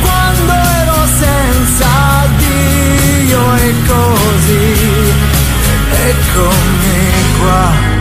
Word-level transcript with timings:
quando 0.00 0.52
ero 0.52 0.94
senza 1.18 1.88
Dio 2.38 3.54
e 3.56 3.74
così, 3.86 5.12
eccomi 6.08 6.98
qua. 7.38 7.98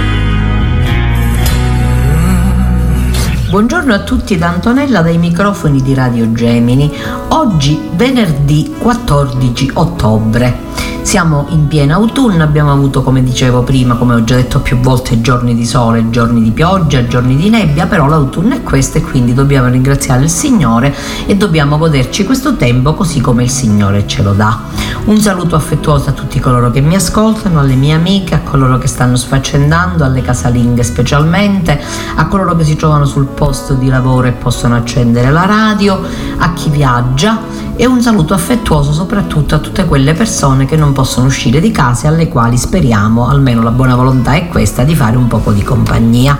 Buongiorno 3.49 3.93
a 3.93 3.99
tutti 4.03 4.37
da 4.37 4.49
Antonella 4.49 5.01
dai 5.01 5.17
microfoni 5.17 5.81
di 5.81 5.95
Radio 5.95 6.31
Gemini. 6.33 6.93
Oggi 7.29 7.89
venerdì 7.95 8.75
14 8.77 9.71
ottobre. 9.73 10.68
Siamo 11.01 11.47
in 11.49 11.67
piena 11.67 11.95
autunno, 11.95 12.43
abbiamo 12.43 12.71
avuto 12.71 13.01
come 13.01 13.23
dicevo 13.23 13.63
prima, 13.63 13.95
come 13.95 14.13
ho 14.13 14.23
già 14.23 14.35
detto 14.35 14.59
più 14.59 14.77
volte, 14.79 15.21
giorni 15.21 15.55
di 15.55 15.65
sole, 15.65 16.11
giorni 16.11 16.43
di 16.43 16.51
pioggia, 16.51 17.07
giorni 17.07 17.35
di 17.35 17.49
nebbia, 17.49 17.87
però 17.87 18.05
l'autunno 18.05 18.53
è 18.53 18.61
questo 18.61 18.99
e 18.99 19.01
quindi 19.01 19.33
dobbiamo 19.33 19.69
ringraziare 19.69 20.23
il 20.23 20.29
Signore 20.29 20.95
e 21.25 21.35
dobbiamo 21.35 21.79
goderci 21.79 22.25
questo 22.25 22.55
tempo 22.55 22.93
così 22.93 23.21
come 23.21 23.43
il 23.43 23.49
Signore 23.49 24.05
ce 24.05 24.21
lo 24.21 24.33
dà. 24.33 24.59
Un 25.05 25.17
saluto 25.17 25.55
affettuoso 25.55 26.09
a 26.09 26.13
tutti 26.13 26.39
coloro 26.39 26.69
che 26.69 26.81
mi 26.81 26.93
ascoltano, 26.93 27.59
alle 27.59 27.73
mie 27.73 27.93
amiche, 27.93 28.35
a 28.35 28.41
coloro 28.41 28.77
che 28.77 28.87
stanno 28.87 29.15
sfaccendando, 29.15 30.03
alle 30.03 30.21
casalinghe 30.21 30.83
specialmente, 30.83 31.81
a 32.15 32.27
coloro 32.27 32.55
che 32.55 32.65
si 32.65 32.75
trovano 32.75 33.05
sul 33.05 33.25
posto 33.25 33.73
di 33.73 33.87
lavoro 33.87 34.27
e 34.27 34.31
possono 34.33 34.75
accendere 34.75 35.31
la 35.31 35.45
radio, 35.45 35.99
a 36.37 36.53
chi 36.53 36.69
viaggia 36.69 37.41
e 37.81 37.85
un 37.85 38.01
saluto 38.01 38.33
affettuoso 38.33 38.91
soprattutto 38.91 39.55
a 39.55 39.59
tutte 39.59 39.85
quelle 39.85 40.11
persone 40.11 40.65
che 40.65 40.75
non 40.75 40.91
possono 40.91 41.27
uscire 41.27 41.61
di 41.61 41.71
casa 41.71 42.07
e 42.07 42.07
alle 42.09 42.27
quali 42.27 42.57
speriamo, 42.57 43.29
almeno 43.29 43.61
la 43.61 43.71
buona 43.71 43.95
volontà 43.95 44.33
è 44.33 44.49
questa, 44.49 44.83
di 44.83 44.95
fare 44.95 45.15
un 45.15 45.27
poco 45.27 45.53
di 45.53 45.63
compagnia. 45.63 46.37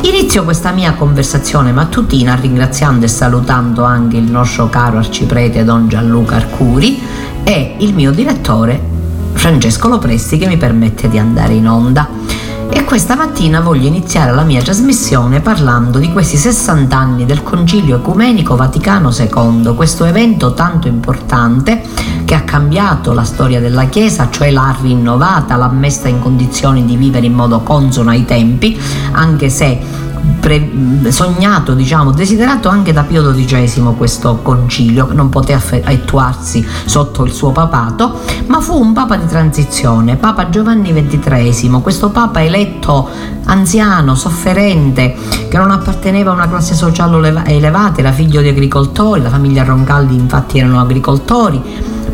Inizio 0.00 0.44
questa 0.44 0.70
mia 0.70 0.94
conversazione 0.94 1.72
mattutina 1.72 2.34
ringraziando 2.36 3.04
e 3.04 3.08
salutando 3.08 3.84
anche 3.84 4.16
il 4.16 4.30
nostro 4.30 4.70
caro 4.70 4.96
arciprete 4.96 5.62
Don 5.62 5.88
Gianluca 5.88 6.36
Arcuri 6.36 7.02
e 7.44 7.74
il 7.80 7.92
mio 7.92 8.10
direttore 8.10 8.80
Francesco 9.34 9.88
Lopresti 9.88 10.38
che 10.38 10.46
mi 10.46 10.56
permette 10.56 11.10
di 11.10 11.18
andare 11.18 11.52
in 11.52 11.68
onda. 11.68 12.08
E 12.68 12.84
questa 12.84 13.16
mattina 13.16 13.60
voglio 13.60 13.86
iniziare 13.86 14.32
la 14.32 14.42
mia 14.42 14.62
trasmissione 14.62 15.40
parlando 15.40 15.98
di 15.98 16.12
questi 16.12 16.36
60 16.36 16.96
anni 16.96 17.24
del 17.24 17.42
Concilio 17.42 17.96
Ecumenico 17.96 18.56
Vaticano 18.56 19.10
II, 19.10 19.74
questo 19.74 20.04
evento 20.04 20.54
tanto 20.54 20.88
importante 20.88 21.82
che 22.24 22.34
ha 22.34 22.42
cambiato 22.42 23.12
la 23.12 23.24
storia 23.24 23.60
della 23.60 23.86
Chiesa, 23.86 24.28
cioè 24.30 24.50
l'ha 24.50 24.76
rinnovata, 24.80 25.56
l'ha 25.56 25.68
messa 25.68 26.08
in 26.08 26.20
condizioni 26.20 26.84
di 26.84 26.96
vivere 26.96 27.26
in 27.26 27.34
modo 27.34 27.60
consono 27.60 28.10
ai 28.10 28.24
tempi, 28.24 28.78
anche 29.12 29.48
se 29.48 30.05
Pre- 30.40 31.10
sognato, 31.10 31.74
diciamo, 31.74 32.12
desiderato 32.12 32.68
anche 32.68 32.92
da 32.92 33.02
Pio 33.02 33.32
XII 33.32 33.94
questo 33.96 34.38
concilio, 34.42 35.06
che 35.06 35.14
non 35.14 35.28
poté 35.28 35.54
attuarsi 35.54 36.66
sotto 36.84 37.24
il 37.24 37.32
suo 37.32 37.50
papato, 37.50 38.20
ma 38.46 38.60
fu 38.60 38.78
un 38.78 38.92
papa 38.92 39.16
di 39.16 39.26
transizione, 39.26 40.16
Papa 40.16 40.48
Giovanni 40.48 40.92
XXIII, 40.92 41.80
questo 41.82 42.10
papa 42.10 42.42
eletto 42.42 43.08
anziano, 43.44 44.14
sofferente, 44.14 45.14
che 45.48 45.56
non 45.56 45.70
apparteneva 45.70 46.30
a 46.30 46.34
una 46.34 46.48
classe 46.48 46.74
sociale 46.74 47.44
elevata, 47.46 48.00
era 48.00 48.12
figlio 48.12 48.40
di 48.40 48.48
agricoltori, 48.48 49.22
la 49.22 49.30
famiglia 49.30 49.64
Roncalli 49.64 50.14
infatti 50.14 50.58
erano 50.58 50.80
agricoltori, 50.80 51.62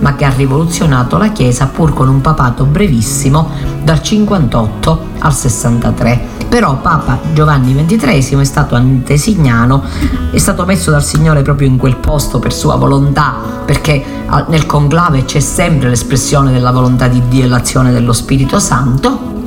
ma 0.00 0.14
che 0.16 0.24
ha 0.24 0.32
rivoluzionato 0.34 1.16
la 1.16 1.28
Chiesa 1.28 1.66
pur 1.66 1.92
con 1.92 2.08
un 2.08 2.20
papato 2.20 2.64
brevissimo 2.64 3.50
dal 3.82 4.02
58 4.02 5.06
al 5.20 5.32
63. 5.32 6.41
Però 6.52 6.76
Papa 6.82 7.18
Giovanni 7.32 7.74
XXIII 7.74 8.38
è 8.38 8.44
stato 8.44 8.74
antesignano, 8.74 9.82
è 10.30 10.36
stato 10.36 10.66
messo 10.66 10.90
dal 10.90 11.02
Signore 11.02 11.40
proprio 11.40 11.66
in 11.66 11.78
quel 11.78 11.96
posto 11.96 12.40
per 12.40 12.52
sua 12.52 12.76
volontà, 12.76 13.36
perché 13.64 14.04
nel 14.48 14.66
conclave 14.66 15.24
c'è 15.24 15.40
sempre 15.40 15.88
l'espressione 15.88 16.52
della 16.52 16.70
volontà 16.70 17.08
di 17.08 17.22
Dio 17.26 17.44
e 17.44 17.48
l'azione 17.48 17.90
dello 17.90 18.12
Spirito 18.12 18.58
Santo 18.58 19.41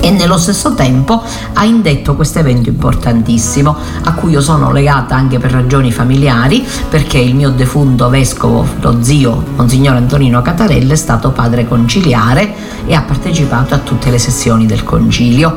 e 0.00 0.10
nello 0.10 0.38
stesso 0.38 0.74
tempo 0.74 1.22
ha 1.52 1.64
indetto 1.64 2.14
questo 2.14 2.38
evento 2.38 2.68
importantissimo 2.68 3.76
a 4.04 4.12
cui 4.14 4.32
io 4.32 4.40
sono 4.40 4.72
legata 4.72 5.14
anche 5.14 5.38
per 5.38 5.52
ragioni 5.52 5.92
familiari 5.92 6.66
perché 6.88 7.18
il 7.18 7.34
mio 7.34 7.50
defunto 7.50 8.08
vescovo, 8.08 8.66
lo 8.80 9.02
zio 9.02 9.42
Monsignor 9.56 9.96
Antonino 9.96 10.42
Catarella 10.42 10.94
è 10.94 10.96
stato 10.96 11.30
padre 11.30 11.68
conciliare 11.68 12.52
e 12.86 12.94
ha 12.94 13.02
partecipato 13.02 13.74
a 13.74 13.78
tutte 13.78 14.10
le 14.10 14.18
sessioni 14.18 14.66
del 14.66 14.84
concilio. 14.84 15.56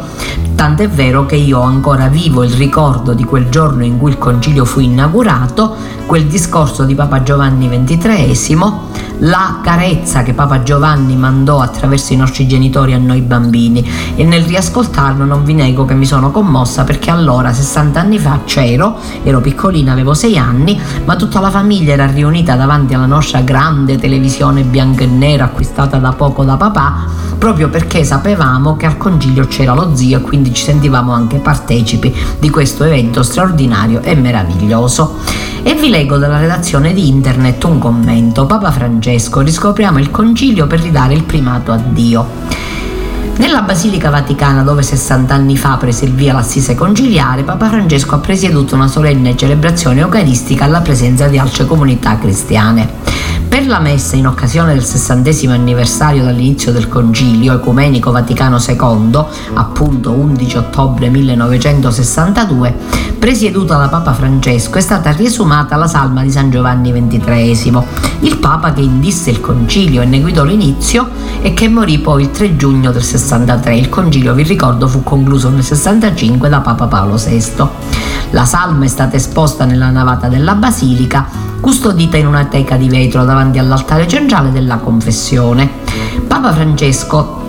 Tant'è 0.56 0.88
vero 0.90 1.26
che 1.26 1.36
io 1.36 1.60
ho 1.60 1.64
ancora 1.64 2.08
vivo 2.08 2.44
il 2.44 2.52
ricordo 2.52 3.14
di 3.14 3.24
quel 3.24 3.50
giorno 3.50 3.84
in 3.84 3.98
cui 3.98 4.12
il 4.12 4.18
concilio 4.18 4.66
fu 4.66 4.80
inaugurato, 4.82 5.76
quel 6.06 6.26
discorso 6.26 6.84
di 6.84 6.96
Papa 6.96 7.24
Giovanni 7.24 7.68
XXIII 7.68 8.92
la 9.20 9.60
carezza 9.64 10.24
che 10.24 10.34
Papa 10.34 10.64
Giovanni 10.64 11.16
mandò 11.16 11.60
attraverso 11.60 12.14
i 12.14 12.18
nostri 12.18 12.48
genitori 12.48 12.94
a 12.94 12.98
noi 12.98 13.22
bambini 13.22 13.88
e 14.16 14.24
nel 14.34 14.46
riascoltarlo 14.46 15.26
non 15.26 15.44
vi 15.44 15.54
nego 15.54 15.86
che 15.86 15.94
mi 15.94 16.08
sono 16.08 16.32
commossa 16.32 16.84
perché 16.84 17.12
allora 17.12 17.54
60 17.54 18.00
anni 18.00 18.18
fa 18.18 18.40
c'ero, 18.46 18.98
ero 19.22 19.42
piccolina, 19.42 19.92
avevo 19.92 20.16
6 20.16 20.38
anni, 20.40 20.82
ma 21.06 21.16
tutta 21.16 21.40
la 21.40 21.52
famiglia 21.52 21.94
era 21.94 22.08
riunita 22.08 22.56
davanti 22.56 22.96
alla 22.96 23.06
nostra 23.06 23.42
grande 23.42 24.00
televisione 24.00 24.64
bianca 24.64 25.04
e 25.04 25.06
nera 25.06 25.44
acquistata 25.44 25.98
da 25.98 26.14
poco 26.14 26.44
da 26.44 26.58
papà, 26.58 27.06
proprio 27.38 27.70
perché 27.70 28.04
sapevamo 28.04 28.76
che 28.76 28.88
al 28.88 28.98
concilio 28.98 29.46
c'era 29.46 29.76
lo 29.76 29.96
zio 29.96 30.18
e 30.18 30.22
quindi 30.22 30.52
ci 30.52 30.64
sentivamo 30.64 31.12
anche 31.12 31.38
partecipi 31.38 32.12
di 32.40 32.50
questo 32.50 32.86
evento 32.86 33.22
straordinario 33.22 34.02
e 34.02 34.16
meraviglioso. 34.16 35.20
E 35.62 35.76
vi 35.76 35.90
leggo 35.90 36.18
dalla 36.18 36.40
redazione 36.40 36.92
di 36.94 37.08
internet 37.08 37.64
un 37.66 37.78
commento. 37.78 38.48
Papa 38.48 38.72
Francesco, 38.72 39.42
riscopriamo 39.42 40.00
il 40.00 40.10
concilio 40.10 40.66
per 40.66 40.82
ridare 40.82 41.14
il 41.14 41.24
primato 41.24 41.72
a 41.72 41.78
Dio. 41.78 42.73
Nella 43.36 43.62
Basilica 43.62 44.10
Vaticana, 44.10 44.62
dove 44.62 44.84
60 44.84 45.34
anni 45.34 45.58
fa 45.58 45.78
prese 45.78 46.06
il 46.06 46.14
via 46.14 46.34
l'assise 46.34 46.76
conciliare, 46.76 47.44
Papa 47.44 47.68
Francesco 47.68 48.16
ha 48.16 48.20
presieduto 48.20 48.76
una 48.76 48.88
solenne 48.88 49.36
celebrazione 49.36 50.02
eucaristica 50.02 50.66
alla 50.66 50.82
presenza 50.82 51.28
di 51.28 51.40
altre 51.40 51.66
comunità 51.66 52.18
cristiane. 52.20 53.02
Per 53.54 53.68
la 53.68 53.78
messa 53.78 54.16
in 54.16 54.26
occasione 54.26 54.74
del 54.74 54.84
sessantesimo 54.84 55.54
anniversario 55.54 56.24
dall'inizio 56.24 56.72
del 56.72 56.90
Concilio 56.90 57.54
Ecumenico 57.54 58.10
Vaticano 58.10 58.58
II, 58.58 59.24
appunto 59.54 60.10
11 60.10 60.58
ottobre 60.58 61.08
1962, 61.10 62.74
presieduta 63.20 63.78
da 63.78 63.90
Papa 63.90 64.12
Francesco, 64.14 64.80
è 64.80 64.82
stata 64.82 65.12
riesumata 65.12 65.76
la 65.76 65.86
salma 65.86 66.24
di 66.24 66.32
San 66.32 66.50
Giovanni 66.50 66.92
XXIII, 66.92 67.80
il 68.22 68.38
Papa 68.40 68.74
che 68.74 68.82
indisse 68.82 69.30
il 69.30 69.40
Concilio 69.40 70.02
e 70.02 70.06
ne 70.06 70.20
guidò 70.20 70.44
l'inizio 70.44 71.08
e 71.44 71.54
che 71.54 71.70
morì 71.70 72.00
poi 72.00 72.24
il 72.24 72.32
3 72.32 72.56
giugno 72.56 72.92
del 72.92 73.04
63. 73.04 73.78
Il 73.78 73.90
Concilio, 73.90 74.34
vi 74.34 74.42
ricordo, 74.42 74.88
fu 74.88 75.04
concluso 75.04 75.50
nel 75.52 75.64
65 75.64 76.50
da 76.50 76.62
Papa 76.62 76.88
Paolo 76.88 77.18
VI. 77.18 77.68
La 78.32 78.46
salma 78.46 78.86
è 78.86 78.88
stata 78.88 79.16
esposta 79.16 79.66
nella 79.66 79.92
navata 79.92 80.28
della 80.28 80.56
Basilica 80.56 81.52
custodita 81.64 82.18
in 82.18 82.28
una 82.28 82.44
teca 82.44 82.76
di 82.76 82.90
vetro 82.90 83.24
davanti 83.24 83.43
all'altare 83.60 84.08
centrale 84.08 84.52
della 84.52 84.78
confessione. 84.78 85.70
Papa 86.28 86.54
Francesco 86.54 87.43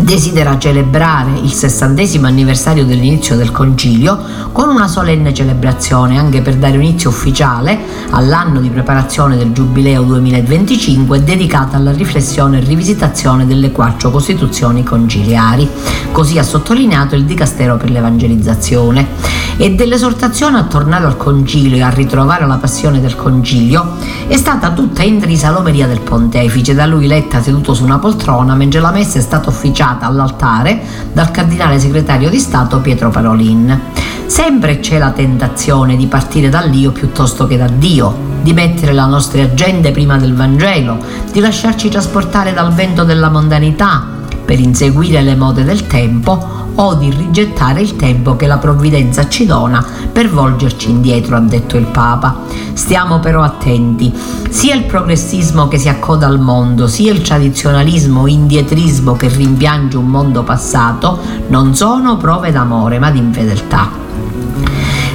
desidera 0.00 0.58
celebrare 0.58 1.38
il 1.38 1.52
sessantesimo 1.52 2.26
anniversario 2.26 2.84
dell'inizio 2.84 3.36
del 3.36 3.52
concilio 3.52 4.18
con 4.50 4.68
una 4.68 4.88
solenne 4.88 5.32
celebrazione 5.32 6.18
anche 6.18 6.42
per 6.42 6.56
dare 6.56 6.76
inizio 6.76 7.10
ufficiale 7.10 7.78
all'anno 8.10 8.60
di 8.60 8.70
preparazione 8.70 9.36
del 9.36 9.52
Giubileo 9.52 10.02
2025 10.02 11.22
dedicata 11.22 11.76
alla 11.76 11.92
riflessione 11.92 12.58
e 12.58 12.64
rivisitazione 12.64 13.46
delle 13.46 13.70
quattro 13.70 14.10
costituzioni 14.10 14.82
conciliari, 14.82 15.68
così 16.10 16.38
ha 16.38 16.42
sottolineato 16.42 17.14
il 17.14 17.24
Dicastero 17.24 17.76
per 17.76 17.90
l'Evangelizzazione, 17.90 19.42
e 19.56 19.74
dell'esortazione 19.74 20.58
a 20.58 20.64
tornare 20.64 21.04
al 21.04 21.16
concilio 21.16 21.76
e 21.76 21.82
a 21.82 21.88
ritrovare 21.88 22.44
la 22.44 22.56
passione 22.56 23.00
del 23.00 23.14
concilio 23.14 23.92
è 24.26 24.36
stata 24.36 24.72
tutta 24.72 25.04
intrisa 25.04 25.50
l'omeria 25.50 25.86
del 25.86 26.00
pontefice, 26.00 26.74
da 26.74 26.86
lui 26.86 27.06
letta 27.06 27.40
seduto 27.40 27.72
su 27.72 27.84
una 27.84 28.00
poltrona 28.00 28.56
mentre 28.56 28.80
la 28.80 28.90
messa 28.90 29.18
è 29.18 29.22
stata 29.22 29.50
ufficiale 29.50 29.83
lanciata 29.84 30.06
all'altare 30.06 30.80
dal 31.12 31.30
cardinale 31.30 31.78
segretario 31.78 32.30
di 32.30 32.38
Stato 32.38 32.80
Pietro 32.80 33.10
Parolin. 33.10 33.78
Sempre 34.26 34.80
c'è 34.80 34.96
la 34.96 35.10
tentazione 35.10 35.96
di 35.96 36.06
partire 36.06 36.48
dall'io 36.48 36.92
piuttosto 36.92 37.46
che 37.46 37.58
da 37.58 37.68
Dio, 37.68 38.32
di 38.42 38.54
mettere 38.54 38.94
la 38.94 39.04
nostra 39.04 39.42
agenda 39.42 39.90
prima 39.90 40.16
del 40.16 40.34
Vangelo, 40.34 40.98
di 41.30 41.40
lasciarci 41.40 41.90
trasportare 41.90 42.54
dal 42.54 42.72
vento 42.72 43.04
della 43.04 43.28
mondanità 43.28 44.06
per 44.44 44.58
inseguire 44.58 45.20
le 45.20 45.36
mode 45.36 45.64
del 45.64 45.86
tempo 45.86 46.53
o 46.76 46.94
di 46.94 47.10
rigettare 47.10 47.80
il 47.80 47.96
tempo 47.96 48.36
che 48.36 48.46
la 48.46 48.58
provvidenza 48.58 49.28
ci 49.28 49.46
dona 49.46 49.84
per 50.12 50.30
volgerci 50.30 50.90
indietro, 50.90 51.36
ha 51.36 51.40
detto 51.40 51.76
il 51.76 51.86
Papa. 51.86 52.42
Stiamo 52.72 53.20
però 53.20 53.42
attenti, 53.42 54.12
sia 54.48 54.74
il 54.74 54.84
progressismo 54.84 55.68
che 55.68 55.78
si 55.78 55.88
accoda 55.88 56.26
al 56.26 56.40
mondo, 56.40 56.86
sia 56.86 57.12
il 57.12 57.22
tradizionalismo 57.22 58.26
indietrismo 58.26 59.14
che 59.14 59.28
rimpiange 59.28 59.96
un 59.96 60.06
mondo 60.06 60.42
passato, 60.42 61.18
non 61.48 61.74
sono 61.74 62.16
prove 62.16 62.50
d'amore 62.50 62.98
ma 62.98 63.10
di 63.10 63.18
infedeltà. 63.18 63.90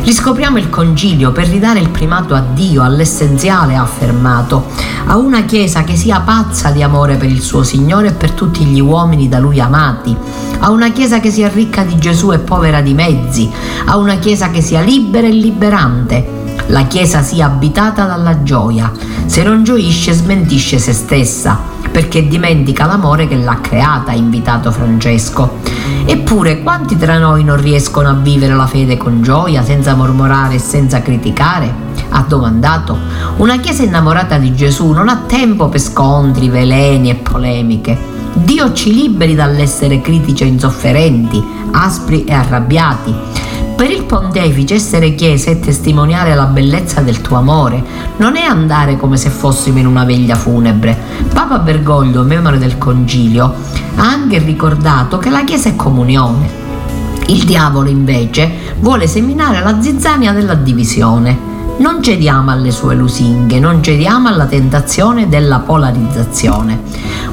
Riscopriamo 0.03 0.57
il 0.57 0.69
concilio 0.69 1.31
per 1.31 1.47
ridare 1.47 1.79
il 1.79 1.89
primato 1.89 2.33
a 2.33 2.39
Dio, 2.39 2.83
all'essenziale, 2.83 3.75
ha 3.75 3.81
affermato, 3.81 4.65
a 5.05 5.17
una 5.17 5.43
Chiesa 5.43 5.83
che 5.83 5.95
sia 5.95 6.21
pazza 6.21 6.71
di 6.71 6.81
amore 6.81 7.17
per 7.17 7.29
il 7.29 7.41
suo 7.41 7.63
Signore 7.63 8.07
e 8.07 8.13
per 8.13 8.31
tutti 8.31 8.65
gli 8.65 8.79
uomini 8.79 9.29
da 9.29 9.39
Lui 9.39 9.59
amati, 9.59 10.15
a 10.59 10.71
una 10.71 10.91
Chiesa 10.91 11.19
che 11.19 11.29
sia 11.29 11.49
ricca 11.49 11.83
di 11.83 11.97
Gesù 11.97 12.31
e 12.31 12.39
povera 12.39 12.81
di 12.81 12.93
mezzi, 12.93 13.51
a 13.85 13.97
una 13.97 14.17
Chiesa 14.17 14.49
che 14.49 14.61
sia 14.61 14.81
libera 14.81 15.27
e 15.27 15.31
liberante. 15.31 16.38
La 16.69 16.85
Chiesa 16.85 17.23
sia 17.23 17.47
abitata 17.47 18.05
dalla 18.05 18.43
gioia, 18.43 18.91
se 19.25 19.41
non 19.41 19.63
gioisce 19.63 20.13
smentisce 20.13 20.77
se 20.77 20.93
stessa 20.93 21.77
perché 21.91 22.27
dimentica 22.27 22.85
l'amore 22.85 23.27
che 23.27 23.35
l'ha 23.35 23.59
creata, 23.59 24.11
ha 24.11 24.15
invitato 24.15 24.71
Francesco. 24.71 25.57
Eppure, 26.05 26.61
quanti 26.61 26.95
tra 26.95 27.17
noi 27.17 27.43
non 27.43 27.59
riescono 27.59 28.09
a 28.09 28.13
vivere 28.13 28.53
la 28.53 28.67
fede 28.67 28.97
con 28.97 29.23
gioia, 29.23 29.63
senza 29.63 29.95
mormorare 29.95 30.55
e 30.55 30.59
senza 30.59 31.01
criticare? 31.01 31.73
Ha 32.09 32.23
domandato. 32.27 32.95
Una 33.37 33.57
Chiesa 33.57 33.81
innamorata 33.81 34.37
di 34.37 34.53
Gesù 34.53 34.91
non 34.91 35.09
ha 35.09 35.23
tempo 35.25 35.69
per 35.69 35.79
scontri, 35.79 36.49
veleni 36.49 37.09
e 37.09 37.15
polemiche. 37.15 37.97
Dio 38.33 38.73
ci 38.73 38.93
liberi 38.93 39.33
dall'essere 39.33 40.01
critici 40.01 40.43
e 40.43 40.47
insofferenti, 40.47 41.43
aspri 41.71 42.25
e 42.25 42.33
arrabbiati 42.33 43.47
per 43.79 43.91
il 43.91 44.03
pontefice 44.03 44.73
essere 44.73 45.15
chiesa 45.15 45.51
è 45.51 45.59
testimoniare 45.61 46.35
la 46.35 46.47
bellezza 46.47 46.99
del 46.99 47.21
tuo 47.21 47.37
amore, 47.37 47.81
non 48.17 48.35
è 48.35 48.41
andare 48.41 48.97
come 48.97 49.15
se 49.15 49.29
fossimo 49.29 49.79
in 49.79 49.87
una 49.87 50.03
veglia 50.03 50.35
funebre. 50.35 50.97
Papa 51.31 51.59
Bergoglio, 51.59 52.23
memoria 52.23 52.59
del 52.59 52.77
concilio, 52.77 53.53
ha 53.95 54.03
anche 54.03 54.39
ricordato 54.39 55.17
che 55.17 55.29
la 55.29 55.45
chiesa 55.45 55.69
è 55.69 55.77
comunione. 55.77 56.49
Il 57.27 57.45
diavolo 57.45 57.87
invece 57.87 58.51
vuole 58.79 59.07
seminare 59.07 59.63
la 59.63 59.81
zizzania 59.81 60.33
della 60.33 60.55
divisione. 60.55 61.48
Non 61.79 62.03
cediamo 62.03 62.51
alle 62.51 62.71
sue 62.71 62.93
lusinghe, 62.93 63.57
non 63.57 63.81
cediamo 63.81 64.27
alla 64.27 64.47
tentazione 64.47 65.29
della 65.29 65.59
polarizzazione. 65.59 66.81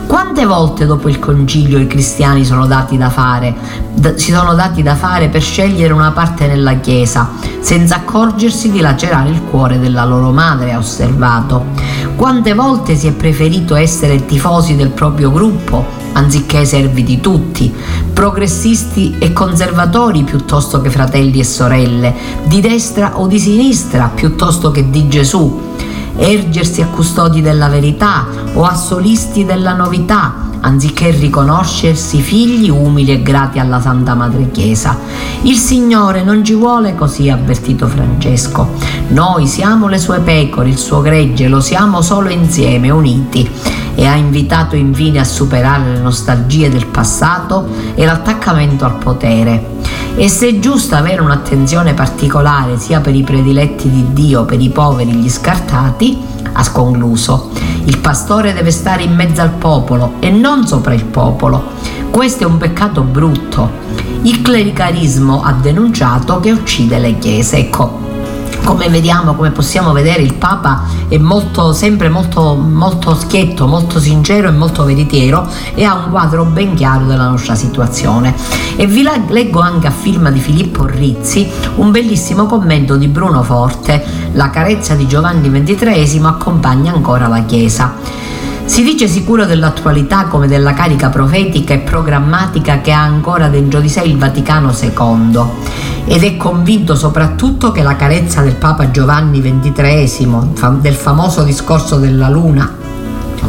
Quante 0.06 0.46
volte 0.46 0.86
dopo 0.86 1.08
il 1.08 1.18
concilio 1.18 1.80
i 1.80 1.88
cristiani 1.88 2.44
sono 2.44 2.64
dati 2.66 2.96
da 2.96 3.10
fare, 3.10 3.52
si 4.14 4.30
sono 4.30 4.54
dati 4.54 4.84
da 4.84 4.94
fare 4.94 5.28
per 5.28 5.42
scegliere 5.42 5.92
una 5.92 6.12
parte 6.12 6.46
nella 6.46 6.74
Chiesa, 6.74 7.28
senza 7.58 7.96
accorgersi 7.96 8.70
di 8.70 8.78
lacerare 8.78 9.30
il 9.30 9.42
cuore 9.42 9.80
della 9.80 10.04
loro 10.04 10.30
madre, 10.30 10.72
ha 10.72 10.78
osservato. 10.78 11.64
Quante 12.14 12.54
volte 12.54 12.94
si 12.94 13.08
è 13.08 13.12
preferito 13.12 13.74
essere 13.74 14.26
tifosi 14.26 14.76
del 14.76 14.90
proprio 14.90 15.32
gruppo 15.32 16.05
anziché 16.16 16.64
servi 16.64 17.04
di 17.04 17.20
tutti, 17.20 17.72
progressisti 18.12 19.16
e 19.18 19.32
conservatori 19.32 20.24
piuttosto 20.24 20.80
che 20.80 20.90
fratelli 20.90 21.38
e 21.40 21.44
sorelle, 21.44 22.14
di 22.44 22.60
destra 22.60 23.18
o 23.20 23.26
di 23.26 23.38
sinistra 23.38 24.10
piuttosto 24.12 24.70
che 24.70 24.88
di 24.88 25.08
Gesù, 25.08 25.60
ergersi 26.16 26.80
a 26.80 26.86
custodi 26.86 27.42
della 27.42 27.68
verità 27.68 28.26
o 28.54 28.64
a 28.64 28.74
solisti 28.74 29.44
della 29.44 29.74
novità, 29.74 30.48
anziché 30.60 31.10
riconoscersi 31.10 32.20
figli 32.20 32.70
umili 32.70 33.12
e 33.12 33.22
grati 33.22 33.58
alla 33.58 33.80
Santa 33.80 34.14
Madre 34.14 34.50
Chiesa. 34.50 34.98
Il 35.42 35.56
Signore 35.56 36.24
non 36.24 36.42
ci 36.42 36.54
vuole 36.54 36.94
così, 36.94 37.28
ha 37.28 37.34
avvertito 37.34 37.86
Francesco. 37.86 38.70
Noi 39.08 39.46
siamo 39.46 39.86
le 39.86 39.98
sue 39.98 40.20
pecore, 40.20 40.70
il 40.70 40.78
suo 40.78 41.02
gregge, 41.02 41.46
lo 41.46 41.60
siamo 41.60 42.00
solo 42.00 42.30
insieme, 42.30 42.88
uniti 42.88 43.48
e 43.96 44.06
ha 44.06 44.14
invitato 44.14 44.76
infine 44.76 45.18
a 45.18 45.24
superare 45.24 45.94
le 45.94 45.98
nostalgie 45.98 46.68
del 46.68 46.86
passato 46.86 47.66
e 47.94 48.04
l'attaccamento 48.04 48.84
al 48.84 48.98
potere. 48.98 49.74
E 50.14 50.28
se 50.28 50.48
è 50.48 50.58
giusto 50.58 50.94
avere 50.94 51.22
un'attenzione 51.22 51.94
particolare 51.94 52.78
sia 52.78 53.00
per 53.00 53.14
i 53.14 53.22
prediletti 53.22 53.90
di 53.90 54.12
Dio, 54.12 54.44
per 54.44 54.60
i 54.60 54.68
poveri, 54.68 55.12
gli 55.12 55.28
scartati, 55.28 56.18
ha 56.52 56.70
concluso. 56.70 57.50
Il 57.84 57.98
pastore 57.98 58.52
deve 58.52 58.70
stare 58.70 59.02
in 59.02 59.14
mezzo 59.14 59.40
al 59.40 59.50
popolo 59.50 60.14
e 60.20 60.30
non 60.30 60.66
sopra 60.66 60.94
il 60.94 61.04
popolo. 61.04 61.62
Questo 62.10 62.44
è 62.44 62.46
un 62.46 62.58
peccato 62.58 63.02
brutto. 63.02 63.70
Il 64.22 64.42
clericalismo 64.42 65.42
ha 65.42 65.52
denunciato 65.52 66.40
che 66.40 66.50
uccide 66.50 66.98
le 66.98 67.18
chiese. 67.18 67.58
Ecco, 67.58 68.05
come 68.64 68.88
vediamo, 68.88 69.34
come 69.34 69.50
possiamo 69.50 69.92
vedere, 69.92 70.22
il 70.22 70.34
Papa 70.34 70.84
è 71.08 71.18
molto, 71.18 71.72
sempre 71.72 72.08
molto, 72.08 72.54
molto 72.54 73.14
schietto, 73.14 73.66
molto 73.66 74.00
sincero 74.00 74.48
e 74.48 74.52
molto 74.52 74.84
veritiero 74.84 75.48
e 75.74 75.84
ha 75.84 75.94
un 75.94 76.10
quadro 76.10 76.44
ben 76.44 76.74
chiaro 76.74 77.06
della 77.06 77.28
nostra 77.28 77.54
situazione. 77.54 78.34
E 78.76 78.86
vi 78.86 79.06
leggo 79.28 79.60
anche 79.60 79.86
a 79.86 79.90
firma 79.90 80.30
di 80.30 80.40
Filippo 80.40 80.84
Rizzi 80.84 81.50
un 81.76 81.90
bellissimo 81.90 82.46
commento 82.46 82.96
di 82.96 83.08
Bruno 83.08 83.42
Forte, 83.42 84.04
la 84.32 84.50
carezza 84.50 84.94
di 84.94 85.06
Giovanni 85.06 85.50
XXIII 85.50 86.20
accompagna 86.24 86.92
ancora 86.92 87.28
la 87.28 87.44
Chiesa. 87.44 87.94
Si 88.66 88.82
dice 88.82 89.06
sicuro 89.06 89.46
dell'attualità 89.46 90.26
come 90.26 90.48
della 90.48 90.74
carica 90.74 91.08
profetica 91.08 91.72
e 91.72 91.78
programmatica 91.78 92.80
che 92.80 92.92
ha 92.92 93.00
ancora 93.00 93.48
dentro 93.48 93.80
di 93.80 93.88
sé 93.88 94.02
il 94.02 94.18
Vaticano 94.18 94.74
II 94.78 95.40
ed 96.04 96.24
è 96.24 96.36
convinto 96.36 96.94
soprattutto 96.96 97.70
che 97.70 97.82
la 97.82 97.96
carezza 97.96 98.42
del 98.42 98.56
Papa 98.56 98.90
Giovanni 98.90 99.40
XXIII, 99.40 100.80
del 100.80 100.94
famoso 100.94 101.42
discorso 101.42 101.96
della 101.96 102.28
Luna, 102.28 102.70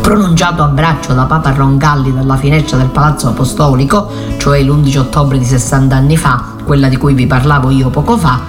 pronunciato 0.02 0.64
a 0.64 0.68
braccio 0.68 1.14
da 1.14 1.26
Papa 1.26 1.52
Roncalli 1.52 2.14
dalla 2.14 2.38
finestra 2.38 2.78
del 2.78 2.88
Palazzo 2.88 3.28
Apostolico, 3.28 4.10
cioè 4.38 4.62
l'11 4.62 5.00
ottobre 5.00 5.40
di 5.40 5.46
60 5.46 5.96
anni 5.96 6.16
fa, 6.16 6.54
quella 6.64 6.88
di 6.88 6.96
cui 6.96 7.14
vi 7.14 7.28
parlavo 7.28 7.72
io 7.72 7.90
poco 7.90 8.18
fa, 8.18 8.40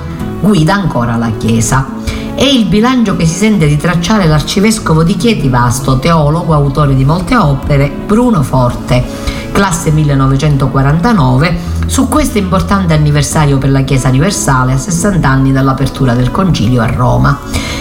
guida 0.40 0.74
ancora 0.74 1.16
la 1.16 1.30
Chiesa. 1.36 1.97
È 2.38 2.44
il 2.44 2.66
bilancio 2.66 3.16
che 3.16 3.26
si 3.26 3.34
sente 3.34 3.66
di 3.66 3.76
tracciare 3.76 4.28
l'arcivescovo 4.28 5.02
di 5.02 5.16
Chieti 5.16 5.48
Vasto, 5.48 5.98
teologo, 5.98 6.54
autore 6.54 6.94
di 6.94 7.04
molte 7.04 7.34
opere, 7.34 7.90
Bruno 7.90 8.44
Forte, 8.44 9.04
classe 9.50 9.90
1949, 9.90 11.58
su 11.86 12.06
questo 12.06 12.38
importante 12.38 12.94
anniversario 12.94 13.58
per 13.58 13.72
la 13.72 13.80
Chiesa 13.80 14.08
universale 14.10 14.74
a 14.74 14.78
60 14.78 15.28
anni 15.28 15.50
dall'apertura 15.50 16.14
del 16.14 16.30
concilio 16.30 16.80
a 16.80 16.86
Roma. 16.86 17.40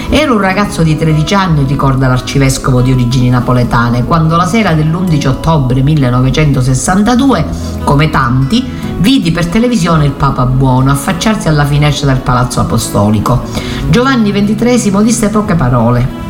Ero 0.09 0.33
un 0.33 0.41
ragazzo 0.41 0.81
di 0.81 0.97
13 0.97 1.35
anni, 1.35 1.63
ricorda 1.67 2.07
l'arcivescovo 2.07 2.81
di 2.81 2.91
origini 2.91 3.29
napoletane, 3.29 4.05
quando 4.05 4.37
la 4.37 4.47
sera 4.47 4.73
dell'11 4.73 5.27
ottobre 5.27 5.83
1962, 5.83 7.45
come 7.83 8.09
tanti, 8.09 8.67
vidi 8.99 9.31
per 9.31 9.47
televisione 9.47 10.05
il 10.05 10.11
Papa 10.11 10.45
Buono 10.45 10.91
affacciarsi 10.91 11.47
alla 11.47 11.65
finestra 11.65 12.07
del 12.07 12.21
Palazzo 12.21 12.59
Apostolico. 12.59 13.43
Giovanni 13.89 14.31
XXIII 14.31 15.03
disse 15.03 15.29
poche 15.29 15.55
parole. 15.55 16.25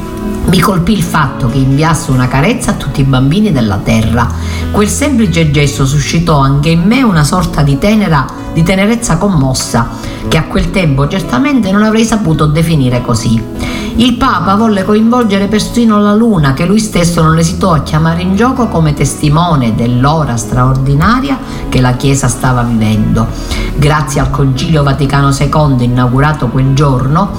Mi 0.45 0.59
colpì 0.59 0.93
il 0.93 1.03
fatto 1.03 1.47
che 1.47 1.57
inviasse 1.57 2.11
una 2.11 2.27
carezza 2.27 2.71
a 2.71 2.75
tutti 2.75 3.01
i 3.01 3.05
bambini 3.05 3.51
della 3.51 3.77
terra. 3.83 4.27
Quel 4.71 4.87
semplice 4.87 5.51
gesto 5.51 5.85
suscitò 5.85 6.39
anche 6.39 6.69
in 6.69 6.83
me 6.83 7.03
una 7.03 7.23
sorta 7.23 7.63
di 7.63 7.77
tenera 7.77 8.25
di 8.57 8.63
tenerezza 8.63 9.17
commossa, 9.17 9.87
che 10.27 10.35
a 10.35 10.45
quel 10.45 10.71
tempo 10.71 11.07
certamente 11.07 11.71
non 11.71 11.83
avrei 11.83 12.03
saputo 12.03 12.47
definire 12.47 13.03
così. 13.03 13.39
Il 13.97 14.15
Papa 14.15 14.55
volle 14.55 14.83
coinvolgere 14.83 15.45
persino 15.45 15.99
la 15.99 16.15
Luna, 16.15 16.53
che 16.53 16.65
lui 16.65 16.79
stesso 16.79 17.21
non 17.21 17.37
esitò 17.37 17.73
a 17.73 17.83
chiamare 17.83 18.23
in 18.23 18.35
gioco 18.35 18.67
come 18.67 18.95
testimone 18.95 19.75
dell'ora 19.75 20.37
straordinaria 20.37 21.37
che 21.69 21.79
la 21.81 21.91
Chiesa 21.91 22.27
stava 22.27 22.63
vivendo. 22.63 23.27
Grazie 23.75 24.21
al 24.21 24.31
Concilio 24.31 24.81
Vaticano 24.81 25.29
II 25.29 25.83
inaugurato 25.83 26.47
quel 26.47 26.73
giorno, 26.73 27.29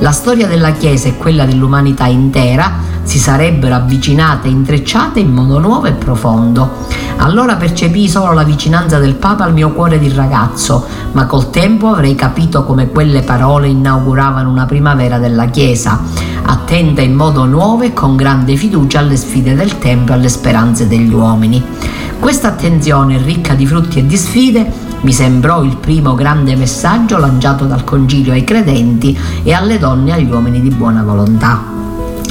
la 0.00 0.12
storia 0.12 0.46
della 0.46 0.72
Chiesa 0.72 1.08
e 1.08 1.16
quella 1.16 1.46
dell'umanità 1.46 2.04
intera 2.04 2.95
si 3.06 3.18
sarebbero 3.20 3.76
avvicinate 3.76 4.48
e 4.48 4.50
intrecciate 4.50 5.20
in 5.20 5.32
modo 5.32 5.60
nuovo 5.60 5.86
e 5.86 5.92
profondo. 5.92 6.84
Allora 7.18 7.54
percepii 7.54 8.08
solo 8.08 8.32
la 8.32 8.42
vicinanza 8.42 8.98
del 8.98 9.14
Papa 9.14 9.44
al 9.44 9.52
mio 9.52 9.70
cuore 9.70 9.98
di 9.98 10.12
ragazzo, 10.12 10.84
ma 11.12 11.24
col 11.26 11.50
tempo 11.50 11.88
avrei 11.88 12.16
capito 12.16 12.64
come 12.64 12.88
quelle 12.88 13.22
parole 13.22 13.68
inauguravano 13.68 14.50
una 14.50 14.66
primavera 14.66 15.18
della 15.18 15.46
Chiesa, 15.46 16.00
attenta 16.42 17.00
in 17.00 17.14
modo 17.14 17.44
nuovo 17.46 17.84
e 17.84 17.92
con 17.92 18.16
grande 18.16 18.56
fiducia 18.56 18.98
alle 18.98 19.16
sfide 19.16 19.54
del 19.54 19.78
tempo 19.78 20.10
e 20.10 20.14
alle 20.16 20.28
speranze 20.28 20.88
degli 20.88 21.12
uomini. 21.12 21.64
Questa 22.18 22.48
attenzione 22.48 23.22
ricca 23.22 23.54
di 23.54 23.66
frutti 23.66 24.00
e 24.00 24.06
di 24.06 24.16
sfide 24.16 24.68
mi 25.02 25.12
sembrò 25.12 25.62
il 25.62 25.76
primo 25.76 26.14
grande 26.14 26.56
messaggio 26.56 27.18
lanciato 27.18 27.66
dal 27.66 27.84
Concilio 27.84 28.32
ai 28.32 28.42
credenti 28.42 29.16
e 29.44 29.52
alle 29.52 29.78
donne 29.78 30.10
e 30.10 30.12
agli 30.14 30.30
uomini 30.30 30.60
di 30.60 30.70
buona 30.70 31.02
volontà. 31.02 31.75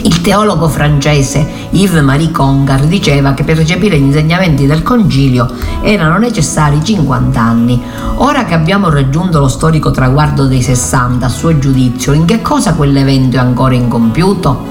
Il 0.04 0.22
teologo 0.22 0.68
francese 0.68 1.48
Yves-Marie 1.72 2.32
Congar 2.32 2.86
diceva 2.86 3.34
che 3.34 3.44
per 3.44 3.58
recepire 3.58 3.98
gli 3.98 4.04
insegnamenti 4.04 4.66
del 4.66 4.84
Concilio 4.84 5.48
erano 5.82 6.18
necessari 6.18 6.84
50 6.84 7.42
anni. 7.42 7.82
Ora 8.18 8.46
che 8.46 8.54
abbiamo 8.54 8.90
raggiunto 8.90 9.40
lo 9.40 9.48
storico 9.48 9.92
traguardo 9.92 10.46
dei 10.46 10.62
60, 10.62 11.26
a 11.26 11.30
suo 11.30 11.58
giudizio, 11.58 12.14
in 12.14 12.26
che 12.26 12.42
cosa 12.42 12.74
quell'evento 12.74 13.38
è 13.38 13.40
ancora 13.40 13.74
incompiuto? 13.74 14.68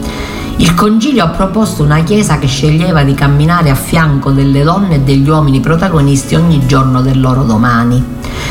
Il 0.57 0.75
Concilio 0.75 1.25
ha 1.25 1.29
proposto 1.29 1.83
una 1.83 2.05
Chiesa 2.05 2.39
che 2.39 2.47
sceglieva 2.47 3.03
di 3.03 3.15
camminare 3.15 3.71
a 3.71 3.75
fianco 3.75 4.31
delle 4.31 4.63
donne 4.63 4.97
e 4.97 5.01
degli 5.01 5.29
uomini 5.29 5.59
protagonisti 5.59 6.37
ogni 6.37 6.65
giorno 6.65 7.03
del 7.03 7.21
loro 7.21 7.43
domani, 7.43 8.03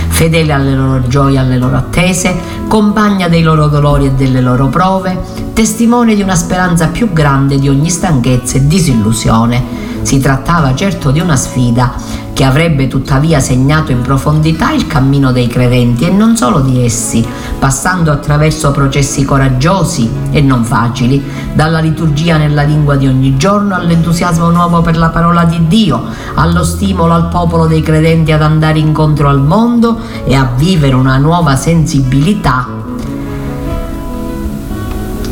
fedele 0.09 0.51
alle 0.51 0.75
loro 0.75 1.07
gioie 1.07 1.35
e 1.35 1.39
alle 1.39 1.57
loro 1.57 1.77
attese, 1.77 2.37
compagna 2.67 3.29
dei 3.29 3.41
loro 3.41 3.67
dolori 3.67 4.07
e 4.07 4.11
delle 4.11 4.41
loro 4.41 4.67
prove, 4.67 5.42
testimone 5.53 6.15
di 6.15 6.23
una 6.23 6.35
speranza 6.35 6.87
più 6.87 7.13
grande 7.13 7.59
di 7.59 7.69
ogni 7.69 7.89
stanchezza 7.89 8.57
e 8.57 8.67
disillusione. 8.67 9.91
Si 10.01 10.19
trattava 10.19 10.75
certo 10.75 11.11
di 11.11 11.19
una 11.19 11.35
sfida 11.35 11.93
che 12.33 12.43
avrebbe 12.43 12.87
tuttavia 12.87 13.39
segnato 13.39 13.91
in 13.91 14.01
profondità 14.01 14.71
il 14.71 14.87
cammino 14.87 15.31
dei 15.31 15.47
credenti 15.47 16.05
e 16.05 16.09
non 16.09 16.35
solo 16.35 16.59
di 16.59 16.83
essi, 16.83 17.25
passando 17.59 18.11
attraverso 18.11 18.71
processi 18.71 19.23
coraggiosi 19.23 20.09
e 20.31 20.41
non 20.41 20.63
facili, 20.63 21.23
dalla 21.53 21.79
liturgia 21.79 22.37
nella 22.37 22.63
lingua 22.63 22.95
di 22.95 23.07
ogni 23.07 23.37
giorno 23.37 23.75
all'entusiasmo 23.75 24.49
nuovo 24.49 24.81
per 24.81 24.97
la 24.97 25.09
parola 25.09 25.45
di 25.45 25.67
Dio, 25.67 26.03
allo 26.33 26.63
stimolo 26.63 27.13
al 27.13 27.29
popolo 27.29 27.67
dei 27.67 27.83
credenti 27.83 28.31
ad 28.31 28.41
andare 28.41 28.79
incontro 28.79 29.29
al 29.29 29.41
mondo 29.41 29.99
e 30.25 30.33
a 30.33 30.49
vivere 30.57 30.95
una 30.95 31.17
nuova 31.17 31.55
sensibilità 31.55 32.81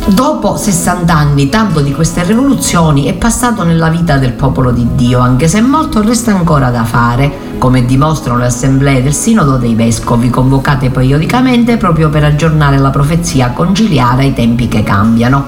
Dopo 0.08 0.58
60 0.58 1.14
anni, 1.14 1.48
tanto 1.50 1.80
di 1.80 1.94
queste 1.94 2.24
rivoluzioni 2.24 3.06
è 3.06 3.14
passato 3.14 3.64
nella 3.64 3.90
vita 3.90 4.18
del 4.18 4.34
popolo 4.34 4.72
di 4.72 4.88
Dio, 4.96 5.20
anche 5.20 5.48
se 5.48 5.62
molto 5.62 6.02
resta 6.02 6.32
ancora 6.32 6.70
da 6.70 6.84
fare, 6.84 7.32
come 7.62 7.86
dimostrano 7.86 8.40
le 8.40 8.48
assemblee 8.48 9.04
del 9.04 9.14
Sinodo 9.14 9.58
dei 9.58 9.76
Vescovi, 9.76 10.32
convocate 10.32 10.90
periodicamente 10.90 11.78
proprio 11.78 12.10
per 12.10 12.24
aggiornare 12.24 12.80
la 12.80 12.90
profezia 12.90 13.52
conciliare 13.52 14.24
ai 14.24 14.34
tempi 14.34 14.68
che 14.68 14.82
cambiano. 14.82 15.46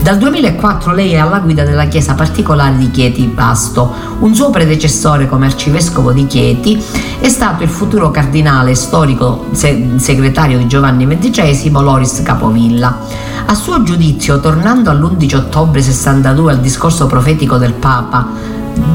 Dal 0.00 0.18
2004 0.18 0.92
lei 0.92 1.12
è 1.12 1.18
alla 1.18 1.38
guida 1.38 1.62
della 1.62 1.84
Chiesa 1.84 2.14
particolare 2.14 2.76
di 2.78 2.90
Chieti 2.90 3.22
Pasto. 3.32 3.94
Un 4.18 4.34
suo 4.34 4.50
predecessore 4.50 5.28
come 5.28 5.46
arcivescovo 5.46 6.10
di 6.10 6.26
Chieti 6.26 6.82
è 7.20 7.28
stato 7.28 7.62
il 7.62 7.68
futuro 7.68 8.10
cardinale 8.10 8.74
storico 8.74 9.46
segretario 9.52 10.58
di 10.58 10.66
Giovanni 10.66 11.06
XXI, 11.06 11.70
Loris 11.70 12.22
Capovilla. 12.24 12.98
A 13.46 13.54
suo 13.54 13.84
giudizio, 13.84 14.40
tornando 14.40 14.90
all'11 14.90 15.36
ottobre 15.36 15.80
62 15.80 16.50
al 16.50 16.60
discorso 16.60 17.06
profetico 17.06 17.56
del 17.56 17.74
Papa, 17.74 18.26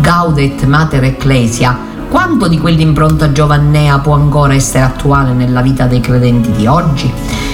Gaudet 0.01 0.65
Mater 0.65 1.05
Ecclesia, 1.05 1.95
quanto 2.09 2.47
di 2.47 2.57
quell'impronta 2.57 3.31
giovannea 3.31 3.99
può 3.99 4.13
ancora 4.13 4.53
essere 4.53 4.83
attuale 4.83 5.33
nella 5.33 5.61
vita 5.61 5.85
dei 5.85 5.99
credenti 5.99 6.51
di 6.51 6.65
oggi? 6.65 7.11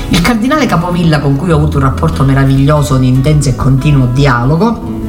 Il 0.09 0.21
cardinale 0.21 0.65
Capovilla, 0.65 1.19
con 1.19 1.35
cui 1.35 1.51
ho 1.51 1.55
avuto 1.55 1.77
un 1.77 1.83
rapporto 1.83 2.23
meraviglioso 2.23 2.97
di 2.97 3.07
intenso 3.07 3.49
e 3.49 3.55
continuo 3.55 4.07
dialogo, 4.13 5.01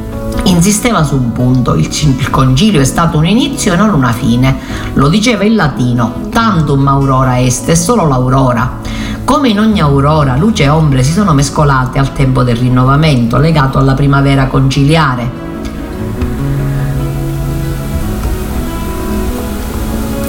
insisteva 0.44 1.04
su 1.04 1.16
un 1.16 1.32
punto, 1.32 1.74
il, 1.74 1.86
il, 1.86 2.30
concilio 2.30 2.80
è 2.80 2.84
stato 2.84 3.18
un 3.18 3.26
inizio 3.26 3.74
e 3.74 3.76
non 3.76 3.92
una 3.92 4.12
fine. 4.12 4.56
Lo 4.94 5.08
diceva 5.08 5.44
in 5.44 5.56
latino, 5.56 6.28
tantum 6.30 6.86
aurora 6.88 7.38
est, 7.40 7.68
è 7.68 7.74
solo 7.74 8.06
l'aurora. 8.06 8.80
Come 9.24 9.48
in 9.48 9.58
ogni 9.58 9.80
aurora, 9.80 10.36
luce 10.36 10.64
e 10.64 10.68
ombre 10.68 11.02
si 11.02 11.12
sono 11.12 11.32
mescolate 11.32 11.98
al 11.98 12.12
tempo 12.12 12.42
del 12.42 12.56
rinnovamento, 12.56 13.38
legato 13.38 13.78
alla 13.78 13.94
primavera 13.94 14.46
conciliare, 14.46 15.43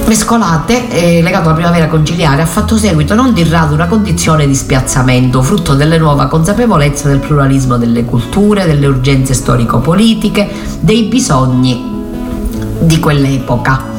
mescolate 0.06 0.88
eh, 0.88 1.22
legato 1.22 1.48
alla 1.48 1.54
primavera 1.54 1.88
conciliare 1.88 2.42
ha 2.42 2.46
fatto 2.46 2.76
seguito 2.78 3.14
non 3.14 3.32
di 3.32 3.42
rado 3.44 3.74
una 3.74 3.86
condizione 3.86 4.46
di 4.46 4.54
spiazzamento, 4.54 5.42
frutto 5.42 5.74
delle 5.74 5.98
nuova 5.98 6.26
consapevolezza 6.26 7.08
del 7.08 7.18
pluralismo 7.18 7.76
delle 7.76 8.04
culture, 8.04 8.66
delle 8.66 8.86
urgenze 8.86 9.34
storico-politiche, 9.34 10.48
dei 10.80 11.04
bisogni 11.04 11.94
di 12.80 13.00
quell'epoca. 13.00 13.94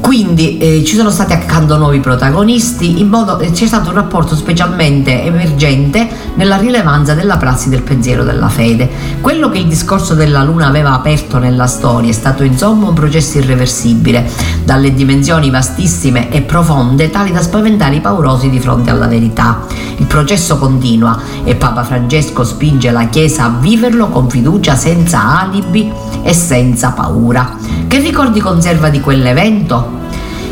Quindi 0.00 0.58
eh, 0.58 0.84
ci 0.84 0.96
sono 0.96 1.10
stati 1.10 1.32
accanto 1.32 1.76
nuovi 1.76 2.00
protagonisti, 2.00 3.00
in 3.00 3.08
modo, 3.08 3.38
eh, 3.38 3.50
c'è 3.50 3.66
stato 3.66 3.88
un 3.88 3.94
rapporto 3.94 4.36
specialmente 4.36 5.24
emergente 5.24 6.06
nella 6.34 6.56
rilevanza 6.56 7.14
della 7.14 7.36
prassi 7.36 7.68
del 7.68 7.82
pensiero 7.82 8.24
della 8.24 8.48
fede. 8.48 8.88
Quello 9.20 9.48
che 9.48 9.58
il 9.58 9.66
discorso 9.66 10.14
della 10.14 10.42
Luna 10.42 10.66
aveva 10.66 10.92
aperto 10.92 11.38
nella 11.38 11.66
storia 11.66 12.10
è 12.10 12.14
stato 12.14 12.42
insomma 12.42 12.88
un 12.88 12.94
processo 12.94 13.38
irreversibile, 13.38 14.28
dalle 14.64 14.92
dimensioni 14.94 15.50
vastissime 15.50 16.30
e 16.30 16.42
profonde 16.42 17.10
tali 17.10 17.32
da 17.32 17.42
spaventare 17.42 17.96
i 17.96 18.00
paurosi 18.00 18.50
di 18.50 18.60
fronte 18.60 18.90
alla 18.90 19.06
verità. 19.06 19.66
Il 19.96 20.06
processo 20.06 20.58
continua 20.58 21.18
e 21.44 21.54
Papa 21.54 21.84
Francesco 21.84 22.44
spinge 22.44 22.90
la 22.90 23.08
Chiesa 23.08 23.44
a 23.44 23.56
viverlo 23.60 24.08
con 24.08 24.28
fiducia 24.28 24.74
senza 24.74 25.40
alibi 25.40 25.92
e 26.22 26.32
senza 26.32 26.90
paura. 26.90 27.56
Che 27.86 27.98
ricordi 27.98 28.40
conserva 28.40 28.88
di 28.88 29.00
quell'evento? 29.00 30.03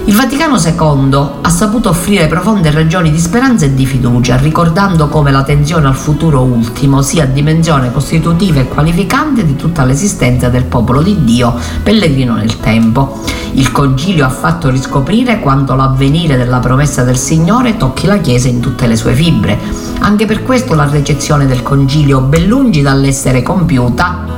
Il 0.05 0.17
Vaticano 0.17 0.59
II 0.59 1.29
ha 1.43 1.49
saputo 1.49 1.89
offrire 1.89 2.27
profonde 2.27 2.73
ragioni 2.73 3.13
di 3.13 3.21
speranza 3.21 3.67
e 3.67 3.75
di 3.75 3.87
fiducia, 3.87 4.37
ricordando 4.37 5.07
come 5.07 5.31
la 5.31 5.45
tensione 5.45 5.87
al 5.87 5.95
futuro 5.95 6.43
ultimo 6.43 7.03
sia 7.03 7.25
dimensione 7.25 7.93
costitutiva 7.93 8.59
e 8.59 8.67
qualificante 8.67 9.45
di 9.47 9.55
tutta 9.55 9.85
l'esistenza 9.85 10.49
del 10.49 10.65
popolo 10.65 11.03
di 11.03 11.23
Dio, 11.23 11.55
pellegrino 11.85 12.35
nel 12.35 12.59
tempo. 12.59 13.21
Il 13.53 13.71
Concilio 13.71 14.25
ha 14.25 14.31
fatto 14.31 14.71
riscoprire 14.71 15.39
quanto 15.39 15.77
l'avvenire 15.77 16.37
della 16.37 16.59
promessa 16.59 17.05
del 17.05 17.17
Signore 17.17 17.77
tocchi 17.77 18.07
la 18.07 18.19
Chiesa 18.19 18.49
in 18.49 18.59
tutte 18.59 18.89
le 18.89 18.97
sue 18.97 19.15
fibre. 19.15 19.57
Anche 20.01 20.27
per 20.27 20.43
questo 20.43 20.75
la 20.75 20.89
recezione 20.89 21.47
del 21.47 21.63
Concilio, 21.63 22.21
ben 22.21 22.49
lungi 22.49 22.83
dall'essere 22.83 23.43
compiuta, 23.43 24.32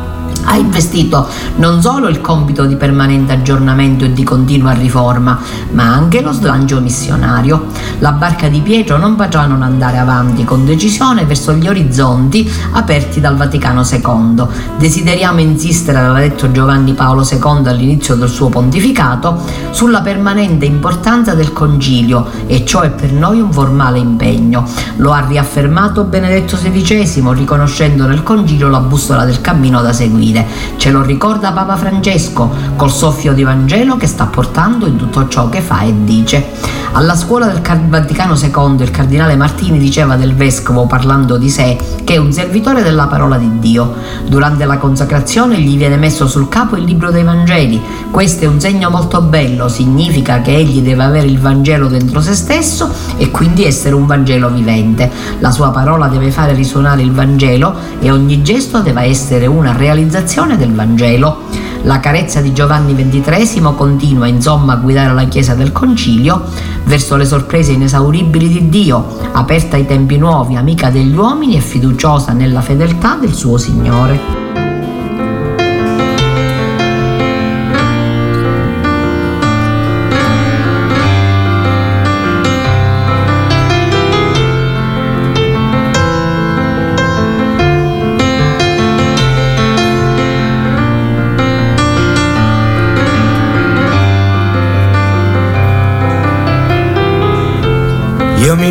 ha 0.44 0.56
investito 0.56 1.26
non 1.56 1.80
solo 1.80 2.08
il 2.08 2.20
compito 2.20 2.64
di 2.64 2.76
permanente 2.76 3.32
aggiornamento 3.32 4.04
e 4.04 4.12
di 4.12 4.24
continua 4.24 4.72
riforma, 4.72 5.38
ma 5.70 5.92
anche 5.92 6.20
lo 6.20 6.32
slancio 6.32 6.80
missionario. 6.80 7.66
La 7.98 8.12
barca 8.12 8.48
di 8.48 8.60
Pietro 8.60 8.96
non 8.96 9.16
potrà 9.16 9.46
non 9.46 9.62
andare 9.62 9.98
avanti 9.98 10.44
con 10.44 10.64
decisione 10.64 11.24
verso 11.24 11.52
gli 11.54 11.68
orizzonti 11.68 12.50
aperti 12.72 13.20
dal 13.20 13.36
Vaticano 13.36 13.82
II. 13.84 14.44
Desideriamo 14.78 15.40
insistere, 15.40 15.98
aveva 15.98 16.18
detto 16.18 16.50
Giovanni 16.50 16.92
Paolo 16.92 17.26
II 17.28 17.66
all'inizio 17.66 18.14
del 18.14 18.28
suo 18.28 18.48
pontificato, 18.48 19.40
sulla 19.70 20.00
permanente 20.00 20.64
importanza 20.64 21.34
del 21.34 21.52
concilio 21.52 22.26
e 22.46 22.64
ciò 22.64 22.80
è 22.80 22.90
per 22.90 23.12
noi 23.12 23.40
un 23.40 23.52
formale 23.52 23.98
impegno. 23.98 24.66
Lo 24.96 25.12
ha 25.12 25.24
riaffermato 25.26 26.04
Benedetto 26.04 26.56
XVI 26.56 27.32
riconoscendo 27.32 28.06
nel 28.06 28.22
concilio 28.22 28.68
la 28.68 28.80
bussola 28.80 29.24
del 29.24 29.40
cammino 29.40 29.80
da 29.80 29.92
seguire 29.92 30.33
femminile. 30.34 30.46
Ce 30.76 30.90
lo 30.90 31.02
ricorda 31.02 31.52
Papa 31.52 31.76
Francesco 31.76 32.50
col 32.76 32.90
soffio 32.90 33.32
di 33.32 33.44
Vangelo 33.44 33.96
che 33.96 34.06
sta 34.06 34.26
portando 34.26 34.86
in 34.86 34.96
tutto 34.96 35.28
ciò 35.28 35.48
che 35.48 35.60
fa 35.60 35.82
e 35.82 35.94
dice. 36.04 36.72
Alla 36.92 37.16
scuola 37.16 37.46
del 37.46 37.60
Vaticano 37.88 38.36
II 38.36 38.82
il 38.82 38.90
cardinale 38.90 39.34
Martini 39.34 39.78
diceva 39.78 40.14
del 40.14 40.34
vescovo 40.34 40.86
parlando 40.86 41.36
di 41.36 41.50
sé 41.50 41.76
che 42.04 42.14
è 42.14 42.16
un 42.18 42.32
servitore 42.32 42.82
della 42.82 43.06
parola 43.06 43.36
di 43.36 43.58
Dio. 43.58 43.94
Durante 44.26 44.64
la 44.64 44.78
consacrazione 44.78 45.60
gli 45.60 45.76
viene 45.76 45.96
messo 45.96 46.28
sul 46.28 46.48
capo 46.48 46.76
il 46.76 46.84
libro 46.84 47.10
dei 47.10 47.24
Vangeli. 47.24 47.82
Questo 48.10 48.44
è 48.44 48.46
un 48.46 48.60
segno 48.60 48.90
molto 48.90 49.22
bello, 49.22 49.68
significa 49.68 50.40
che 50.40 50.54
egli 50.54 50.82
deve 50.82 51.02
avere 51.02 51.26
il 51.26 51.40
Vangelo 51.40 51.88
dentro 51.88 52.20
se 52.20 52.34
stesso 52.34 52.92
e 53.16 53.30
quindi 53.30 53.64
essere 53.64 53.94
un 53.94 54.06
Vangelo 54.06 54.50
vivente. 54.50 55.10
La 55.40 55.50
sua 55.50 55.70
parola 55.70 56.06
deve 56.06 56.30
fare 56.30 56.52
risuonare 56.52 57.02
il 57.02 57.10
Vangelo 57.10 57.74
e 57.98 58.10
ogni 58.12 58.42
gesto 58.42 58.80
deve 58.80 59.02
essere 59.02 59.46
una 59.46 59.72
realizzazione 59.72 60.23
del 60.56 60.72
Vangelo. 60.72 61.42
La 61.82 62.00
carezza 62.00 62.40
di 62.40 62.54
Giovanni 62.54 62.94
XXIII 62.94 63.74
continua 63.76 64.26
insomma 64.26 64.72
a 64.72 64.76
guidare 64.76 65.12
la 65.12 65.26
Chiesa 65.26 65.54
del 65.54 65.70
Concilio 65.70 66.44
verso 66.84 67.16
le 67.16 67.26
sorprese 67.26 67.72
inesauribili 67.72 68.48
di 68.48 68.68
Dio, 68.70 69.18
aperta 69.32 69.76
ai 69.76 69.84
tempi 69.84 70.16
nuovi, 70.16 70.56
amica 70.56 70.88
degli 70.88 71.14
uomini 71.14 71.56
e 71.56 71.60
fiduciosa 71.60 72.32
nella 72.32 72.62
fedeltà 72.62 73.16
del 73.20 73.34
suo 73.34 73.58
Signore. 73.58 74.43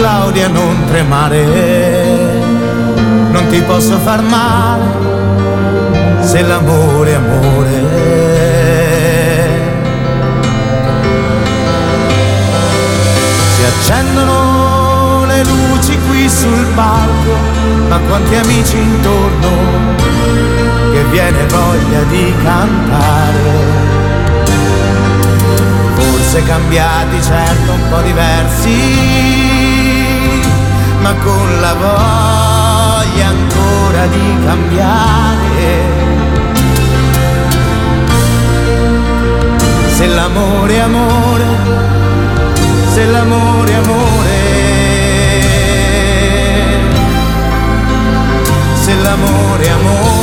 Claudia 0.00 0.48
non 0.48 0.86
tremare, 0.86 1.44
non 3.32 3.46
ti 3.50 3.60
posso 3.60 3.98
far 3.98 4.22
male 4.22 4.82
se 6.22 6.40
l'amore 6.40 7.10
è 7.10 7.14
amore. 7.16 7.72
Si 13.52 13.62
accendono 13.62 15.26
le 15.26 15.44
luci 15.44 15.98
qui 16.08 16.26
sul 16.30 16.66
palco, 16.74 17.36
ma 17.90 17.98
quanti 17.98 18.36
amici 18.36 18.78
intorno 18.78 19.48
che 20.92 21.04
viene 21.10 21.44
voglia 21.46 22.02
di 22.08 22.34
cantare. 22.42 23.88
Forse 25.92 26.42
cambiati, 26.44 27.22
certo 27.22 27.72
un 27.72 27.88
po' 27.90 28.00
diversi, 28.00 29.59
ma 31.00 31.14
con 31.14 31.60
la 31.60 31.74
voglia 31.74 33.26
ancora 33.26 34.06
di 34.06 34.38
cambiare. 34.44 35.98
Se 39.96 40.06
l'amore 40.06 40.74
è 40.74 40.78
amore, 40.78 41.46
se 42.92 43.04
l'amore 43.04 43.70
è 43.70 43.74
amore, 43.74 44.38
se 48.74 48.94
l'amore 48.94 49.64
è 49.64 49.70
amore. 49.70 50.20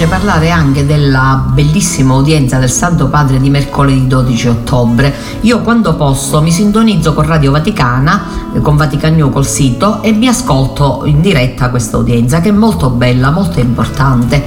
Piace 0.00 0.06
parlare 0.06 0.50
anche 0.50 0.86
della 0.86 1.44
bellissima 1.52 2.14
udienza 2.14 2.58
del 2.58 2.70
Santo 2.70 3.08
Padre 3.08 3.38
di 3.38 3.50
mercoledì 3.50 4.06
12 4.06 4.48
ottobre. 4.48 5.14
Io 5.42 5.60
quando 5.60 5.94
posso 5.94 6.40
mi 6.40 6.50
sintonizzo 6.50 7.12
con 7.12 7.26
Radio 7.26 7.50
Vaticana, 7.50 8.22
eh, 8.54 8.60
con 8.62 8.76
Vatican 8.76 9.14
New 9.14 9.28
col 9.28 9.46
sito 9.46 10.00
e 10.02 10.12
mi 10.12 10.26
ascolto 10.26 11.02
in 11.04 11.20
diretta 11.20 11.68
questa 11.68 11.98
udienza 11.98 12.40
che 12.40 12.48
è 12.48 12.52
molto 12.52 12.88
bella, 12.88 13.30
molto 13.30 13.60
importante. 13.60 14.42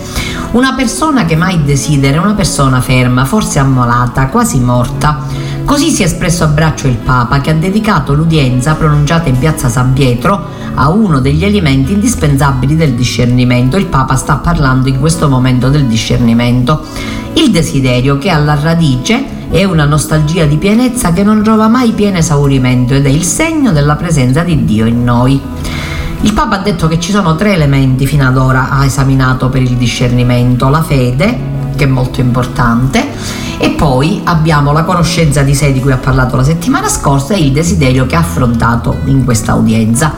Una 0.54 0.74
persona 0.74 1.26
che 1.26 1.36
mai 1.36 1.64
desidera, 1.64 2.20
una 2.20 2.34
persona 2.34 2.82
ferma, 2.82 3.26
forse 3.26 3.60
ammalata, 3.60 4.30
quasi 4.30 4.60
morta 4.60 5.43
Così 5.66 5.92
si 5.92 6.04
è 6.04 6.06
espresso 6.06 6.44
a 6.44 6.48
braccio 6.48 6.88
il 6.88 6.98
Papa 6.98 7.40
che 7.40 7.50
ha 7.50 7.54
dedicato 7.54 8.14
l'udienza 8.14 8.76
pronunciata 8.76 9.30
in 9.30 9.38
piazza 9.38 9.70
San 9.70 9.94
Pietro 9.94 10.50
a 10.76 10.90
uno 10.90 11.20
degli 11.20 11.46
elementi 11.46 11.94
indispensabili 11.94 12.76
del 12.76 12.94
discernimento. 12.94 13.78
Il 13.78 13.86
Papa 13.86 14.16
sta 14.16 14.36
parlando 14.36 14.90
in 14.90 15.00
questo 15.00 15.30
momento 15.30 15.70
del 15.70 15.86
discernimento. 15.86 16.84
Il 17.34 17.50
desiderio 17.50 18.18
che 18.18 18.30
alla 18.30 18.60
radice 18.62 19.48
è 19.50 19.64
una 19.64 19.86
nostalgia 19.86 20.46
di 20.46 20.58
pienezza 20.58 21.14
che 21.14 21.24
non 21.24 21.42
trova 21.42 21.68
mai 21.70 21.92
pieno 21.92 22.18
esaurimento 22.18 22.94
ed 22.94 23.06
è 23.06 23.10
il 23.10 23.24
segno 23.24 23.72
della 23.72 23.96
presenza 23.96 24.42
di 24.42 24.66
Dio 24.66 24.86
in 24.86 25.04
noi. 25.04 25.40
Il 26.22 26.34
Papa 26.34 26.60
ha 26.60 26.62
detto 26.62 26.88
che 26.88 27.00
ci 27.00 27.12
sono 27.12 27.36
tre 27.36 27.54
elementi 27.54 28.06
fino 28.06 28.28
ad 28.28 28.38
ora 28.38 28.70
ha 28.70 28.84
esaminato 28.86 29.50
per 29.50 29.62
il 29.62 29.76
discernimento, 29.76 30.70
la 30.70 30.82
fede, 30.82 31.38
che 31.76 31.86
è 31.86 31.88
molto 31.88 32.20
importante, 32.20 33.08
e 33.58 33.70
poi 33.72 34.22
abbiamo 34.24 34.72
la 34.72 34.84
conoscenza 34.84 35.42
di 35.42 35.54
sé 35.56 35.72
di 35.72 35.80
cui 35.80 35.92
ha 35.92 35.98
parlato 35.98 36.36
la 36.36 36.44
settimana 36.44 36.88
scorsa 36.90 37.34
e 37.34 37.40
il 37.40 37.52
desiderio 37.52 38.06
che 38.06 38.16
ha 38.16 38.20
affrontato 38.20 38.98
in 39.06 39.24
questa 39.24 39.54
udienza. 39.54 40.16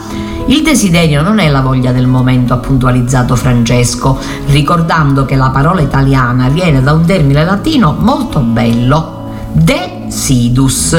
Il 0.47 0.61
desiderio 0.61 1.21
non 1.21 1.39
è 1.39 1.49
la 1.49 1.61
voglia 1.61 1.91
del 1.91 2.07
momento, 2.07 2.53
ha 2.53 2.57
puntualizzato 2.57 3.35
Francesco, 3.35 4.19
ricordando 4.47 5.25
che 5.25 5.35
la 5.35 5.49
parola 5.49 5.81
italiana 5.81 6.49
viene 6.49 6.83
da 6.83 6.93
un 6.93 7.03
termine 7.05 7.43
latino 7.43 7.95
molto 7.99 8.39
bello, 8.41 9.29
desidus, 9.53 10.95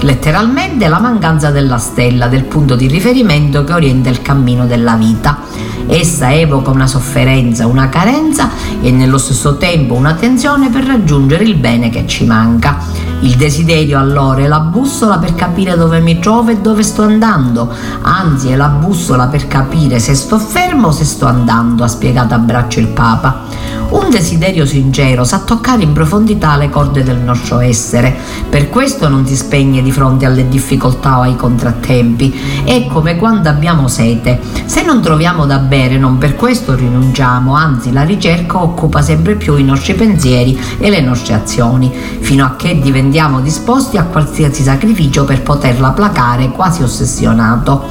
letteralmente 0.00 0.88
la 0.88 1.00
mancanza 1.00 1.50
della 1.50 1.78
stella, 1.78 2.28
del 2.28 2.44
punto 2.44 2.76
di 2.76 2.86
riferimento 2.86 3.64
che 3.64 3.72
orienta 3.72 4.08
il 4.08 4.22
cammino 4.22 4.66
della 4.66 4.94
vita. 4.94 5.38
Essa 5.86 6.32
evoca 6.32 6.70
una 6.70 6.86
sofferenza, 6.86 7.66
una 7.66 7.88
carenza 7.88 8.50
e 8.80 8.90
nello 8.90 9.18
stesso 9.18 9.56
tempo 9.56 9.94
una 9.94 10.14
tensione 10.14 10.68
per 10.68 10.84
raggiungere 10.84 11.44
il 11.44 11.54
bene 11.54 11.88
che 11.88 12.06
ci 12.06 12.24
manca. 12.26 12.78
Il 13.20 13.34
desiderio 13.34 13.98
allora 13.98 14.42
è 14.42 14.46
la 14.46 14.60
bussola 14.60 15.18
per 15.18 15.34
capire 15.34 15.76
dove 15.76 15.98
mi 16.00 16.20
trovo 16.20 16.50
e 16.50 16.58
dove 16.58 16.82
sto 16.82 17.02
andando, 17.02 17.72
anzi 18.02 18.50
è 18.50 18.56
la 18.56 18.68
bussola 18.68 19.26
per 19.26 19.48
capire 19.48 19.98
se 19.98 20.14
sto 20.14 20.38
fermo 20.38 20.88
o 20.88 20.92
se 20.92 21.04
sto 21.04 21.26
andando, 21.26 21.82
ha 21.82 21.88
spiegato 21.88 22.34
a 22.34 22.38
braccio 22.38 22.78
il 22.78 22.88
Papa. 22.88 23.46
Un 23.90 24.10
desiderio 24.10 24.66
sincero 24.66 25.24
sa 25.24 25.38
toccare 25.38 25.82
in 25.82 25.94
profondità 25.94 26.56
le 26.56 26.68
corde 26.68 27.02
del 27.02 27.16
nostro 27.16 27.60
essere, 27.60 28.14
per 28.50 28.68
questo 28.68 29.08
non 29.08 29.26
si 29.26 29.34
spegne 29.34 29.82
di 29.82 29.90
fronte 29.90 30.26
alle 30.26 30.46
difficoltà 30.46 31.18
o 31.18 31.22
ai 31.22 31.36
contrattempi. 31.36 32.62
È 32.64 32.86
come 32.86 33.16
quando 33.16 33.48
abbiamo 33.48 33.88
sete. 33.88 34.40
Se 34.66 34.82
non 34.82 35.00
troviamo 35.00 35.46
da 35.46 35.56
bere 35.56 35.96
non 35.96 36.18
per 36.18 36.36
questo 36.36 36.74
rinunciamo, 36.74 37.54
anzi 37.54 37.90
la 37.90 38.02
ricerca 38.02 38.62
occupa 38.62 39.00
sempre 39.00 39.36
più 39.36 39.56
i 39.56 39.64
nostri 39.64 39.94
pensieri 39.94 40.58
e 40.78 40.90
le 40.90 41.00
nostre 41.00 41.32
azioni, 41.32 41.90
fino 42.20 42.44
a 42.44 42.56
che 42.56 42.78
diventiamo 42.78 43.40
disposti 43.40 43.96
a 43.96 44.04
qualsiasi 44.04 44.62
sacrificio 44.62 45.24
per 45.24 45.42
poterla 45.42 45.92
placare 45.92 46.50
quasi 46.50 46.82
ossessionato. 46.82 47.86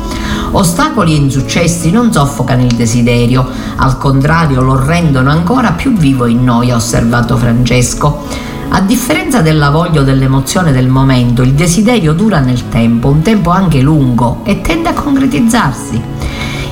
Ostacoli 0.52 1.14
e 1.14 1.18
insuccessi 1.18 1.90
non 1.90 2.14
soffocano 2.14 2.64
il 2.64 2.74
desiderio, 2.74 3.46
al 3.78 3.98
contrario 3.98 4.62
lo 4.62 4.84
rendono 4.86 5.30
ancora 5.32 5.72
più 5.72 5.87
vivo 5.89 6.26
in 6.26 6.43
noi, 6.43 6.71
ha 6.71 6.76
osservato 6.76 7.38
Francesco. 7.38 8.26
A 8.69 8.82
differenza 8.82 9.41
della 9.41 9.69
voglia 9.69 10.02
o 10.02 10.04
dell'emozione 10.04 10.71
del 10.71 10.88
momento, 10.88 11.41
il 11.41 11.54
desiderio 11.54 12.13
dura 12.13 12.39
nel 12.39 12.69
tempo, 12.69 13.08
un 13.08 13.21
tempo 13.21 13.50
anche 13.50 13.80
lungo, 13.82 14.41
e 14.43 14.62
tende 14.62 14.89
a 14.89 14.93
concretizzarsi. 14.93 16.02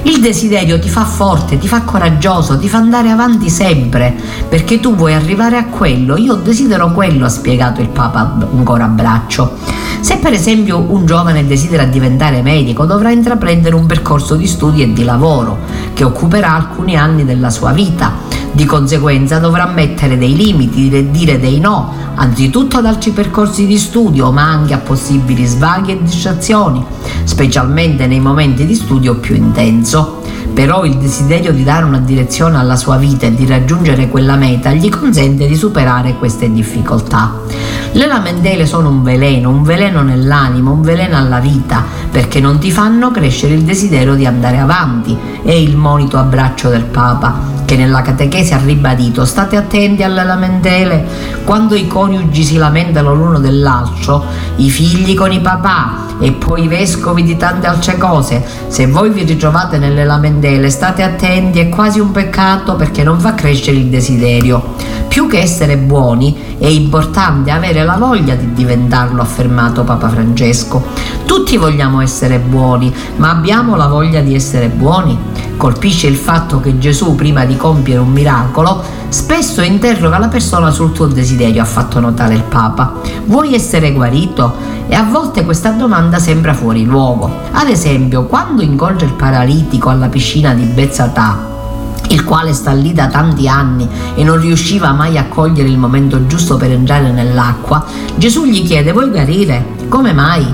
Il 0.03 0.19
desiderio 0.21 0.77
ti 0.77 0.87
fa 0.89 1.03
forte, 1.03 1.57
ti 1.57 1.67
fa 1.67 1.81
coraggioso, 1.81 2.59
ti 2.59 2.69
fa 2.69 2.77
andare 2.77 3.09
avanti 3.09 3.49
sempre, 3.49 4.13
perché 4.47 4.79
tu 4.79 4.93
vuoi 4.93 5.13
arrivare 5.13 5.57
a 5.57 5.65
quello. 5.65 6.15
Io 6.15 6.35
desidero 6.35 6.91
quello, 6.91 7.25
ha 7.25 7.29
spiegato 7.29 7.81
il 7.81 7.87
Papa 7.87 8.37
ancora 8.55 8.83
a 8.83 8.89
braccio. 8.89 9.57
Se 10.01 10.17
per 10.17 10.33
esempio 10.33 10.77
un 10.77 11.07
giovane 11.07 11.47
desidera 11.47 11.85
diventare 11.85 12.43
medico, 12.43 12.85
dovrà 12.85 13.09
intraprendere 13.09 13.73
un 13.73 13.87
percorso 13.87 14.35
di 14.35 14.45
studi 14.45 14.83
e 14.83 14.93
di 14.93 15.03
lavoro 15.03 15.57
che 15.93 16.03
occuperà 16.03 16.53
alcuni 16.53 16.95
anni 16.95 17.25
della 17.25 17.49
sua 17.49 17.71
vita 17.71 18.13
di 18.55 18.63
conseguenza 18.63 19.37
dovrà 19.37 19.65
mettere 19.65 20.17
dei 20.17 20.33
limiti, 20.33 20.89
dire 21.11 21.39
dei 21.39 21.59
no, 21.59 21.93
anzitutto 22.15 22.77
ad 22.77 22.85
altri 22.85 23.11
percorsi 23.11 23.67
di 23.67 23.77
studio, 23.77 24.31
ma 24.31 24.43
anche 24.43 24.73
a 24.73 24.77
possibili 24.77 25.45
svaghi 25.45 25.91
e 25.91 26.01
distrazioni, 26.01 26.83
specialmente 27.25 28.07
nei 28.07 28.21
momenti 28.21 28.65
di 28.65 28.73
studio 28.73 29.15
più 29.15 29.35
intenso. 29.35 30.21
Però 30.53 30.85
il 30.85 30.95
desiderio 30.95 31.51
di 31.51 31.65
dare 31.65 31.83
una 31.83 31.99
direzione 31.99 32.57
alla 32.57 32.77
sua 32.77 32.95
vita 32.95 33.25
e 33.25 33.35
di 33.35 33.45
raggiungere 33.45 34.07
quella 34.07 34.37
meta 34.37 34.71
gli 34.71 34.87
consente 34.87 35.47
di 35.47 35.55
superare 35.55 36.15
queste 36.15 36.49
difficoltà. 36.49 37.41
Le 37.95 38.07
lamentele 38.07 38.65
sono 38.65 38.89
un 38.89 39.03
veleno, 39.03 39.49
un 39.49 39.63
veleno 39.63 40.01
nell'animo, 40.01 40.73
un 40.73 40.81
veleno 40.81 41.15
alla 41.15 41.39
vita, 41.39 41.81
perché 42.11 42.41
non 42.41 42.59
ti 42.59 42.69
fanno 42.69 43.09
crescere 43.09 43.53
il 43.53 43.61
desiderio 43.61 44.15
di 44.15 44.25
andare 44.25 44.57
avanti. 44.57 45.17
È 45.41 45.53
il 45.53 45.77
monito 45.77 46.17
a 46.17 46.23
braccio 46.23 46.67
del 46.67 46.83
Papa 46.83 47.53
che 47.63 47.77
nella 47.77 48.01
catechesi 48.01 48.53
ha 48.53 48.59
ribadito 48.61 49.23
state 49.23 49.55
attenti 49.55 50.03
alle 50.03 50.25
lamentele 50.25 51.05
quando 51.45 51.73
i 51.73 51.87
coniugi 51.87 52.43
si 52.43 52.57
lamentano 52.57 53.13
l'uno 53.13 53.39
dell'altro, 53.39 54.25
i 54.57 54.69
figli 54.69 55.15
con 55.15 55.31
i 55.31 55.39
papà 55.39 56.17
e 56.19 56.33
poi 56.33 56.63
i 56.63 56.67
vescovi 56.67 57.23
di 57.23 57.37
tante 57.37 57.67
altre 57.67 57.97
cose. 57.97 58.43
Se 58.67 58.87
voi 58.87 59.09
vi 59.09 59.23
ritrovate 59.23 59.77
nelle 59.77 60.03
lamentele 60.03 60.69
state 60.69 61.01
attenti, 61.01 61.59
è 61.59 61.69
quasi 61.69 62.01
un 62.01 62.11
peccato 62.11 62.75
perché 62.75 63.03
non 63.03 63.21
fa 63.21 63.33
crescere 63.35 63.77
il 63.77 63.87
desiderio. 63.87 64.73
Più 65.15 65.27
che 65.27 65.39
essere 65.39 65.77
buoni 65.77 66.57
è 66.59 66.67
importante 66.67 67.49
avere 67.49 67.85
la 67.85 67.95
voglia 67.95 68.35
di 68.35 68.51
diventarlo, 68.51 69.21
ha 69.21 69.23
affermato 69.23 69.85
Papa 69.85 70.09
Francesco. 70.09 70.83
Tutti 71.23 71.55
vogliamo 71.55 72.01
essere 72.01 72.37
buoni, 72.37 72.93
ma 73.15 73.29
abbiamo 73.29 73.77
la 73.77 73.87
voglia 73.87 74.19
di 74.19 74.35
essere 74.35 74.67
buoni? 74.67 75.17
Colpisce 75.55 76.07
il 76.07 76.17
fatto 76.17 76.59
che 76.59 76.77
Gesù, 76.79 77.15
prima 77.15 77.45
di 77.45 77.55
compiere 77.55 78.01
un 78.01 78.11
miracolo, 78.11 78.83
spesso 79.07 79.61
interroga 79.61 80.17
la 80.17 80.27
persona 80.27 80.69
sul 80.69 80.91
tuo 80.91 81.05
desiderio, 81.05 81.61
ha 81.61 81.65
fatto 81.65 82.01
notare 82.01 82.33
il 82.33 82.43
Papa. 82.43 82.95
Vuoi 83.23 83.55
essere 83.55 83.93
guarito? 83.93 84.53
E 84.89 84.95
a 84.95 85.03
volte 85.03 85.45
questa 85.45 85.69
domanda 85.69 86.19
sembra 86.19 86.53
fuori 86.53 86.83
luogo. 86.83 87.33
Ad 87.53 87.69
esempio, 87.69 88.25
quando 88.25 88.61
incontra 88.61 89.05
il 89.05 89.13
paralitico 89.13 89.87
alla 89.87 90.09
piscina 90.09 90.53
di 90.53 90.65
Bezzatà, 90.65 91.53
il 92.09 92.23
quale 92.23 92.53
sta 92.53 92.71
lì 92.71 92.93
da 92.93 93.07
tanti 93.07 93.47
anni 93.47 93.87
e 94.15 94.23
non 94.23 94.39
riusciva 94.39 94.91
mai 94.91 95.17
a 95.17 95.25
cogliere 95.27 95.69
il 95.69 95.77
momento 95.77 96.27
giusto 96.27 96.57
per 96.57 96.71
entrare 96.71 97.11
nell'acqua, 97.11 97.85
Gesù 98.15 98.45
gli 98.45 98.63
chiede 98.65 98.91
vuoi 98.91 99.09
guarire? 99.09 99.73
Come 99.89 100.13
mai? 100.13 100.45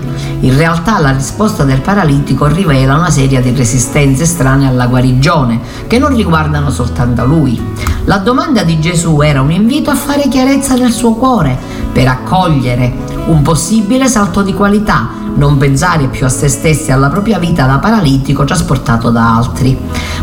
In 0.42 0.58
realtà 0.58 1.00
la 1.00 1.12
risposta 1.12 1.64
del 1.64 1.82
paralitico 1.82 2.48
rivela 2.48 2.96
una 2.96 3.10
serie 3.10 3.42
di 3.42 3.54
resistenze 3.56 4.26
strane 4.26 4.68
alla 4.68 4.88
guarigione, 4.88 5.60
che 5.88 6.00
non 6.00 6.16
riguardano 6.16 6.70
soltanto 6.70 7.26
lui. 7.26 7.60
La 8.06 8.18
domanda 8.18 8.64
di 8.64 8.80
Gesù 8.80 9.22
era 9.22 9.42
un 9.42 9.52
invito 9.52 9.90
a 9.92 9.96
fare 9.96 10.28
chiarezza 10.28 10.76
nel 10.76 10.92
suo 10.92 11.14
cuore, 11.14 11.58
per 11.92 12.08
accogliere 12.08 13.11
un 13.32 13.44
possibile 13.44 14.08
salto 14.08 14.41
di 14.41 14.54
qualità, 14.54 15.08
non 15.36 15.58
pensare 15.58 16.08
più 16.08 16.26
a 16.26 16.30
se 16.30 16.50
stessi 16.50 16.89
e 16.89 16.94
alla 16.94 17.08
propria 17.08 17.39
vita 17.39 17.65
da 17.65 17.78
paralitico 17.78 18.44
trasportato 18.44 19.10
da 19.10 19.38
altri. 19.38 19.78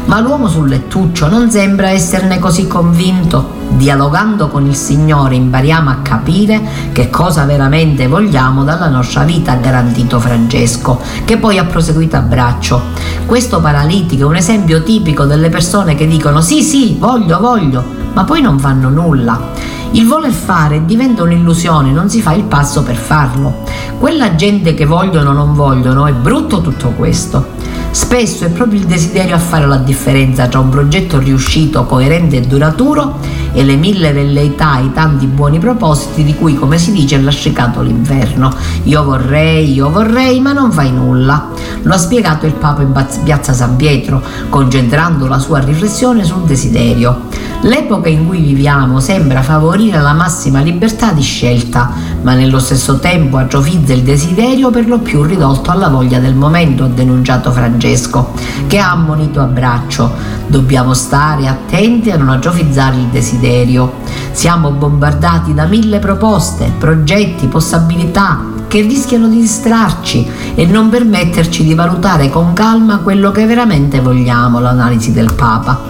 Ma 0.04 0.20
l'uomo 0.20 0.46
sul 0.46 0.68
lettuccio 0.68 1.26
non 1.28 1.50
sembra 1.50 1.88
esserne 1.88 2.38
così 2.38 2.66
convinto. 2.66 3.56
Dialogando 3.70 4.48
con 4.48 4.66
il 4.66 4.74
Signore 4.74 5.36
impariamo 5.36 5.88
a 5.88 5.96
capire 6.02 6.60
che 6.92 7.08
cosa 7.08 7.44
veramente 7.44 8.08
vogliamo 8.08 8.62
dalla 8.64 8.88
nostra 8.88 9.24
vita, 9.24 9.52
ha 9.52 9.56
garantito 9.56 10.20
Francesco, 10.20 11.00
che 11.24 11.38
poi 11.38 11.58
ha 11.58 11.64
proseguito 11.64 12.16
a 12.16 12.20
braccio. 12.20 12.80
Questo 13.24 13.60
paralitico 13.60 14.24
è 14.24 14.26
un 14.26 14.36
esempio 14.36 14.82
tipico 14.82 15.24
delle 15.24 15.48
persone 15.48 15.94
che 15.94 16.06
dicono 16.06 16.42
sì 16.42 16.62
sì, 16.62 16.96
voglio, 16.98 17.40
voglio, 17.40 17.84
ma 18.12 18.24
poi 18.24 18.42
non 18.42 18.58
fanno 18.58 18.90
nulla. 18.90 19.67
Il 19.92 20.06
voler 20.06 20.32
fare 20.32 20.84
diventa 20.84 21.22
un'illusione, 21.22 21.90
non 21.90 22.10
si 22.10 22.20
fa 22.20 22.32
il 22.32 22.44
passo 22.44 22.82
per 22.82 22.96
farlo. 22.96 23.64
Quella 23.98 24.34
gente 24.34 24.74
che 24.74 24.84
vogliono 24.84 25.30
o 25.30 25.32
non 25.32 25.54
vogliono, 25.54 26.06
è 26.06 26.12
brutto 26.12 26.60
tutto 26.60 26.90
questo. 26.90 27.56
Spesso 27.90 28.44
è 28.44 28.50
proprio 28.50 28.80
il 28.80 28.86
desiderio 28.86 29.34
a 29.34 29.38
fare 29.38 29.66
la 29.66 29.78
differenza 29.78 30.46
tra 30.46 30.60
un 30.60 30.68
progetto 30.68 31.18
riuscito, 31.18 31.84
coerente 31.84 32.36
e 32.36 32.40
duraturo 32.42 33.18
e 33.52 33.64
le 33.64 33.76
mille 33.76 34.12
velleità 34.12 34.78
e 34.78 34.84
i 34.84 34.92
tanti 34.92 35.26
buoni 35.26 35.58
propositi 35.58 36.22
di 36.22 36.34
cui, 36.34 36.54
come 36.54 36.78
si 36.78 36.92
dice, 36.92 37.16
è 37.16 37.20
lascicato 37.20 37.80
l'inverno. 37.80 38.52
Io 38.84 39.02
vorrei, 39.02 39.72
io 39.72 39.90
vorrei, 39.90 40.38
ma 40.40 40.52
non 40.52 40.70
fai 40.70 40.92
nulla. 40.92 41.48
Lo 41.82 41.94
ha 41.94 41.98
spiegato 41.98 42.44
il 42.44 42.52
Papa 42.52 42.82
in 42.82 42.92
piazza 43.24 43.54
San 43.54 43.76
Pietro, 43.76 44.22
concentrando 44.50 45.26
la 45.26 45.38
sua 45.38 45.58
riflessione 45.58 46.24
sul 46.24 46.42
desiderio. 46.42 47.27
L'epoca 47.62 48.08
in 48.08 48.26
cui 48.26 48.40
viviamo 48.40 49.00
sembra 49.00 49.42
favorire 49.42 50.00
la 50.00 50.12
massima 50.12 50.60
libertà 50.60 51.12
di 51.12 51.22
scelta, 51.22 51.90
ma 52.22 52.34
nello 52.34 52.60
stesso 52.60 53.00
tempo 53.00 53.36
atrofizza 53.36 53.92
il 53.92 54.02
desiderio 54.02 54.70
per 54.70 54.86
lo 54.86 54.98
più 55.00 55.24
ridotto 55.24 55.70
alla 55.70 55.88
voglia 55.88 56.20
del 56.20 56.34
momento, 56.34 56.84
ha 56.84 56.88
denunciato 56.88 57.50
Francesco, 57.50 58.32
che 58.68 58.78
ha 58.78 58.92
ammonito 58.92 59.40
a 59.40 59.46
braccio. 59.46 60.10
Dobbiamo 60.46 60.94
stare 60.94 61.48
attenti 61.48 62.10
a 62.12 62.16
non 62.16 62.28
atrofizzare 62.28 62.96
il 62.96 63.06
desiderio. 63.06 63.94
Siamo 64.30 64.70
bombardati 64.70 65.52
da 65.52 65.64
mille 65.64 65.98
proposte, 65.98 66.72
progetti, 66.78 67.48
possibilità, 67.48 68.56
che 68.68 68.82
rischiano 68.82 69.28
di 69.28 69.40
distrarci 69.40 70.26
e 70.54 70.66
non 70.66 70.90
permetterci 70.90 71.64
di 71.64 71.74
valutare 71.74 72.30
con 72.30 72.52
calma 72.52 72.98
quello 72.98 73.32
che 73.32 73.46
veramente 73.46 74.00
vogliamo, 74.00 74.60
l'analisi 74.60 75.12
del 75.12 75.32
Papa. 75.34 75.80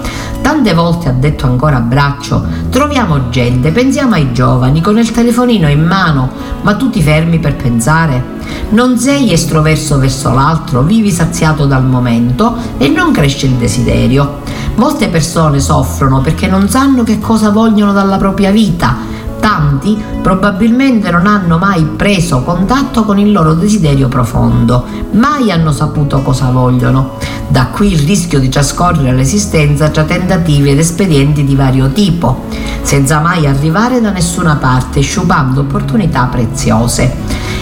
Tante 0.40 0.72
volte 0.74 1.09
ha 1.09 1.12
detto 1.12 1.46
ancora 1.46 1.77
a 1.77 1.81
braccio, 1.81 2.44
troviamo 2.70 3.29
gente, 3.29 3.70
pensiamo 3.70 4.14
ai 4.14 4.33
giovani 4.33 4.81
con 4.81 4.98
il 4.98 5.11
telefonino 5.11 5.68
in 5.68 5.85
mano, 5.85 6.31
ma 6.62 6.74
tu 6.74 6.90
ti 6.90 7.03
fermi 7.03 7.38
per 7.38 7.57
pensare? 7.57 8.37
Non 8.70 8.98
sei 8.98 9.33
estroverso 9.33 9.98
verso 9.98 10.33
l'altro, 10.33 10.83
vivi 10.83 11.11
saziato 11.11 11.66
dal 11.66 11.85
momento 11.85 12.57
e 12.79 12.88
non 12.88 13.12
cresce 13.12 13.46
il 13.46 13.53
desiderio. 13.53 14.40
Molte 14.77 15.09
persone 15.09 15.61
soffrono 15.61 16.20
perché 16.20 16.46
non 16.46 16.68
sanno 16.68 17.03
che 17.03 17.18
cosa 17.18 17.51
vogliono 17.51 17.92
dalla 17.92 18.16
propria 18.16 18.51
vita 18.51 19.08
Tanti 19.40 20.03
probabilmente 20.22 21.11
non 21.11 21.27
hanno 21.27 21.59
mai 21.59 21.85
preso 21.85 22.42
contatto 22.42 23.05
con 23.05 23.18
il 23.18 23.33
loro 23.33 23.55
desiderio 23.55 24.09
profondo, 24.09 24.85
mai 25.12 25.51
hanno 25.51 25.72
saputo 25.72 26.20
cosa 26.22 26.51
vogliono. 26.51 27.16
Da 27.48 27.66
qui 27.66 27.92
il 27.92 28.01
rischio 28.01 28.40
di 28.40 28.48
trascorrere 28.48 29.14
l'esistenza 29.14 29.88
tra 29.88 30.05
tentativi 30.05 30.70
ed 30.70 30.79
espedienti 30.79 31.44
di 31.44 31.55
vario 31.55 31.90
tipo, 31.92 32.46
senza 32.83 33.20
mai 33.20 33.46
arrivare 33.46 34.01
da 34.01 34.11
nessuna 34.11 34.57
parte, 34.57 35.01
sciupando 35.01 35.61
opportunità 35.61 36.24
preziose. 36.24 37.14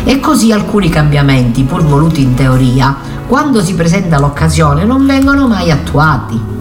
E 0.05 0.19
così 0.19 0.53
alcuni 0.53 0.89
cambiamenti, 0.89 1.62
pur 1.62 1.85
voluti 1.85 2.23
in 2.23 2.35
teoria, 2.35 2.97
quando 3.27 3.62
si 3.62 3.75
presenta 3.75 4.19
l'occasione 4.19 4.85
non 4.85 5.07
vengono 5.07 5.47
mai 5.47 5.71
attuati 5.71 6.55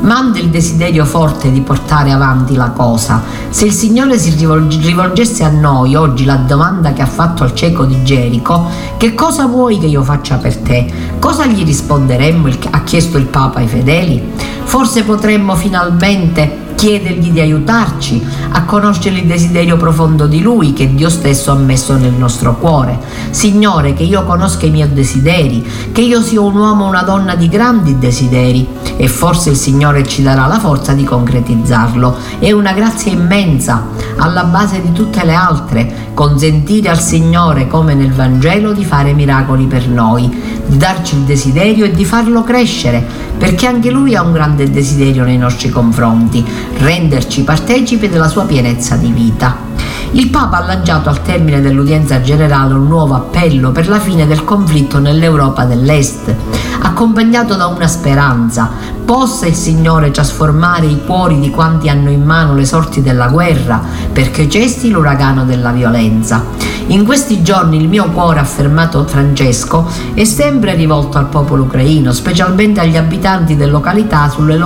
manda 0.00 0.38
il 0.38 0.48
desiderio 0.48 1.04
forte 1.04 1.50
di 1.50 1.60
portare 1.60 2.10
avanti 2.10 2.54
la 2.54 2.70
cosa. 2.70 3.22
Se 3.50 3.64
il 3.64 3.72
Signore 3.72 4.18
si 4.18 4.34
rivolgesse 4.36 5.44
a 5.44 5.50
noi 5.50 5.94
oggi 5.94 6.24
la 6.24 6.36
domanda 6.36 6.92
che 6.92 7.02
ha 7.02 7.06
fatto 7.06 7.42
al 7.42 7.54
cieco 7.54 7.84
di 7.84 8.02
Gerico, 8.04 8.68
che 8.96 9.14
cosa 9.14 9.46
vuoi 9.46 9.78
che 9.78 9.86
io 9.86 10.02
faccia 10.02 10.36
per 10.36 10.56
te? 10.58 10.86
Cosa 11.18 11.46
gli 11.46 11.64
risponderemmo? 11.64 12.48
Ha 12.70 12.82
chiesto 12.82 13.18
il 13.18 13.26
Papa 13.26 13.58
ai 13.58 13.66
fedeli. 13.66 14.22
Forse 14.64 15.02
potremmo 15.02 15.56
finalmente 15.56 16.68
chiedergli 16.80 17.30
di 17.30 17.40
aiutarci 17.40 18.26
a 18.52 18.64
conoscere 18.64 19.18
il 19.18 19.26
desiderio 19.26 19.76
profondo 19.76 20.26
di 20.26 20.40
Lui 20.40 20.72
che 20.72 20.94
Dio 20.94 21.10
stesso 21.10 21.50
ha 21.50 21.54
messo 21.54 21.94
nel 21.98 22.14
nostro 22.14 22.56
cuore. 22.56 22.98
Signore, 23.28 23.92
che 23.92 24.02
io 24.02 24.24
conosca 24.24 24.64
i 24.64 24.70
miei 24.70 24.90
desideri, 24.90 25.62
che 25.92 26.00
io 26.00 26.22
sia 26.22 26.40
un 26.40 26.56
uomo 26.56 26.86
o 26.86 26.88
una 26.88 27.02
donna 27.02 27.34
di 27.34 27.50
grandi 27.50 27.98
desideri 27.98 28.66
e 28.96 29.08
forse 29.08 29.50
il 29.50 29.56
Signore 29.56 30.06
ci 30.06 30.22
darà 30.22 30.46
la 30.46 30.58
forza 30.58 30.94
di 30.94 31.04
concretizzarlo. 31.04 32.16
È 32.38 32.50
una 32.50 32.72
grazia 32.72 33.12
immensa, 33.12 33.88
alla 34.16 34.44
base 34.44 34.80
di 34.80 34.92
tutte 34.92 35.22
le 35.22 35.34
altre, 35.34 36.08
consentire 36.14 36.88
al 36.88 37.00
Signore, 37.00 37.66
come 37.66 37.92
nel 37.92 38.12
Vangelo, 38.12 38.72
di 38.72 38.86
fare 38.86 39.12
miracoli 39.12 39.66
per 39.66 39.86
noi, 39.86 40.28
di 40.66 40.76
darci 40.78 41.16
il 41.16 41.22
desiderio 41.22 41.84
e 41.84 41.90
di 41.90 42.04
farlo 42.06 42.42
crescere, 42.42 43.06
perché 43.36 43.66
anche 43.66 43.90
Lui 43.90 44.14
ha 44.14 44.22
un 44.22 44.32
grande 44.32 44.70
desiderio 44.70 45.24
nei 45.24 45.38
nostri 45.38 45.68
confronti 45.68 46.44
renderci 46.80 47.42
partecipi 47.42 48.08
della 48.08 48.28
sua 48.28 48.44
pienezza 48.44 48.96
di 48.96 49.12
vita. 49.12 49.68
Il 50.12 50.28
Papa 50.30 50.56
ha 50.56 50.64
lanciato 50.64 51.08
al 51.08 51.22
termine 51.22 51.60
dell'udienza 51.60 52.20
generale 52.20 52.74
un 52.74 52.88
nuovo 52.88 53.14
appello 53.14 53.70
per 53.70 53.88
la 53.88 54.00
fine 54.00 54.26
del 54.26 54.44
conflitto 54.44 54.98
nell'Europa 54.98 55.64
dell'Est, 55.64 56.34
accompagnato 56.80 57.54
da 57.54 57.66
una 57.66 57.86
speranza. 57.86 58.70
Possa 59.04 59.46
il 59.46 59.54
Signore 59.54 60.10
trasformare 60.10 60.86
i 60.86 61.00
cuori 61.04 61.38
di 61.38 61.50
quanti 61.50 61.88
hanno 61.88 62.10
in 62.10 62.24
mano 62.24 62.54
le 62.54 62.64
sorti 62.64 63.02
della 63.02 63.28
guerra, 63.28 63.80
perché 64.12 64.48
cesti 64.48 64.90
l'uragano 64.90 65.44
della 65.44 65.70
violenza. 65.70 66.44
In 66.90 67.04
questi 67.04 67.40
giorni 67.42 67.76
il 67.76 67.88
mio 67.88 68.06
cuore, 68.06 68.40
ha 68.40 68.42
affermato 68.42 69.06
Francesco, 69.06 69.86
è 70.12 70.24
sempre 70.24 70.74
rivolto 70.74 71.18
al 71.18 71.28
popolo 71.28 71.62
ucraino, 71.62 72.12
specialmente 72.12 72.80
agli 72.80 72.96
abitanti 72.96 73.56
delle 73.56 73.70
località 73.70 74.28
sulle, 74.28 74.58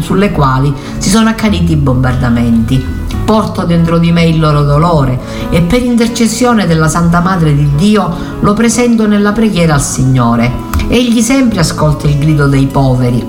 sulle 0.00 0.32
quali 0.32 0.70
si 0.98 1.08
sono 1.08 1.30
accaniti 1.30 1.72
i 1.72 1.76
bombardamenti 1.76 3.00
porto 3.24 3.62
dentro 3.64 3.98
di 3.98 4.12
me 4.12 4.24
il 4.24 4.38
loro 4.38 4.62
dolore 4.62 5.18
e 5.48 5.62
per 5.62 5.82
intercessione 5.82 6.66
della 6.66 6.88
Santa 6.88 7.20
Madre 7.20 7.54
di 7.54 7.70
Dio 7.76 8.14
lo 8.40 8.52
presento 8.52 9.06
nella 9.06 9.32
preghiera 9.32 9.72
al 9.72 9.82
Signore. 9.82 10.52
Egli 10.88 11.22
sempre 11.22 11.60
ascolta 11.60 12.06
il 12.06 12.18
grido 12.18 12.48
dei 12.48 12.66
poveri 12.66 13.26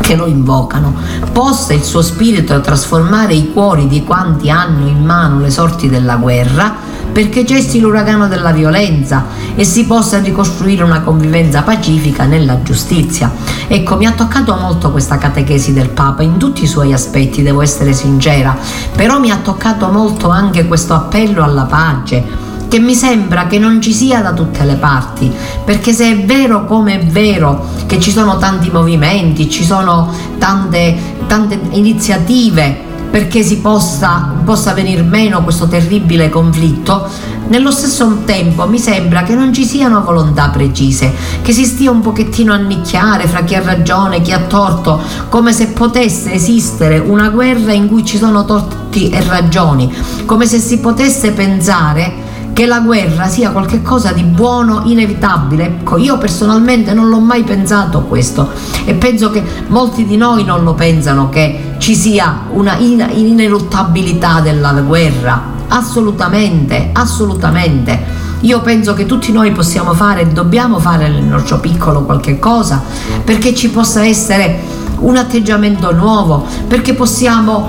che 0.00 0.14
lo 0.14 0.26
invocano. 0.26 0.94
Possa 1.32 1.72
il 1.72 1.82
suo 1.82 2.02
spirito 2.02 2.60
trasformare 2.60 3.34
i 3.34 3.52
cuori 3.52 3.88
di 3.88 4.04
quanti 4.04 4.50
hanno 4.50 4.86
in 4.86 5.02
mano 5.02 5.40
le 5.40 5.50
sorti 5.50 5.88
della 5.88 6.16
guerra 6.16 6.83
perché 7.14 7.46
cessi 7.46 7.78
l'uragano 7.78 8.26
della 8.26 8.50
violenza 8.50 9.26
e 9.54 9.62
si 9.62 9.86
possa 9.86 10.18
ricostruire 10.18 10.82
una 10.82 11.02
convivenza 11.02 11.62
pacifica 11.62 12.24
nella 12.24 12.60
giustizia. 12.62 13.32
Ecco, 13.68 13.96
mi 13.96 14.04
ha 14.04 14.10
toccato 14.10 14.56
molto 14.56 14.90
questa 14.90 15.16
catechesi 15.16 15.72
del 15.72 15.90
Papa 15.90 16.24
in 16.24 16.38
tutti 16.38 16.64
i 16.64 16.66
suoi 16.66 16.92
aspetti, 16.92 17.44
devo 17.44 17.62
essere 17.62 17.92
sincera, 17.92 18.56
però 18.96 19.20
mi 19.20 19.30
ha 19.30 19.36
toccato 19.36 19.86
molto 19.90 20.28
anche 20.28 20.66
questo 20.66 20.94
appello 20.94 21.44
alla 21.44 21.62
pace 21.62 22.42
che 22.66 22.80
mi 22.80 22.94
sembra 22.94 23.46
che 23.46 23.60
non 23.60 23.80
ci 23.80 23.92
sia 23.92 24.20
da 24.20 24.32
tutte 24.32 24.64
le 24.64 24.74
parti, 24.74 25.32
perché 25.64 25.92
se 25.92 26.10
è 26.10 26.24
vero 26.24 26.64
come 26.64 26.98
è 26.98 27.06
vero 27.06 27.68
che 27.86 28.00
ci 28.00 28.10
sono 28.10 28.38
tanti 28.38 28.70
movimenti, 28.72 29.48
ci 29.48 29.64
sono 29.64 30.12
tante, 30.38 30.96
tante 31.28 31.60
iniziative 31.70 32.93
perché 33.14 33.44
si 33.44 33.58
possa, 33.58 34.32
possa 34.44 34.72
venir 34.72 35.04
meno 35.04 35.44
questo 35.44 35.68
terribile 35.68 36.30
conflitto, 36.30 37.08
nello 37.46 37.70
stesso 37.70 38.22
tempo 38.24 38.66
mi 38.66 38.80
sembra 38.80 39.22
che 39.22 39.36
non 39.36 39.52
ci 39.52 39.64
siano 39.64 40.02
volontà 40.02 40.48
precise, 40.48 41.14
che 41.40 41.52
si 41.52 41.64
stia 41.64 41.92
un 41.92 42.00
pochettino 42.00 42.52
a 42.52 42.56
nicchiare 42.56 43.28
fra 43.28 43.44
chi 43.44 43.54
ha 43.54 43.62
ragione 43.62 44.16
e 44.16 44.20
chi 44.20 44.32
ha 44.32 44.40
torto, 44.40 45.00
come 45.28 45.52
se 45.52 45.68
potesse 45.68 46.32
esistere 46.32 46.98
una 46.98 47.28
guerra 47.28 47.72
in 47.72 47.86
cui 47.86 48.04
ci 48.04 48.18
sono 48.18 48.44
torti 48.44 49.10
e 49.10 49.22
ragioni, 49.22 49.94
come 50.26 50.46
se 50.46 50.58
si 50.58 50.80
potesse 50.80 51.30
pensare 51.30 52.23
che 52.54 52.66
la 52.66 52.78
guerra 52.78 53.26
sia 53.26 53.50
qualcosa 53.50 54.12
di 54.12 54.22
buono, 54.22 54.82
inevitabile. 54.84 55.64
Ecco, 55.64 55.98
io 55.98 56.16
personalmente 56.16 56.94
non 56.94 57.08
l'ho 57.08 57.18
mai 57.18 57.42
pensato 57.42 58.02
questo 58.02 58.50
e 58.84 58.94
penso 58.94 59.30
che 59.30 59.42
molti 59.66 60.06
di 60.06 60.16
noi 60.16 60.44
non 60.44 60.62
lo 60.62 60.72
pensano 60.72 61.28
che 61.28 61.74
ci 61.78 61.96
sia 61.96 62.44
una 62.52 62.76
in- 62.76 63.10
ineluttabilità 63.12 64.40
della 64.40 64.70
guerra. 64.72 65.52
Assolutamente, 65.66 66.90
assolutamente. 66.92 68.22
Io 68.40 68.60
penso 68.60 68.94
che 68.94 69.04
tutti 69.04 69.32
noi 69.32 69.50
possiamo 69.50 69.92
fare 69.92 70.20
e 70.20 70.26
dobbiamo 70.26 70.78
fare 70.78 71.08
nel 71.08 71.24
nostro 71.24 71.58
piccolo 71.58 72.02
qualche 72.04 72.38
cosa 72.38 72.82
perché 73.24 73.54
ci 73.54 73.70
possa 73.70 74.04
essere 74.04 74.82
un 74.98 75.16
atteggiamento 75.16 75.92
nuovo, 75.92 76.46
perché 76.68 76.94
possiamo 76.94 77.68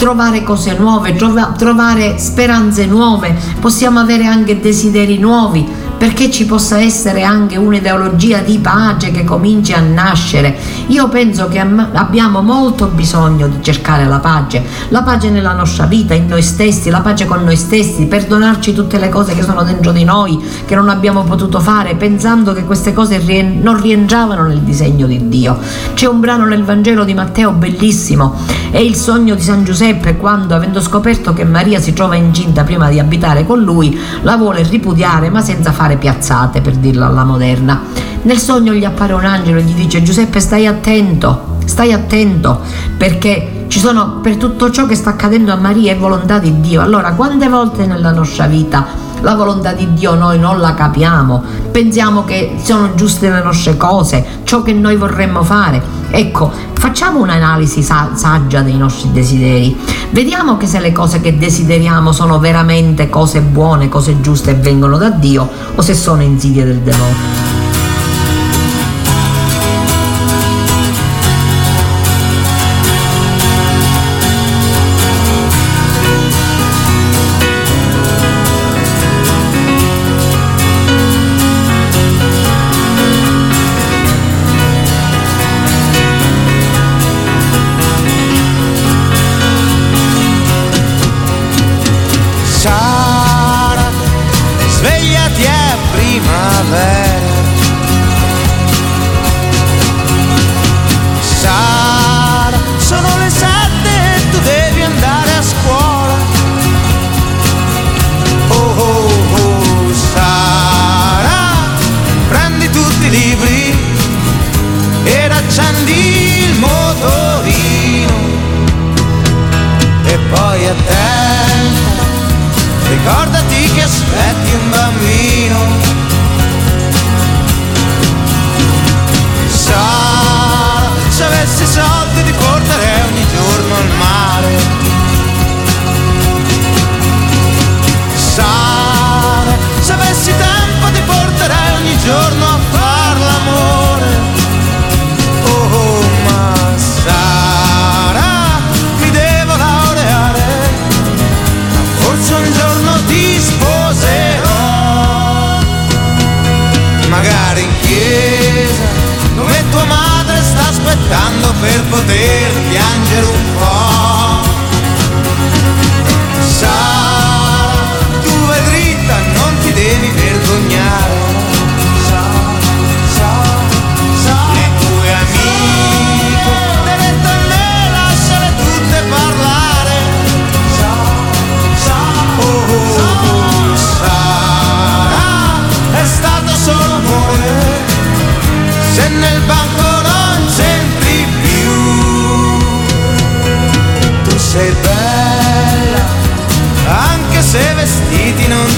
trovare 0.00 0.42
cose 0.42 0.72
nuove, 0.78 1.14
trovare 1.14 2.16
speranze 2.16 2.86
nuove, 2.86 3.36
possiamo 3.60 4.00
avere 4.00 4.24
anche 4.24 4.58
desideri 4.58 5.18
nuovi, 5.18 5.68
perché 6.00 6.30
ci 6.30 6.46
possa 6.46 6.80
essere 6.80 7.22
anche 7.22 7.58
un'ideologia 7.58 8.38
di 8.38 8.58
pace 8.58 9.10
che 9.10 9.22
cominci 9.22 9.74
a 9.74 9.80
nascere. 9.80 10.56
Io 10.86 11.10
penso 11.10 11.46
che 11.48 11.58
abbiamo 11.60 12.40
molto 12.40 12.86
bisogno 12.86 13.46
di 13.48 13.58
cercare 13.60 14.06
la 14.06 14.18
pace, 14.18 14.64
la 14.88 15.02
pace 15.02 15.28
nella 15.28 15.52
nostra 15.52 15.84
vita, 15.84 16.14
in 16.14 16.26
noi 16.26 16.40
stessi, 16.40 16.88
la 16.88 17.02
pace 17.02 17.26
con 17.26 17.44
noi 17.44 17.56
stessi, 17.56 18.06
perdonarci 18.06 18.72
tutte 18.72 18.98
le 18.98 19.10
cose 19.10 19.34
che 19.34 19.42
sono 19.42 19.62
dentro 19.62 19.92
di 19.92 20.04
noi, 20.04 20.42
che 20.64 20.74
non 20.74 20.88
abbiamo 20.88 21.22
potuto 21.24 21.60
fare, 21.60 21.94
pensando 21.96 22.54
che 22.54 22.64
queste 22.64 22.94
cose 22.94 23.18
non 23.60 23.78
rientravano 23.78 24.46
nel 24.46 24.60
disegno 24.60 25.06
di 25.06 25.28
Dio. 25.28 25.58
C'è 25.92 26.06
un 26.06 26.18
brano 26.18 26.46
nel 26.46 26.64
Vangelo 26.64 27.04
di 27.04 27.12
Matteo 27.12 27.50
bellissimo, 27.50 28.36
è 28.70 28.78
il 28.78 28.94
sogno 28.94 29.34
di 29.34 29.42
San 29.42 29.64
Giuseppe 29.64 30.16
quando, 30.16 30.54
avendo 30.54 30.80
scoperto 30.80 31.34
che 31.34 31.44
Maria 31.44 31.78
si 31.78 31.92
trova 31.92 32.14
incinta 32.14 32.64
prima 32.64 32.88
di 32.88 32.98
abitare 32.98 33.44
con 33.44 33.60
lui, 33.60 34.00
la 34.22 34.38
vuole 34.38 34.62
ripudiare 34.62 35.28
ma 35.28 35.42
senza 35.42 35.72
fare 35.72 35.88
fare 35.90 35.96
piazzate 35.96 36.60
per 36.60 36.76
dirla 36.76 37.06
alla 37.06 37.24
moderna. 37.24 37.80
Nel 38.22 38.38
sogno 38.38 38.72
gli 38.72 38.84
appare 38.84 39.12
un 39.12 39.24
angelo 39.24 39.58
e 39.58 39.62
gli 39.62 39.74
dice 39.74 40.02
Giuseppe 40.02 40.40
stai 40.40 40.66
attento, 40.66 41.56
stai 41.64 41.92
attento 41.92 42.60
perché 42.96 43.64
ci 43.68 43.78
sono 43.78 44.20
per 44.20 44.36
tutto 44.36 44.70
ciò 44.70 44.86
che 44.86 44.94
sta 44.94 45.10
accadendo 45.10 45.52
a 45.52 45.56
Maria 45.56 45.92
è 45.92 45.96
volontà 45.96 46.38
di 46.38 46.60
Dio. 46.60 46.82
Allora, 46.82 47.12
quante 47.12 47.48
volte 47.48 47.86
nella 47.86 48.12
nostra 48.12 48.46
vita 48.46 48.86
la 49.20 49.34
volontà 49.34 49.72
di 49.72 49.92
Dio 49.92 50.14
noi 50.14 50.38
non 50.38 50.60
la 50.60 50.74
capiamo, 50.74 51.42
pensiamo 51.70 52.24
che 52.24 52.56
sono 52.62 52.94
giuste 52.94 53.30
le 53.30 53.42
nostre 53.42 53.76
cose, 53.76 54.24
ciò 54.44 54.62
che 54.62 54.72
noi 54.72 54.96
vorremmo 54.96 55.42
fare. 55.42 55.82
Ecco, 56.10 56.50
facciamo 56.72 57.20
un'analisi 57.20 57.82
sa- 57.82 58.10
saggia 58.14 58.62
dei 58.62 58.76
nostri 58.76 59.12
desideri, 59.12 59.76
vediamo 60.10 60.56
che 60.56 60.66
se 60.66 60.80
le 60.80 60.92
cose 60.92 61.20
che 61.20 61.36
desideriamo 61.36 62.12
sono 62.12 62.38
veramente 62.38 63.08
cose 63.08 63.40
buone, 63.40 63.88
cose 63.88 64.20
giuste 64.20 64.50
e 64.50 64.54
vengono 64.54 64.96
da 64.96 65.10
Dio 65.10 65.48
o 65.74 65.80
se 65.82 65.94
sono 65.94 66.22
insidie 66.22 66.64
del 66.64 66.78
demonio. 66.78 67.59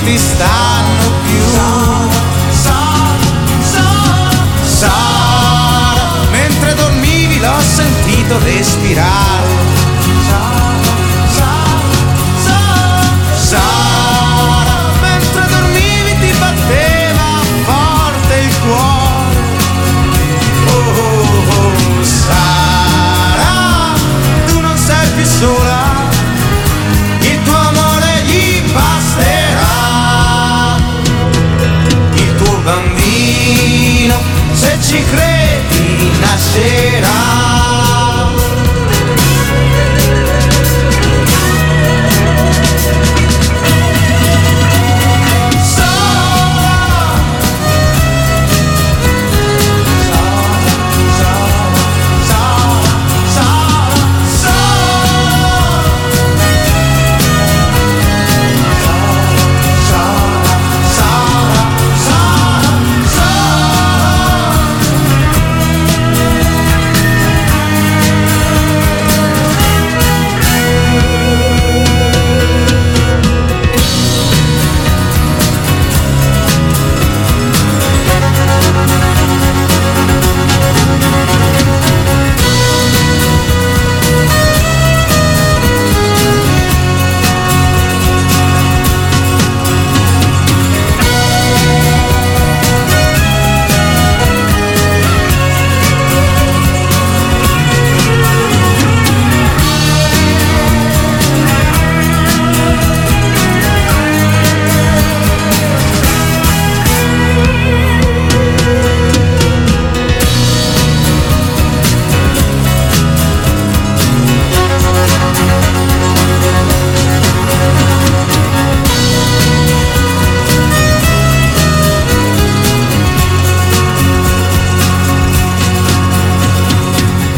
ti 0.05 0.19
stanno 0.19 1.11
più. 1.25 1.41
Sara, 2.51 3.17
Sara, 3.61 4.31
Sara, 4.63 6.07
mentre 6.31 6.75
dormivi 6.75 7.39
l'ho 7.39 7.61
sentito 7.61 8.39
respirare. 8.41 9.49
Sara. 10.29 10.62
mattino, 33.43 34.21
se 34.53 34.79
ci 34.81 35.05
credi 35.05 36.11
nascerà. 36.21 37.82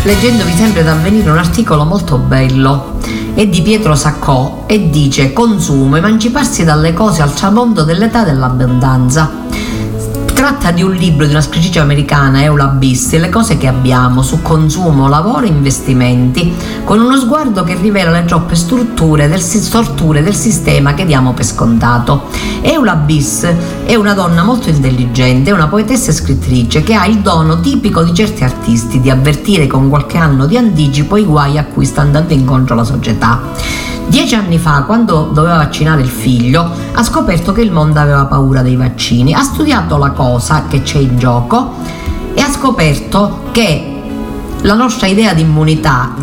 Leggendovi 0.04 0.52
sempre 0.52 0.82
da 0.82 0.92
avvenire 0.92 1.30
un 1.30 1.38
articolo 1.38 1.84
molto 1.84 2.18
bello. 2.18 2.98
È 3.34 3.46
di 3.46 3.62
Pietro 3.62 3.94
Saccò 3.94 4.64
e 4.66 4.90
dice 4.90 5.32
consumo, 5.32 5.96
emanciparsi 5.96 6.62
dalle 6.62 6.92
cose 6.92 7.22
al 7.22 7.32
tramonto 7.32 7.84
dell'età 7.84 8.22
dell'abbondanza. 8.22 9.43
Tratta 10.44 10.72
di 10.72 10.82
un 10.82 10.92
libro 10.92 11.24
di 11.24 11.30
una 11.30 11.40
scrittrice 11.40 11.78
americana, 11.78 12.42
Eula 12.42 12.66
Biss, 12.66 13.16
Le 13.16 13.30
cose 13.30 13.56
che 13.56 13.66
abbiamo 13.66 14.20
su 14.20 14.42
consumo, 14.42 15.08
lavoro 15.08 15.46
e 15.46 15.48
investimenti, 15.48 16.54
con 16.84 17.00
uno 17.00 17.16
sguardo 17.16 17.64
che 17.64 17.74
rivela 17.74 18.10
le 18.10 18.26
troppe 18.26 18.54
strutture 18.54 19.26
del, 19.26 19.40
storture 19.40 20.22
del 20.22 20.34
sistema 20.34 20.92
che 20.92 21.06
diamo 21.06 21.32
per 21.32 21.46
scontato. 21.46 22.24
Eula 22.60 22.94
Biss 22.94 23.50
è 23.86 23.94
una 23.94 24.12
donna 24.12 24.42
molto 24.42 24.68
intelligente, 24.68 25.50
una 25.50 25.68
poetessa 25.68 26.10
e 26.10 26.14
scrittrice 26.14 26.82
che 26.82 26.92
ha 26.92 27.06
il 27.06 27.20
dono 27.20 27.60
tipico 27.60 28.02
di 28.02 28.12
certi 28.12 28.44
artisti 28.44 29.00
di 29.00 29.08
avvertire 29.08 29.66
con 29.66 29.88
qualche 29.88 30.18
anno 30.18 30.44
di 30.44 30.58
anticipo 30.58 31.16
i 31.16 31.24
guai 31.24 31.56
a 31.56 31.64
cui 31.64 31.86
sta 31.86 32.02
andando 32.02 32.34
incontro 32.34 32.74
la 32.74 32.84
società. 32.84 33.40
Dieci 34.06 34.34
anni 34.34 34.58
fa, 34.58 34.82
quando 34.82 35.30
doveva 35.32 35.56
vaccinare 35.56 36.02
il 36.02 36.08
figlio, 36.08 36.70
ha 36.92 37.02
scoperto 37.02 37.52
che 37.52 37.62
il 37.62 37.72
mondo 37.72 37.98
aveva 37.98 38.26
paura 38.26 38.62
dei 38.62 38.76
vaccini, 38.76 39.34
ha 39.34 39.42
studiato 39.42 39.96
la 39.96 40.10
cosa 40.10 40.64
che 40.68 40.82
c'è 40.82 40.98
in 40.98 41.18
gioco 41.18 41.72
e 42.34 42.40
ha 42.40 42.50
scoperto 42.50 43.44
che 43.50 44.02
la 44.62 44.74
nostra 44.74 45.06
idea 45.06 45.34
di 45.34 45.42
immunità 45.42 46.14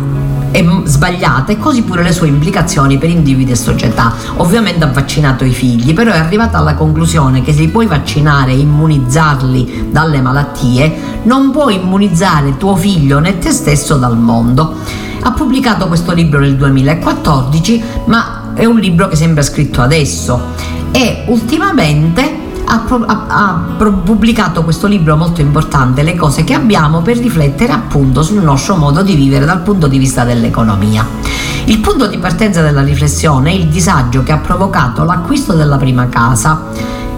è 0.52 0.64
sbagliata 0.84 1.52
e 1.52 1.58
così 1.58 1.82
pure 1.82 2.02
le 2.02 2.12
sue 2.12 2.28
implicazioni 2.28 2.98
per 2.98 3.08
individui 3.08 3.52
e 3.52 3.56
società. 3.56 4.12
Ovviamente 4.36 4.84
ha 4.84 4.88
vaccinato 4.88 5.44
i 5.44 5.52
figli, 5.52 5.94
però 5.94 6.12
è 6.12 6.18
arrivata 6.18 6.58
alla 6.58 6.74
conclusione 6.74 7.42
che 7.42 7.52
se 7.52 7.68
puoi 7.68 7.86
vaccinare 7.86 8.52
e 8.52 8.58
immunizzarli 8.58 9.88
dalle 9.90 10.20
malattie, 10.20 11.20
non 11.24 11.50
puoi 11.50 11.76
immunizzare 11.76 12.56
tuo 12.58 12.76
figlio 12.76 13.18
né 13.18 13.38
te 13.38 13.50
stesso 13.50 13.96
dal 13.96 14.18
mondo. 14.18 14.76
Ha 15.22 15.32
pubblicato 15.32 15.86
questo 15.86 16.12
libro 16.12 16.40
nel 16.40 16.56
2014, 16.56 17.82
ma 18.06 18.52
è 18.54 18.64
un 18.64 18.78
libro 18.78 19.08
che 19.08 19.16
sembra 19.16 19.42
scritto 19.42 19.80
adesso 19.80 20.40
e 20.90 21.24
ultimamente 21.28 22.40
ha, 22.64 22.84
ha, 23.06 23.26
ha 23.28 23.74
pubblicato 23.76 24.64
questo 24.64 24.86
libro 24.86 25.16
molto 25.16 25.40
importante, 25.40 26.02
Le 26.02 26.14
cose 26.16 26.44
che 26.44 26.54
abbiamo, 26.54 27.02
per 27.02 27.18
riflettere 27.18 27.72
appunto 27.72 28.22
sul 28.22 28.42
nostro 28.42 28.76
modo 28.76 29.02
di 29.02 29.14
vivere 29.14 29.44
dal 29.44 29.60
punto 29.60 29.86
di 29.86 29.98
vista 29.98 30.24
dell'economia. 30.24 31.06
Il 31.64 31.78
punto 31.78 32.06
di 32.08 32.18
partenza 32.18 32.60
della 32.62 32.82
riflessione 32.82 33.50
è 33.50 33.54
il 33.54 33.68
disagio 33.68 34.22
che 34.22 34.32
ha 34.32 34.38
provocato 34.38 35.04
l'acquisto 35.04 35.52
della 35.52 35.76
prima 35.76 36.08
casa 36.08 36.62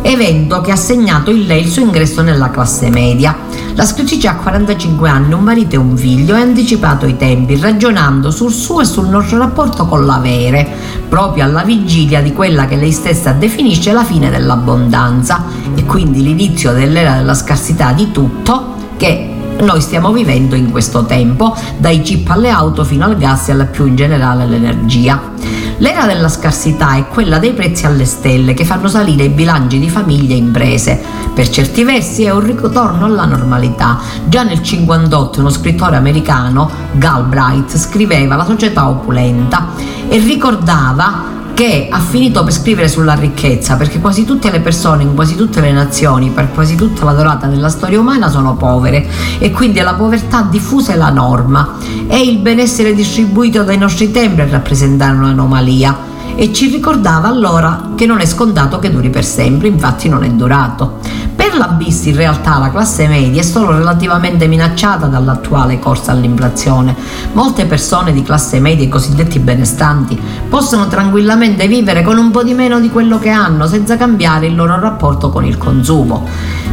evento 0.04 0.60
che 0.60 0.70
ha 0.70 0.76
segnato 0.76 1.30
in 1.30 1.46
lei 1.46 1.62
il 1.62 1.68
suo 1.68 1.82
ingresso 1.82 2.20
nella 2.20 2.50
classe 2.50 2.90
media. 2.90 3.36
La 3.74 3.84
scrittrice 3.84 4.28
ha 4.28 4.36
45 4.36 5.08
anni, 5.08 5.32
un 5.32 5.42
marito 5.42 5.74
e 5.74 5.78
un 5.78 5.96
figlio 5.96 6.36
e 6.36 6.40
ha 6.40 6.42
anticipato 6.42 7.06
i 7.06 7.16
tempi 7.16 7.58
ragionando 7.58 8.30
sul 8.30 8.52
suo 8.52 8.82
e 8.82 8.84
sul 8.84 9.08
nostro 9.08 9.38
rapporto 9.38 9.86
con 9.86 10.04
l'avere, 10.04 10.68
proprio 11.08 11.44
alla 11.44 11.62
vigilia 11.62 12.20
di 12.20 12.32
quella 12.32 12.66
che 12.66 12.76
lei 12.76 12.92
stessa 12.92 13.32
definisce 13.32 13.92
la 13.92 14.04
fine 14.04 14.30
dell'abbondanza 14.30 15.44
e 15.74 15.84
quindi 15.84 16.22
l'inizio 16.22 16.72
dell'era 16.72 17.16
della 17.16 17.34
scarsità 17.34 17.92
di 17.92 18.10
tutto 18.10 18.74
che 18.96 19.33
noi 19.60 19.80
stiamo 19.80 20.12
vivendo 20.12 20.54
in 20.54 20.70
questo 20.70 21.04
tempo, 21.04 21.56
dai 21.78 22.00
chip 22.02 22.28
alle 22.30 22.50
auto 22.50 22.84
fino 22.84 23.04
al 23.04 23.16
gas 23.16 23.48
e 23.48 23.52
alla 23.52 23.64
più 23.64 23.86
in 23.86 23.96
generale 23.96 24.42
all'energia. 24.42 25.32
L'era 25.78 26.06
della 26.06 26.28
scarsità 26.28 26.94
è 26.94 27.08
quella 27.08 27.38
dei 27.38 27.52
prezzi 27.52 27.84
alle 27.86 28.04
stelle 28.04 28.54
che 28.54 28.64
fanno 28.64 28.88
salire 28.88 29.24
i 29.24 29.28
bilanci 29.28 29.78
di 29.78 29.88
famiglie 29.88 30.34
e 30.34 30.38
imprese. 30.38 31.02
Per 31.34 31.48
certi 31.48 31.82
versi 31.82 32.24
è 32.24 32.30
un 32.30 32.44
ritorno 32.44 33.06
alla 33.06 33.24
normalità. 33.24 33.98
Già 34.26 34.44
nel 34.44 34.60
1958 34.60 35.40
uno 35.40 35.50
scrittore 35.50 35.96
americano, 35.96 36.70
Galbraith, 36.92 37.76
scriveva 37.76 38.36
La 38.36 38.44
società 38.44 38.88
opulenta 38.88 39.70
e 40.08 40.18
ricordava 40.18 41.33
che 41.54 41.88
ha 41.90 42.00
finito 42.00 42.42
per 42.42 42.52
scrivere 42.52 42.88
sulla 42.88 43.14
ricchezza, 43.14 43.76
perché 43.76 44.00
quasi 44.00 44.24
tutte 44.24 44.50
le 44.50 44.60
persone 44.60 45.04
in 45.04 45.14
quasi 45.14 45.36
tutte 45.36 45.60
le 45.60 45.72
nazioni, 45.72 46.30
per 46.30 46.50
quasi 46.52 46.74
tutta 46.74 47.04
la 47.04 47.12
durata 47.12 47.46
della 47.46 47.68
storia 47.68 48.00
umana, 48.00 48.28
sono 48.28 48.56
povere. 48.56 49.06
E 49.38 49.50
quindi 49.52 49.80
la 49.80 49.94
povertà 49.94 50.42
diffusa 50.42 50.92
è 50.92 50.96
la 50.96 51.10
norma. 51.10 51.76
E 52.08 52.20
il 52.20 52.38
benessere 52.38 52.92
distribuito 52.92 53.62
dai 53.62 53.78
nostri 53.78 54.10
tempi 54.10 54.40
a 54.40 54.48
rappresentare 54.48 55.16
un'anomalia. 55.16 56.12
E 56.36 56.52
ci 56.52 56.68
ricordava 56.68 57.28
allora 57.28 57.92
che 57.94 58.06
non 58.06 58.18
è 58.18 58.26
scontato 58.26 58.80
che 58.80 58.90
duri 58.90 59.08
per 59.08 59.24
sempre, 59.24 59.68
infatti 59.68 60.08
non 60.08 60.24
è 60.24 60.30
durato. 60.30 60.98
Per 61.44 61.58
la 61.58 61.66
BIS 61.66 62.06
in 62.06 62.16
realtà 62.16 62.56
la 62.56 62.70
classe 62.70 63.06
media 63.06 63.42
è 63.42 63.44
solo 63.44 63.76
relativamente 63.76 64.46
minacciata 64.46 65.08
dall'attuale 65.08 65.78
corsa 65.78 66.10
all'inflazione. 66.10 66.96
Molte 67.34 67.66
persone 67.66 68.14
di 68.14 68.22
classe 68.22 68.60
media, 68.60 68.86
i 68.86 68.88
cosiddetti 68.88 69.38
benestanti, 69.40 70.18
possono 70.48 70.88
tranquillamente 70.88 71.68
vivere 71.68 72.02
con 72.02 72.16
un 72.16 72.30
po' 72.30 72.42
di 72.42 72.54
meno 72.54 72.80
di 72.80 72.88
quello 72.88 73.18
che 73.18 73.28
hanno 73.28 73.66
senza 73.66 73.98
cambiare 73.98 74.46
il 74.46 74.54
loro 74.54 74.80
rapporto 74.80 75.28
con 75.28 75.44
il 75.44 75.58
consumo. 75.58 76.26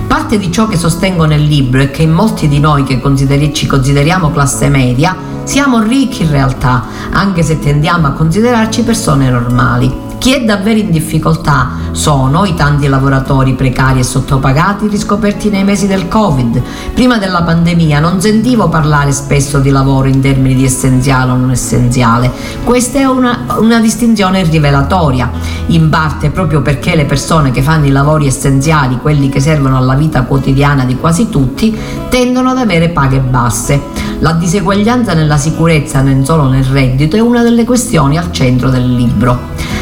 Parte 0.08 0.38
di 0.38 0.50
ciò 0.50 0.68
che 0.68 0.78
sostengo 0.78 1.26
nel 1.26 1.44
libro 1.44 1.82
è 1.82 1.92
che 1.92 2.04
in 2.04 2.14
molti 2.14 2.48
di 2.48 2.62
noi 2.62 2.86
che 2.86 3.02
consideri- 3.02 3.54
ci 3.54 3.68
consideriamo 3.68 4.32
classe 4.32 4.70
media 4.70 5.14
siamo 5.44 5.82
ricchi 5.82 6.24
in 6.24 6.32
realtà, 6.32 6.86
anche 7.12 7.44
se 7.44 7.60
tendiamo 7.60 8.08
a 8.08 8.12
considerarci 8.12 8.84
persone 8.84 9.30
normali. 9.30 10.11
Chi 10.22 10.36
è 10.36 10.44
davvero 10.44 10.78
in 10.78 10.92
difficoltà 10.92 11.72
sono 11.94 12.46
i 12.46 12.54
tanti 12.54 12.86
lavoratori 12.86 13.56
precari 13.56 14.02
e 14.02 14.04
sottopagati 14.04 14.88
riscoperti 14.88 15.50
nei 15.50 15.64
mesi 15.64 15.88
del 15.88 16.08
Covid. 16.08 16.62
Prima 16.94 17.18
della 17.18 17.42
pandemia 17.42 18.00
non 18.00 18.22
sentivo 18.22 18.70
parlare 18.70 19.14
spesso 19.14 19.58
di 19.58 19.72
lavoro 19.72 20.08
in 20.08 20.22
termini 20.22 20.54
di 20.54 20.64
essenziale 20.64 21.32
o 21.32 21.38
non 21.38 21.50
essenziale. 21.50 22.32
Questa 22.64 23.00
è 23.00 23.06
una, 23.06 23.56
una 23.58 23.80
distinzione 23.80 24.44
rivelatoria, 24.44 25.32
in 25.66 25.90
parte 25.90 26.30
proprio 26.30 26.62
perché 26.62 26.96
le 26.96 27.06
persone 27.06 27.50
che 27.50 27.64
fanno 27.64 27.88
i 27.88 27.92
lavori 27.92 28.28
essenziali, 28.28 28.98
quelli 28.98 29.28
che 29.28 29.40
servono 29.40 29.76
alla 29.76 29.96
vita 29.96 30.22
quotidiana 30.22 30.86
di 30.86 30.98
quasi 30.98 31.30
tutti, 31.30 31.76
tendono 32.10 32.52
ad 32.52 32.60
avere 32.60 32.90
paghe 32.90 33.22
basse. 33.22 33.82
La 34.20 34.34
diseguaglianza 34.34 35.16
nella 35.16 35.38
sicurezza, 35.38 36.00
non 36.04 36.24
solo 36.24 36.48
nel 36.48 36.66
reddito, 36.66 37.16
è 37.16 37.20
una 37.20 37.42
delle 37.42 37.66
questioni 37.66 38.20
al 38.20 38.32
centro 38.32 38.70
del 38.70 38.88
libro. 38.88 39.81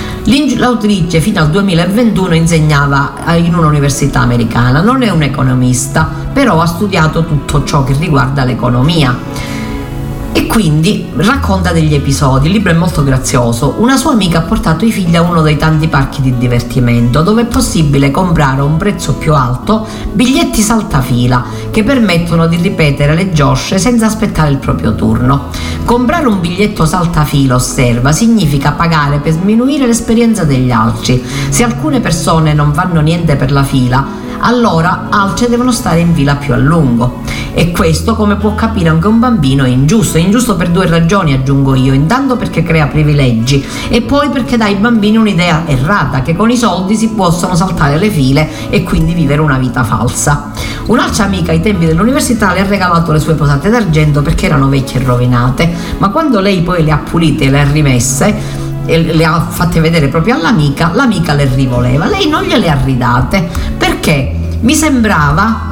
L'autrice 0.57 1.21
fino 1.21 1.39
al 1.39 1.49
2021 1.49 2.35
insegnava 2.35 3.13
in 3.35 3.55
un'università 3.55 4.19
americana, 4.19 4.81
non 4.81 5.01
è 5.01 5.09
un 5.09 5.23
economista, 5.23 6.09
però 6.33 6.61
ha 6.61 6.65
studiato 6.65 7.25
tutto 7.25 7.63
ciò 7.63 7.83
che 7.83 7.93
riguarda 7.93 8.43
l'economia 8.43 9.17
e 10.31 10.45
quindi 10.47 11.09
racconta 11.15 11.71
degli 11.71 11.93
episodi. 11.93 12.47
Il 12.47 12.53
libro 12.53 12.71
è 12.71 12.75
molto 12.75 13.03
grazioso. 13.03 13.75
Una 13.79 13.97
sua 13.97 14.11
amica 14.11 14.39
ha 14.39 14.43
portato 14.43 14.85
i 14.85 14.91
figli 14.91 15.15
a 15.15 15.21
uno 15.21 15.41
dei 15.41 15.57
tanti 15.57 15.87
parchi 15.87 16.21
di 16.21 16.37
divertimento 16.37 17.21
dove 17.21 17.43
è 17.43 17.45
possibile 17.45 18.11
comprare 18.11 18.61
a 18.61 18.63
un 18.63 18.77
prezzo 18.77 19.15
più 19.15 19.33
alto 19.33 19.87
biglietti 20.11 20.61
saltafila 20.61 21.43
che 21.71 21.83
permettono 21.83 22.47
di 22.47 22.57
ripetere 22.57 23.15
le 23.15 23.31
giosce 23.31 23.77
senza 23.79 24.05
aspettare 24.05 24.51
il 24.51 24.57
proprio 24.57 24.95
turno. 24.95 25.47
Comprare 25.85 26.27
un 26.27 26.39
biglietto 26.39 26.85
saltafila, 26.85 27.55
osserva, 27.55 28.11
significa 28.11 28.71
pagare 28.71 29.19
per 29.19 29.33
sminuire 29.33 29.87
l'esperienza 29.87 30.43
degli 30.43 30.71
altri. 30.71 31.23
Se 31.49 31.63
alcune 31.63 31.99
persone 31.99 32.53
non 32.53 32.73
fanno 32.73 32.99
niente 33.01 33.35
per 33.35 33.51
la 33.51 33.63
fila, 33.63 34.27
allora 34.39 35.07
altre 35.09 35.47
devono 35.47 35.71
stare 35.71 35.99
in 35.99 36.13
fila 36.13 36.35
più 36.35 36.53
a 36.53 36.57
lungo. 36.57 37.21
E 37.53 37.71
questo, 37.71 38.15
come 38.15 38.35
può 38.35 38.55
capire 38.55 38.89
anche 38.89 39.07
un 39.07 39.19
bambino, 39.19 39.63
è 39.63 39.69
ingiusto. 39.69 40.17
È 40.17 40.21
ingiusto 40.21 40.55
per 40.55 40.69
due 40.69 40.87
ragioni, 40.87 41.33
aggiungo 41.33 41.75
io. 41.75 41.93
Intanto 41.93 42.37
perché 42.37 42.63
crea 42.63 42.87
privilegi 42.87 43.65
e 43.89 44.01
poi 44.01 44.29
perché 44.29 44.55
dà 44.57 44.65
ai 44.65 44.75
bambini 44.75 45.17
un'idea 45.17 45.63
errata 45.65 46.21
che 46.21 46.35
con 46.35 46.49
i 46.49 46.57
soldi 46.57 46.95
si 46.95 47.09
possono 47.09 47.55
saltare 47.55 47.97
le 47.97 48.09
file 48.09 48.69
e 48.69 48.83
quindi 48.83 49.13
vivere 49.13 49.41
una 49.41 49.57
vita 49.57 49.83
falsa. 49.83 50.51
Un'altra 50.85 51.25
amica 51.25 51.51
ai 51.51 51.61
tempi 51.61 51.85
dell'università 51.85 52.53
le 52.53 52.61
ha 52.61 52.65
regalato 52.65 53.11
le 53.11 53.19
sue 53.19 53.35
posate 53.35 53.69
d'argento 53.69 54.21
perché 54.21 54.45
erano 54.45 54.69
vecchie 54.69 55.01
e 55.01 55.03
rovinate, 55.03 55.71
ma 55.97 56.09
quando 56.09 56.39
lei 56.39 56.61
poi 56.61 56.83
le 56.83 56.91
ha 56.91 56.97
pulite 56.97 57.45
e 57.45 57.49
le 57.49 57.59
ha 57.59 57.71
rimesse, 57.71 58.67
le 58.97 59.23
ha 59.23 59.39
fatte 59.41 59.79
vedere 59.79 60.07
proprio 60.07 60.35
all'amica, 60.35 60.91
l'amica 60.93 61.33
le 61.33 61.49
rivoleva, 61.53 62.07
lei 62.07 62.27
non 62.27 62.43
gliele 62.43 62.69
ha 62.69 62.77
ridate 62.83 63.47
perché 63.77 64.35
mi 64.61 64.75
sembrava 64.75 65.67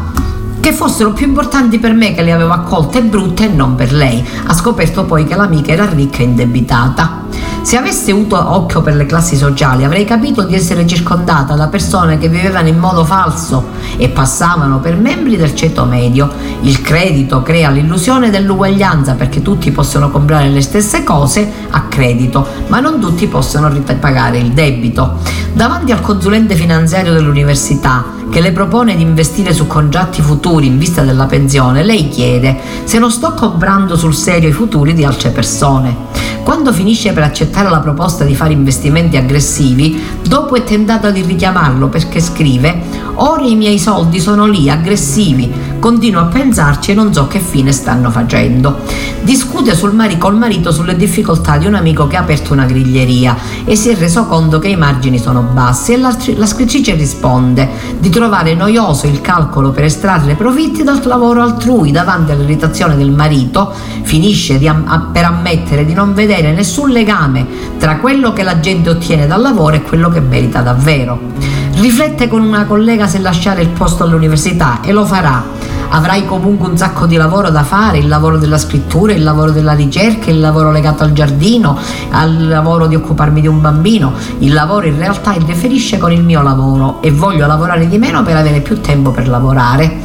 che 0.59 0.73
fossero 0.73 1.13
più 1.13 1.27
importanti 1.27 1.79
per 1.79 1.93
me 1.93 2.13
che 2.13 2.21
le 2.21 2.31
avevo 2.31 2.51
accolte 2.51 3.01
brutte 3.01 3.45
e 3.45 3.47
non 3.47 3.75
per 3.75 3.93
lei. 3.93 4.21
Ha 4.47 4.53
scoperto 4.53 5.05
poi 5.05 5.25
che 5.25 5.35
l'amica 5.35 5.71
era 5.71 5.85
ricca 5.85 6.17
e 6.17 6.23
indebitata. 6.23 7.26
Se 7.67 7.75
avessi 7.75 8.11
avuto 8.11 8.37
occhio 8.37 8.81
per 8.81 8.95
le 8.95 9.05
classi 9.05 9.35
sociali 9.35 9.83
avrei 9.83 10.05
capito 10.05 10.43
di 10.43 10.55
essere 10.55 10.87
circondata 10.87 11.53
da 11.55 11.67
persone 11.67 12.17
che 12.17 12.29
vivevano 12.29 12.69
in 12.69 12.77
modo 12.79 13.03
falso 13.03 13.71
e 13.97 14.07
passavano 14.07 14.79
per 14.79 14.95
membri 14.95 15.35
del 15.35 15.53
ceto 15.53 15.83
medio. 15.83 16.31
Il 16.61 16.81
credito 16.81 17.41
crea 17.41 17.69
l'illusione 17.69 18.29
dell'uguaglianza 18.29 19.15
perché 19.15 19.41
tutti 19.41 19.69
possono 19.71 20.09
comprare 20.09 20.47
le 20.47 20.61
stesse 20.61 21.03
cose 21.03 21.51
a 21.71 21.81
credito, 21.89 22.47
ma 22.67 22.79
non 22.79 23.01
tutti 23.01 23.27
possono 23.27 23.67
ripagare 23.67 24.37
il 24.37 24.53
debito. 24.53 25.17
Davanti 25.51 25.91
al 25.91 25.99
consulente 25.99 26.55
finanziario 26.55 27.11
dell'università 27.11 28.15
che 28.29 28.39
le 28.39 28.53
propone 28.53 28.95
di 28.95 29.01
investire 29.01 29.53
su 29.53 29.67
contratti 29.67 30.21
futuri 30.21 30.67
in 30.67 30.77
vista 30.77 31.01
della 31.01 31.25
pensione, 31.25 31.83
lei 31.83 32.07
chiede 32.07 32.57
se 32.85 32.97
non 32.97 33.11
sto 33.11 33.33
comprando 33.33 33.97
sul 33.97 34.15
serio 34.15 34.47
i 34.47 34.53
futuri 34.53 34.93
di 34.93 35.03
altre 35.03 35.31
persone. 35.31 36.36
Quando 36.47 36.71
finisce 36.71 37.11
per 37.11 37.23
accettare 37.23 37.69
la 37.69 37.81
proposta 37.81 38.23
di 38.23 38.33
fare 38.33 38.53
investimenti 38.53 39.17
aggressivi, 39.17 40.01
dopo 40.25 40.55
è 40.55 40.63
tentato 40.63 41.11
di 41.11 41.21
richiamarlo 41.21 41.89
perché 41.89 42.21
scrive 42.21 42.96
Ora 43.19 43.41
i 43.41 43.55
miei 43.55 43.79
soldi 43.79 44.19
sono 44.19 44.45
lì, 44.45 44.69
aggressivi. 44.69 45.51
Continuo 45.79 46.21
a 46.21 46.25
pensarci 46.25 46.91
e 46.91 46.93
non 46.93 47.11
so 47.11 47.25
che 47.25 47.39
fine 47.39 47.71
stanno 47.71 48.11
facendo. 48.11 48.81
Discute 49.21 49.73
sul 49.75 49.93
mari- 49.93 50.19
col 50.19 50.37
marito 50.37 50.71
sulle 50.71 50.95
difficoltà 50.95 51.57
di 51.57 51.65
un 51.65 51.73
amico 51.73 52.05
che 52.05 52.15
ha 52.15 52.19
aperto 52.19 52.53
una 52.53 52.65
griglieria 52.65 53.35
e 53.65 53.75
si 53.75 53.89
è 53.89 53.95
reso 53.95 54.25
conto 54.25 54.59
che 54.59 54.67
i 54.67 54.75
margini 54.75 55.17
sono 55.17 55.41
bassi 55.41 55.93
e 55.93 55.97
la 55.97 56.45
scrittrice 56.45 56.93
risponde 56.93 57.67
di 57.99 58.09
trovare 58.09 58.53
noioso 58.53 59.07
il 59.07 59.19
calcolo 59.19 59.71
per 59.71 59.85
estrarre 59.85 60.35
profitti 60.35 60.83
dal 60.83 61.01
lavoro 61.03 61.41
altrui 61.41 61.91
davanti 61.91 62.31
all'irritazione 62.31 62.95
del 62.95 63.11
marito 63.11 63.73
finisce 64.03 64.59
am- 64.67 65.09
per 65.11 65.25
ammettere 65.25 65.85
di 65.85 65.93
non 65.93 66.13
vedere 66.13 66.53
nessun 66.53 66.91
legame 66.91 67.47
tra 67.79 67.97
quello 67.97 68.31
che 68.31 68.43
la 68.43 68.59
gente 68.59 68.91
ottiene 68.91 69.25
dal 69.25 69.41
lavoro 69.41 69.75
e 69.75 69.81
quello 69.81 70.09
che 70.09 70.19
merita 70.19 70.61
davvero. 70.61 71.65
Riflette 71.79 72.27
con 72.27 72.41
una 72.41 72.65
collega 72.65 73.05
se 73.05 73.19
lasciare 73.19 73.61
il 73.61 73.69
posto 73.69 74.03
all'università 74.03 74.81
e 74.81 74.91
lo 74.91 75.05
farà. 75.05 75.43
Avrai 75.89 76.25
comunque 76.25 76.67
un 76.67 76.75
sacco 76.75 77.05
di 77.05 77.15
lavoro 77.15 77.51
da 77.51 77.61
fare, 77.61 77.99
il 77.99 78.07
lavoro 78.07 78.39
della 78.39 78.57
scrittura, 78.57 79.13
il 79.13 79.21
lavoro 79.21 79.51
della 79.51 79.73
ricerca, 79.73 80.31
il 80.31 80.39
lavoro 80.39 80.71
legato 80.71 81.03
al 81.03 81.13
giardino, 81.13 81.77
al 82.09 82.47
lavoro 82.47 82.87
di 82.87 82.95
occuparmi 82.95 83.41
di 83.41 83.47
un 83.47 83.61
bambino. 83.61 84.13
Il 84.39 84.53
lavoro 84.53 84.87
in 84.87 84.97
realtà 84.97 85.35
interferisce 85.35 85.99
con 85.99 86.11
il 86.11 86.23
mio 86.23 86.41
lavoro 86.41 86.99
e 87.03 87.11
voglio 87.11 87.45
lavorare 87.45 87.87
di 87.87 87.99
meno 87.99 88.23
per 88.23 88.37
avere 88.37 88.61
più 88.61 88.81
tempo 88.81 89.11
per 89.11 89.27
lavorare. 89.27 89.99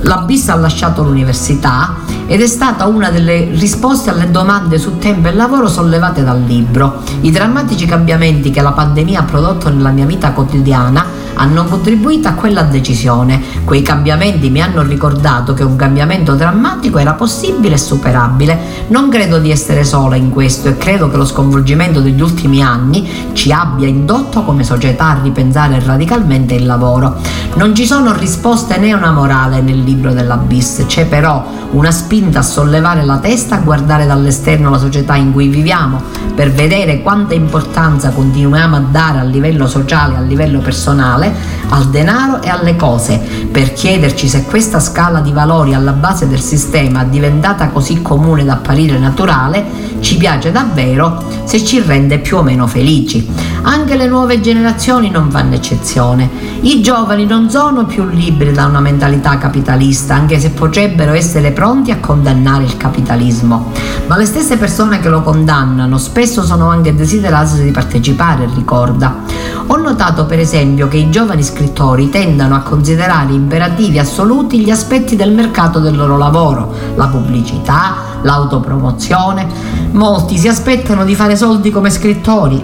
La 0.00 0.22
bis 0.26 0.48
ha 0.48 0.54
lasciato 0.54 1.02
l'università 1.02 1.96
ed 2.26 2.40
è 2.40 2.46
stata 2.46 2.86
una 2.86 3.10
delle 3.10 3.50
risposte 3.52 4.10
alle 4.10 4.30
domande 4.30 4.78
su 4.78 4.98
tempo 4.98 5.28
e 5.28 5.32
lavoro 5.32 5.68
sollevate 5.68 6.22
dal 6.22 6.42
libro. 6.42 7.02
I 7.20 7.30
drammatici 7.30 7.86
cambiamenti 7.86 8.50
che 8.50 8.62
la 8.62 8.72
pandemia 8.72 9.20
ha 9.20 9.24
prodotto 9.24 9.68
nella 9.68 9.90
mia 9.90 10.06
vita 10.06 10.32
quotidiana 10.32 11.22
hanno 11.34 11.64
contribuito 11.64 12.28
a 12.28 12.32
quella 12.32 12.62
decisione. 12.62 13.42
Quei 13.64 13.82
cambiamenti 13.82 14.50
mi 14.50 14.60
hanno 14.60 14.82
ricordato 14.82 15.54
che 15.54 15.62
un 15.62 15.76
cambiamento 15.76 16.34
drammatico 16.34 16.98
era 16.98 17.14
possibile 17.14 17.74
e 17.74 17.78
superabile. 17.78 18.58
Non 18.88 19.08
credo 19.08 19.38
di 19.38 19.50
essere 19.50 19.84
sola 19.84 20.16
in 20.16 20.30
questo 20.30 20.68
e 20.68 20.76
credo 20.76 21.10
che 21.10 21.16
lo 21.16 21.24
sconvolgimento 21.24 22.00
degli 22.00 22.20
ultimi 22.20 22.62
anni 22.62 23.32
ci 23.32 23.52
abbia 23.52 23.88
indotto 23.88 24.42
come 24.42 24.64
società 24.64 25.08
a 25.08 25.20
ripensare 25.22 25.80
radicalmente 25.84 26.54
il 26.54 26.66
lavoro. 26.66 27.16
Non 27.56 27.74
ci 27.74 27.86
sono 27.86 28.12
risposte 28.16 28.78
né 28.78 28.92
una 28.92 29.12
morale 29.12 29.60
nel 29.60 29.82
libro 29.82 30.12
della 30.12 30.36
BIS, 30.36 30.84
c'è 30.86 31.06
però 31.06 31.44
una 31.72 31.90
spinta 32.14 32.38
a 32.38 32.42
sollevare 32.42 33.04
la 33.04 33.18
testa, 33.18 33.56
a 33.56 33.58
guardare 33.58 34.06
dall'esterno 34.06 34.70
la 34.70 34.78
società 34.78 35.16
in 35.16 35.32
cui 35.32 35.48
viviamo, 35.48 36.00
per 36.36 36.52
vedere 36.52 37.02
quanta 37.02 37.34
importanza 37.34 38.10
continuiamo 38.10 38.76
a 38.76 38.84
dare 38.88 39.18
a 39.18 39.24
livello 39.24 39.66
sociale, 39.66 40.16
a 40.16 40.20
livello 40.20 40.60
personale 40.60 41.34
al 41.70 41.88
denaro 41.88 42.40
e 42.40 42.48
alle 42.48 42.76
cose, 42.76 43.18
per 43.50 43.72
chiederci 43.72 44.28
se 44.28 44.44
questa 44.44 44.78
scala 44.78 45.20
di 45.20 45.32
valori 45.32 45.74
alla 45.74 45.92
base 45.92 46.28
del 46.28 46.40
sistema, 46.40 47.02
diventata 47.02 47.68
così 47.68 48.00
comune 48.00 48.44
da 48.44 48.52
apparire 48.52 48.96
naturale, 48.98 49.64
ci 49.98 50.16
piace 50.16 50.52
davvero, 50.52 51.20
se 51.44 51.64
ci 51.64 51.80
rende 51.80 52.18
più 52.18 52.36
o 52.36 52.42
meno 52.42 52.66
felici. 52.66 53.26
Anche 53.62 53.96
le 53.96 54.06
nuove 54.06 54.40
generazioni 54.40 55.10
non 55.10 55.30
fanno 55.30 55.54
eccezione. 55.54 56.28
I 56.60 56.82
giovani 56.82 57.24
non 57.26 57.48
sono 57.48 57.86
più 57.86 58.06
liberi 58.06 58.52
da 58.52 58.66
una 58.66 58.80
mentalità 58.80 59.38
capitalista, 59.38 60.14
anche 60.14 60.38
se 60.38 60.50
potrebbero 60.50 61.12
essere 61.12 61.50
pronti 61.50 61.90
a 61.90 61.98
condannare 62.04 62.64
il 62.64 62.76
capitalismo. 62.76 63.72
Ma 64.06 64.18
le 64.18 64.26
stesse 64.26 64.58
persone 64.58 65.00
che 65.00 65.08
lo 65.08 65.22
condannano 65.22 65.96
spesso 65.96 66.42
sono 66.42 66.68
anche 66.68 66.94
desiderose 66.94 67.62
di 67.62 67.70
partecipare, 67.70 68.46
ricorda. 68.54 69.22
Ho 69.68 69.76
notato 69.76 70.26
per 70.26 70.38
esempio 70.38 70.86
che 70.88 70.98
i 70.98 71.08
giovani 71.08 71.42
scrittori 71.42 72.10
tendano 72.10 72.54
a 72.54 72.60
considerare 72.60 73.32
imperativi 73.32 73.98
assoluti 73.98 74.60
gli 74.60 74.70
aspetti 74.70 75.16
del 75.16 75.32
mercato 75.32 75.78
del 75.78 75.96
loro 75.96 76.18
lavoro, 76.18 76.74
la 76.94 77.06
pubblicità, 77.06 77.94
l'autopromozione. 78.20 79.46
Molti 79.92 80.36
si 80.36 80.48
aspettano 80.48 81.04
di 81.04 81.14
fare 81.14 81.36
soldi 81.36 81.70
come 81.70 81.88
scrittori 81.88 82.62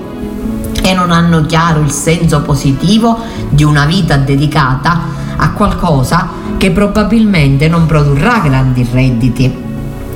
e 0.82 0.94
non 0.94 1.10
hanno 1.10 1.46
chiaro 1.46 1.80
il 1.80 1.90
senso 1.90 2.42
positivo 2.42 3.18
di 3.48 3.64
una 3.64 3.86
vita 3.86 4.16
dedicata 4.16 5.19
a 5.40 5.52
qualcosa 5.52 6.28
che 6.56 6.70
probabilmente 6.70 7.68
non 7.68 7.86
produrrà 7.86 8.40
grandi 8.40 8.86
redditi 8.90 9.68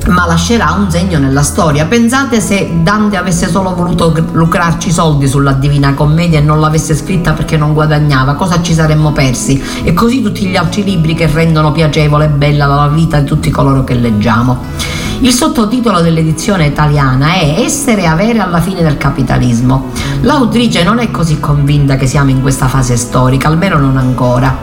ma 0.09 0.27
lascerà 0.27 0.72
un 0.72 0.91
segno 0.91 1.18
nella 1.18 1.43
storia. 1.43 1.87
Pensate 1.87 2.41
se 2.41 2.70
Dante 2.83 3.16
avesse 3.16 3.49
solo 3.49 3.75
voluto 3.75 4.14
lucrarci 4.33 4.91
soldi 4.91 5.27
sulla 5.27 5.53
Divina 5.53 5.95
Commedia 5.95 6.41
e 6.41 6.43
non 6.43 6.61
l'avesse 6.61 6.95
scritta 6.95 7.33
perché 7.33 7.57
non 7.57 7.72
guadagnava, 7.72 8.35
cosa 8.35 8.61
ci 8.61 8.75
saremmo 8.75 9.12
persi? 9.12 9.62
E 9.83 9.95
così 9.95 10.22
tutti 10.22 10.47
gli 10.47 10.57
altri 10.57 10.85
libri 10.85 11.14
che 11.14 11.27
rendono 11.27 11.72
piacevole 11.72 12.27
e 12.27 12.29
bella 12.29 12.66
la 12.66 12.89
vita 12.89 13.20
di 13.20 13.27
tutti 13.27 13.51
coloro 13.51 13.85
che 13.85 13.95
leggiamo. 13.95 15.03
Il 15.20 15.33
sottotitolo 15.33 16.01
dell'edizione 16.01 16.66
italiana 16.66 17.35
è 17.35 17.62
Essere 17.64 18.03
e 18.03 18.07
avere 18.07 18.41
alla 18.41 18.61
fine 18.61 18.83
del 18.83 18.99
capitalismo. 18.99 19.91
L'autrice 20.20 20.83
non 20.83 20.99
è 20.99 21.11
così 21.11 21.41
convinta 21.41 21.97
che 21.97 22.07
siamo 22.07 22.31
in 22.31 22.43
questa 22.43 22.66
fase 22.66 22.97
storica, 22.97 23.49
almeno 23.49 23.79
non 23.79 23.97
ancora. 23.97 24.55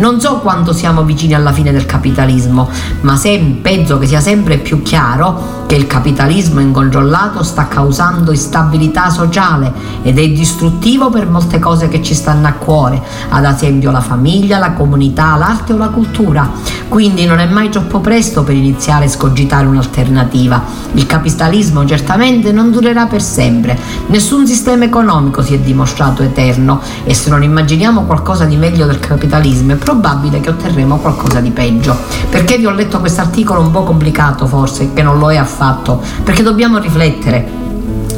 Non 0.00 0.18
so 0.18 0.38
quanto 0.38 0.72
siamo 0.72 1.02
vicini 1.02 1.34
alla 1.34 1.52
fine 1.52 1.72
del 1.72 1.84
capitalismo, 1.84 2.70
ma 3.02 3.16
se, 3.16 3.58
penso 3.60 3.98
che 3.98 4.06
sia 4.06 4.20
sempre 4.20 4.56
più 4.56 4.80
chiaro 4.80 5.58
che 5.66 5.74
il 5.74 5.86
capitalismo 5.86 6.58
incontrollato 6.58 7.42
sta 7.42 7.68
causando 7.68 8.32
instabilità 8.32 9.10
sociale 9.10 9.70
ed 10.02 10.18
è 10.18 10.28
distruttivo 10.30 11.10
per 11.10 11.28
molte 11.28 11.58
cose 11.58 11.88
che 11.88 12.02
ci 12.02 12.14
stanno 12.14 12.48
a 12.48 12.52
cuore, 12.52 13.00
ad 13.28 13.44
esempio 13.44 13.90
la 13.90 14.00
famiglia, 14.00 14.58
la 14.58 14.72
comunità, 14.72 15.36
l'arte 15.36 15.74
o 15.74 15.76
la 15.76 15.88
cultura. 15.88 16.48
Quindi 16.88 17.26
non 17.26 17.38
è 17.38 17.46
mai 17.46 17.68
troppo 17.68 18.00
presto 18.00 18.42
per 18.42 18.56
iniziare 18.56 19.04
a 19.04 19.08
scogitare 19.08 19.66
un'alternativa. 19.66 20.60
Il 20.94 21.06
capitalismo 21.06 21.84
certamente 21.84 22.50
non 22.50 22.72
durerà 22.72 23.06
per 23.06 23.22
sempre, 23.22 23.78
nessun 24.06 24.46
sistema 24.46 24.84
economico 24.84 25.42
si 25.42 25.54
è 25.54 25.58
dimostrato 25.58 26.22
eterno 26.22 26.80
e 27.04 27.14
se 27.14 27.30
non 27.30 27.44
immaginiamo 27.44 28.04
qualcosa 28.04 28.44
di 28.46 28.56
meglio 28.56 28.86
del 28.86 28.98
capitalismo 28.98 29.74
è 29.74 29.76
probabile 29.90 30.40
che 30.40 30.50
otterremo 30.50 30.96
qualcosa 30.98 31.40
di 31.40 31.50
peggio. 31.50 31.96
Perché 32.28 32.58
vi 32.58 32.66
ho 32.66 32.70
letto 32.70 33.00
questo 33.00 33.20
articolo 33.20 33.60
un 33.60 33.70
po' 33.70 33.82
complicato 33.82 34.46
forse, 34.46 34.92
che 34.92 35.02
non 35.02 35.18
lo 35.18 35.30
è 35.30 35.36
affatto 35.36 35.58
fatto, 35.60 36.00
perché 36.24 36.42
dobbiamo 36.42 36.78
riflettere. 36.78 37.58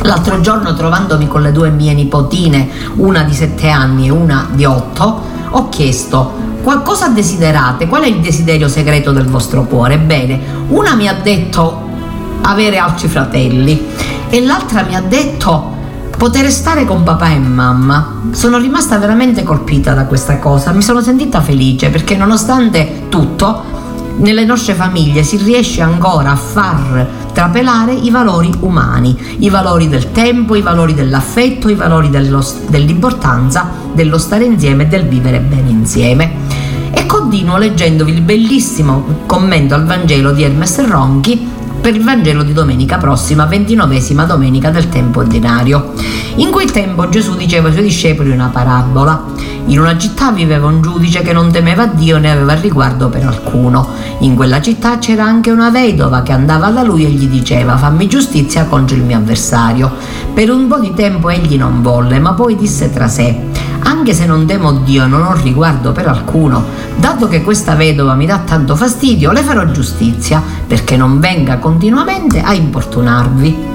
L'altro 0.02 0.40
giorno 0.40 0.74
trovandomi 0.74 1.26
con 1.26 1.42
le 1.42 1.50
due 1.50 1.70
mie 1.70 1.92
nipotine, 1.92 2.68
una 2.96 3.24
di 3.24 3.34
7 3.34 3.68
anni 3.68 4.06
e 4.06 4.10
una 4.10 4.48
di 4.52 4.64
8, 4.64 5.20
ho 5.50 5.68
chiesto 5.68 6.50
qualcosa 6.62 7.08
desiderate, 7.08 7.88
qual 7.88 8.02
è 8.02 8.06
il 8.06 8.20
desiderio 8.20 8.68
segreto 8.68 9.10
del 9.10 9.26
vostro 9.26 9.64
cuore? 9.64 9.98
Bene, 9.98 10.40
una 10.68 10.94
mi 10.94 11.08
ha 11.08 11.14
detto 11.14 11.90
avere 12.42 12.78
altri 12.78 13.08
fratelli 13.08 13.86
e 14.28 14.44
l'altra 14.44 14.82
mi 14.82 14.94
ha 14.94 15.00
detto 15.00 15.80
poter 16.22 16.52
stare 16.52 16.84
con 16.84 17.02
papà 17.02 17.30
e 17.30 17.38
mamma. 17.40 18.20
Sono 18.30 18.58
rimasta 18.58 18.96
veramente 18.96 19.42
colpita 19.42 19.92
da 19.92 20.04
questa 20.04 20.38
cosa, 20.38 20.70
mi 20.70 20.80
sono 20.80 21.00
sentita 21.00 21.40
felice 21.40 21.90
perché 21.90 22.14
nonostante 22.14 23.06
tutto 23.08 23.64
nelle 24.18 24.44
nostre 24.44 24.74
famiglie 24.74 25.24
si 25.24 25.36
riesce 25.38 25.82
ancora 25.82 26.30
a 26.30 26.36
far 26.36 27.08
trapelare 27.32 27.92
i 27.92 28.10
valori 28.10 28.52
umani, 28.60 29.36
i 29.38 29.50
valori 29.50 29.88
del 29.88 30.12
tempo, 30.12 30.54
i 30.54 30.62
valori 30.62 30.94
dell'affetto, 30.94 31.68
i 31.68 31.74
valori 31.74 32.08
dello, 32.08 32.46
dell'importanza 32.68 33.68
dello 33.92 34.18
stare 34.18 34.44
insieme 34.44 34.84
e 34.84 34.86
del 34.86 35.08
vivere 35.08 35.40
bene 35.40 35.70
insieme. 35.70 36.34
E 36.92 37.04
continuo 37.04 37.56
leggendovi 37.56 38.12
il 38.12 38.20
bellissimo 38.20 39.24
commento 39.26 39.74
al 39.74 39.86
Vangelo 39.86 40.30
di 40.30 40.44
Hermes 40.44 40.86
Ronchi 40.86 41.50
per 41.83 41.97
il 41.97 42.05
Vangelo 42.05 42.45
di 42.45 42.53
domenica 42.53 42.97
prossima, 42.97 43.45
ventinovesima 43.45 44.22
domenica 44.24 44.70
del 44.70 44.89
tempo 44.89 45.18
ordinario. 45.18 45.93
In 46.37 46.53
quel 46.53 46.70
tempo 46.70 47.09
Gesù 47.09 47.35
diceva 47.35 47.66
ai 47.66 47.72
suoi 47.72 47.85
discepoli 47.85 48.30
una 48.30 48.51
parabola. 48.53 49.24
In 49.66 49.80
una 49.80 49.99
città 49.99 50.30
viveva 50.30 50.68
un 50.68 50.80
giudice 50.80 51.22
che 51.22 51.33
non 51.33 51.51
temeva 51.51 51.87
Dio 51.87 52.18
né 52.18 52.30
aveva 52.30 52.55
riguardo 52.55 53.09
per 53.09 53.26
alcuno. 53.26 53.89
In 54.20 54.37
quella 54.37 54.61
città 54.61 54.99
c'era 54.99 55.24
anche 55.24 55.51
una 55.51 55.70
vedova 55.70 56.22
che 56.22 56.30
andava 56.30 56.70
da 56.70 56.85
lui 56.85 57.05
e 57.05 57.09
gli 57.09 57.26
diceva 57.26 57.76
fammi 57.76 58.07
giustizia 58.07 58.66
contro 58.66 58.95
il 58.95 59.03
mio 59.03 59.16
avversario. 59.16 59.91
Per 60.33 60.51
un 60.51 60.68
po' 60.68 60.78
di 60.78 60.95
tempo 60.95 61.30
egli 61.30 61.57
non 61.57 61.83
volle, 61.83 62.20
ma 62.20 62.33
poi 62.33 62.55
disse 62.55 62.93
tra 62.93 63.09
sé 63.09 63.71
anche 63.85 64.14
se 64.14 64.26
non 64.26 64.47
temo 64.47 64.72
Dio 64.72 65.07
non 65.07 65.22
ho 65.22 65.35
riguardo 65.35 65.93
per 65.93 66.09
alcuno, 66.09 66.64
dato 66.97 67.28
che 67.28 67.43
questa 67.43 67.74
vedova 67.74 68.14
mi 68.14 68.26
dà 68.26 68.39
tanto 68.39 68.76
fastidio, 68.76 69.33
le 69.33 69.43
farò 69.43 69.70
giustizia 69.70 70.43
perché 70.66 70.97
non 70.97 71.20
venga 71.20 71.59
continuamente 71.59 72.41
a 72.41 72.55
importunarvi 72.55 73.70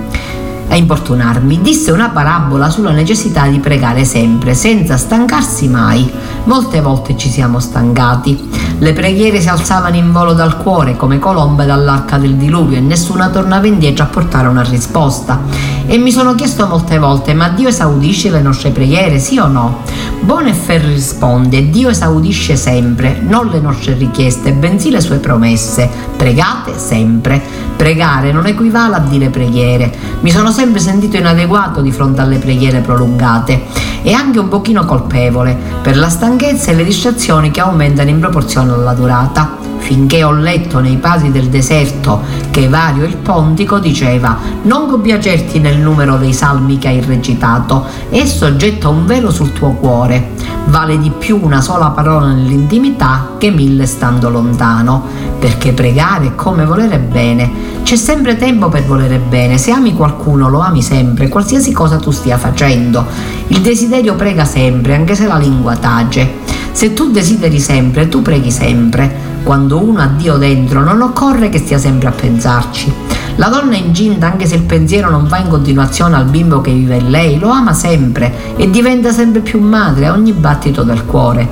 a 0.69 0.75
importunarmi, 0.75 1.61
disse 1.61 1.91
una 1.91 2.09
parabola 2.09 2.69
sulla 2.69 2.91
necessità 2.91 3.47
di 3.47 3.59
pregare 3.59 4.03
sempre, 4.03 4.53
senza 4.53 4.97
stancarsi 4.97 5.67
mai. 5.67 6.09
Molte 6.43 6.81
volte 6.81 7.15
ci 7.15 7.29
siamo 7.29 7.59
stancati. 7.59 8.66
Le 8.79 8.93
preghiere 8.93 9.41
si 9.41 9.49
alzavano 9.49 9.95
in 9.95 10.11
volo 10.11 10.33
dal 10.33 10.57
cuore 10.57 10.95
come 10.95 11.17
colombe 11.17 11.65
dall'arca 11.65 12.17
del 12.17 12.35
diluvio 12.35 12.77
e 12.77 12.81
nessuna 12.81 13.29
tornava 13.29 13.65
indietro 13.65 14.03
a 14.03 14.07
portare 14.07 14.47
una 14.47 14.61
risposta. 14.61 15.41
E 15.87 15.97
mi 15.97 16.11
sono 16.11 16.35
chiesto 16.35 16.67
molte 16.67 16.99
volte, 16.99 17.33
ma 17.33 17.49
Dio 17.49 17.69
esaudisce 17.69 18.29
le 18.29 18.41
nostre 18.41 18.69
preghiere, 18.69 19.17
sì 19.17 19.39
o 19.39 19.47
no? 19.47 19.81
Bonefer 20.19 20.81
risponde, 20.81 21.69
Dio 21.69 21.89
esaudisce 21.89 22.55
sempre, 22.55 23.19
non 23.19 23.47
le 23.47 23.59
nostre 23.59 23.95
richieste, 23.95 24.51
bensì 24.51 24.91
le 24.91 25.01
sue 25.01 25.17
promesse. 25.17 25.89
Pregate 26.15 26.77
sempre. 26.77 27.66
Pregare 27.77 28.31
non 28.31 28.47
equivale 28.47 28.95
a 28.95 28.99
dire 28.99 29.29
preghiere. 29.29 29.93
Mi 30.21 30.31
sono 30.31 30.51
sempre 30.51 30.81
sentito 30.81 31.15
inadeguato 31.15 31.81
di 31.81 31.91
fronte 31.91 32.21
alle 32.21 32.39
preghiere 32.39 32.79
prolungate 32.79 33.65
e 34.01 34.11
anche 34.13 34.39
un 34.39 34.49
pochino 34.49 34.83
colpevole 34.83 35.55
per 35.81 35.95
la 35.95 36.09
stanchezza 36.09 36.71
e 36.71 36.75
le 36.75 36.83
distrazioni 36.83 37.51
che 37.51 37.61
aumentano 37.61 38.09
in 38.09 38.19
proporzione 38.19 38.73
alla 38.73 38.93
durata 38.93 39.76
finché 39.87 40.21
ho 40.21 40.33
letto 40.33 40.81
nei 40.81 40.97
pasi 40.97 41.31
del 41.31 41.47
deserto 41.47 42.21
che 42.51 42.67
Vario 42.67 43.05
il 43.05 43.15
Pontico 43.15 43.79
diceva 43.79 44.37
non 44.63 44.89
compiacerti 44.89 45.59
nel 45.59 45.77
numero 45.77 46.17
dei 46.17 46.33
salmi 46.33 46.77
che 46.77 46.89
hai 46.89 46.99
recitato, 46.99 47.85
esso 48.09 48.57
getta 48.57 48.89
un 48.89 49.05
velo 49.05 49.31
sul 49.31 49.53
tuo 49.53 49.69
cuore, 49.71 50.31
vale 50.65 50.99
di 50.99 51.09
più 51.09 51.39
una 51.41 51.61
sola 51.61 51.91
parola 51.91 52.33
nell'intimità 52.33 53.35
che 53.37 53.49
mille 53.49 53.85
stando 53.85 54.29
lontano, 54.29 55.05
perché 55.39 55.71
pregare 55.71 56.27
è 56.27 56.35
come 56.35 56.65
volere 56.65 56.99
bene, 56.99 57.49
c'è 57.83 57.95
sempre 57.95 58.35
tempo 58.35 58.67
per 58.67 58.83
volere 58.83 59.19
bene, 59.19 59.57
se 59.57 59.71
ami 59.71 59.93
qualcuno 59.93 60.49
lo 60.49 60.59
ami 60.59 60.81
sempre, 60.81 61.29
qualsiasi 61.29 61.71
cosa 61.71 61.95
tu 61.95 62.11
stia 62.11 62.37
facendo, 62.37 63.05
il 63.47 63.61
desiderio 63.61 64.15
prega 64.15 64.43
sempre, 64.43 64.95
anche 64.95 65.15
se 65.15 65.27
la 65.27 65.37
lingua 65.37 65.77
tace. 65.77 66.57
Se 66.77 66.93
tu 66.93 67.09
desideri 67.09 67.59
sempre, 67.59 68.07
tu 68.07 68.21
preghi 68.21 68.51
sempre. 68.51 69.26
Quando 69.47 69.81
uno 69.81 70.01
ha 70.01 70.07
Dio 70.07 70.35
dentro, 70.35 70.83
non 70.83 71.01
occorre 71.01 71.47
che 71.47 71.59
stia 71.59 71.77
sempre 71.77 72.09
a 72.09 72.11
pensarci. 72.11 72.93
La 73.37 73.47
donna 73.47 73.75
è 73.75 73.77
incinta, 73.77 74.25
anche 74.25 74.45
se 74.45 74.55
il 74.55 74.63
pensiero 74.63 75.09
non 75.09 75.25
va 75.25 75.37
in 75.37 75.47
continuazione 75.47 76.17
al 76.17 76.25
bimbo 76.25 76.59
che 76.59 76.73
vive 76.73 76.97
in 76.97 77.09
lei, 77.09 77.39
lo 77.39 77.47
ama 77.47 77.71
sempre 77.71 78.55
e 78.57 78.69
diventa 78.69 79.13
sempre 79.13 79.39
più 79.39 79.61
madre 79.61 80.07
a 80.07 80.11
ogni 80.11 80.33
battito 80.33 80.83
del 80.83 81.05
cuore. 81.05 81.47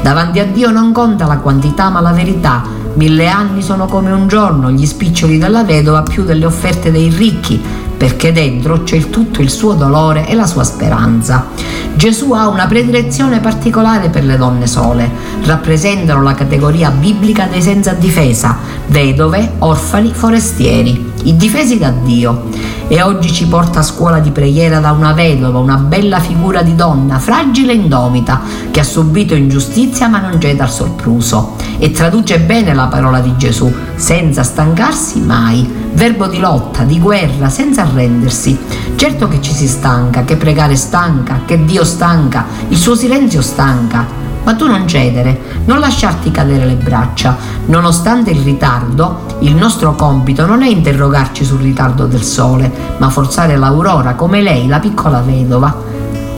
Davanti 0.00 0.38
a 0.38 0.44
Dio 0.44 0.70
non 0.70 0.92
conta 0.92 1.26
la 1.26 1.38
quantità 1.38 1.90
ma 1.90 2.00
la 2.00 2.12
verità. 2.12 2.62
Mille 2.94 3.26
anni 3.26 3.62
sono 3.62 3.86
come 3.86 4.12
un 4.12 4.28
giorno, 4.28 4.70
gli 4.70 4.86
spiccioli 4.86 5.36
della 5.36 5.64
vedova 5.64 6.04
più 6.04 6.22
delle 6.22 6.46
offerte 6.46 6.92
dei 6.92 7.08
ricchi, 7.08 7.60
perché 8.00 8.32
dentro 8.32 8.82
c'è 8.82 8.96
il 8.96 9.10
tutto 9.10 9.42
il 9.42 9.50
suo 9.50 9.74
dolore 9.74 10.26
e 10.26 10.34
la 10.34 10.46
sua 10.46 10.64
speranza. 10.64 11.48
Gesù 11.94 12.32
ha 12.32 12.48
una 12.48 12.66
predilezione 12.66 13.40
particolare 13.40 14.08
per 14.08 14.24
le 14.24 14.38
donne 14.38 14.66
sole, 14.66 15.10
rappresentano 15.44 16.22
la 16.22 16.32
categoria 16.32 16.90
biblica 16.90 17.44
dei 17.44 17.60
senza 17.60 17.92
difesa, 17.92 18.56
vedove, 18.86 19.56
orfani, 19.58 20.14
forestieri 20.14 21.09
indifesi 21.24 21.78
da 21.78 21.90
Dio. 21.90 22.48
E 22.88 23.02
oggi 23.02 23.32
ci 23.32 23.46
porta 23.46 23.80
a 23.80 23.82
scuola 23.84 24.18
di 24.18 24.30
preghiera 24.30 24.80
da 24.80 24.90
una 24.90 25.12
vedova, 25.12 25.58
una 25.58 25.76
bella 25.76 26.18
figura 26.18 26.62
di 26.62 26.74
donna, 26.74 27.18
fragile 27.18 27.72
e 27.72 27.76
indomita, 27.76 28.40
che 28.70 28.80
ha 28.80 28.84
subito 28.84 29.34
ingiustizia 29.34 30.08
ma 30.08 30.20
non 30.20 30.40
cede 30.40 30.62
al 30.62 30.70
sorpruso. 30.70 31.54
E 31.78 31.92
traduce 31.92 32.40
bene 32.40 32.74
la 32.74 32.86
parola 32.86 33.20
di 33.20 33.36
Gesù, 33.36 33.72
senza 33.94 34.42
stancarsi 34.42 35.20
mai. 35.20 35.78
Verbo 35.92 36.26
di 36.26 36.38
lotta, 36.38 36.82
di 36.82 36.98
guerra, 36.98 37.48
senza 37.48 37.82
arrendersi. 37.82 38.58
Certo 38.96 39.28
che 39.28 39.40
ci 39.40 39.52
si 39.52 39.68
stanca, 39.68 40.24
che 40.24 40.36
pregare 40.36 40.76
stanca, 40.76 41.42
che 41.44 41.64
Dio 41.64 41.84
stanca, 41.84 42.44
il 42.68 42.76
suo 42.76 42.94
silenzio 42.94 43.40
stanca, 43.40 44.06
ma 44.44 44.54
tu 44.54 44.66
non 44.66 44.86
cedere, 44.86 45.40
non 45.64 45.78
lasciarti 45.78 46.30
cadere 46.30 46.66
le 46.66 46.74
braccia. 46.74 47.36
Nonostante 47.66 48.30
il 48.30 48.40
ritardo, 48.40 49.38
il 49.40 49.54
nostro 49.54 49.94
compito 49.94 50.46
non 50.46 50.62
è 50.62 50.68
interrogarci 50.68 51.44
sul 51.44 51.60
ritardo 51.60 52.06
del 52.06 52.22
sole, 52.22 52.70
ma 52.98 53.10
forzare 53.10 53.56
l'aurora 53.56 54.14
come 54.14 54.40
lei, 54.40 54.66
la 54.66 54.78
piccola 54.78 55.20
vedova. 55.20 55.88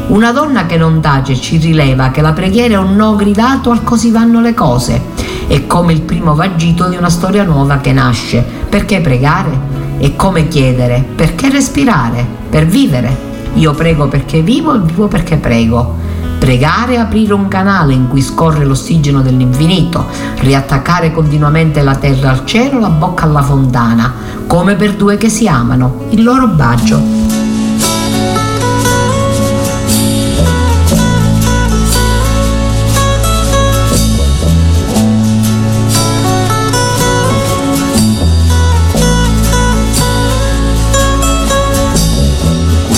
Una 0.09 0.32
donna 0.32 0.66
che 0.66 0.76
non 0.76 1.00
tace 1.00 1.36
ci 1.36 1.57
rileva 1.59 2.11
che 2.11 2.20
la 2.20 2.32
preghiera 2.32 2.74
è 2.74 2.78
un 2.78 2.96
no 2.96 3.14
gridato 3.14 3.70
al 3.70 3.84
così 3.84 4.11
vanno 4.11 4.40
le 4.40 4.53
cose. 4.53 5.00
È 5.46 5.66
come 5.66 5.92
il 5.92 6.03
primo 6.03 6.34
vagito 6.34 6.88
di 6.88 6.96
una 6.96 7.09
storia 7.09 7.44
nuova 7.44 7.78
che 7.78 7.92
nasce. 7.92 8.44
Perché 8.68 9.00
pregare? 9.00 9.50
È 9.98 10.14
come 10.16 10.48
chiedere. 10.48 11.05
Perché 11.14 11.48
respirare? 11.50 12.26
Per 12.50 12.66
vivere. 12.66 13.30
Io 13.55 13.72
prego 13.72 14.09
perché 14.09 14.42
vivo 14.42 14.74
e 14.74 14.80
vivo 14.80 15.09
perché 15.09 15.36
prego. 15.36 16.01
Pregare 16.43 16.95
e 16.95 16.97
aprire 16.97 17.34
un 17.34 17.47
canale 17.47 17.93
in 17.93 18.09
cui 18.09 18.20
scorre 18.20 18.64
l'ossigeno 18.64 19.22
dell'infinito, 19.22 20.09
riattaccare 20.38 21.12
continuamente 21.12 21.82
la 21.82 21.95
terra 21.95 22.30
al 22.30 22.45
cielo, 22.45 22.80
la 22.80 22.88
bocca 22.88 23.22
alla 23.22 23.43
fontana, 23.43 24.12
come 24.49 24.74
per 24.74 24.97
due 24.97 25.16
che 25.16 25.28
si 25.28 25.47
amano, 25.47 26.07
il 26.11 26.24
loro 26.24 26.49
bacio. 26.49 27.01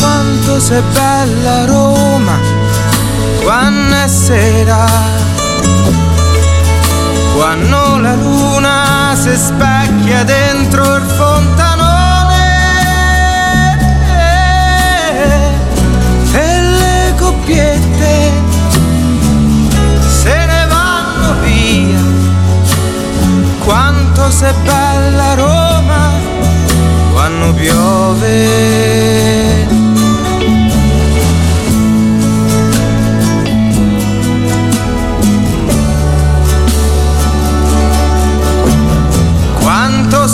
Quanto 0.00 0.60
sei 0.60 0.82
bella 0.94 1.66
Roma 1.66 1.93
sera, 4.08 4.86
quando 7.34 7.98
la 7.98 8.14
luna 8.14 9.14
si 9.14 9.34
specchia 9.34 10.24
dentro 10.24 10.96
il 10.96 11.02
fontanone 11.02 12.42
e 16.32 16.60
le 16.60 17.14
coppiette 17.16 18.32
se 20.06 20.46
ne 20.46 20.66
vanno 20.68 21.40
via. 21.42 22.02
Quanto 23.64 24.30
sei 24.30 24.52
bella 24.64 25.34
Roma 25.34 26.10
quando 27.12 27.52
piove. 27.54 28.94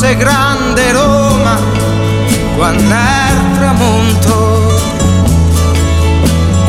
Sei 0.01 0.16
grande 0.16 0.92
Roma 0.92 1.59
quando 2.57 2.94
è 2.94 3.59
tramonto, 3.59 4.72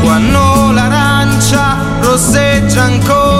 quando 0.03 0.71
l'arancia 0.73 1.77
rosseggia 2.01 2.83
ancora 2.83 3.30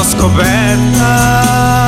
scoperta 0.00 1.81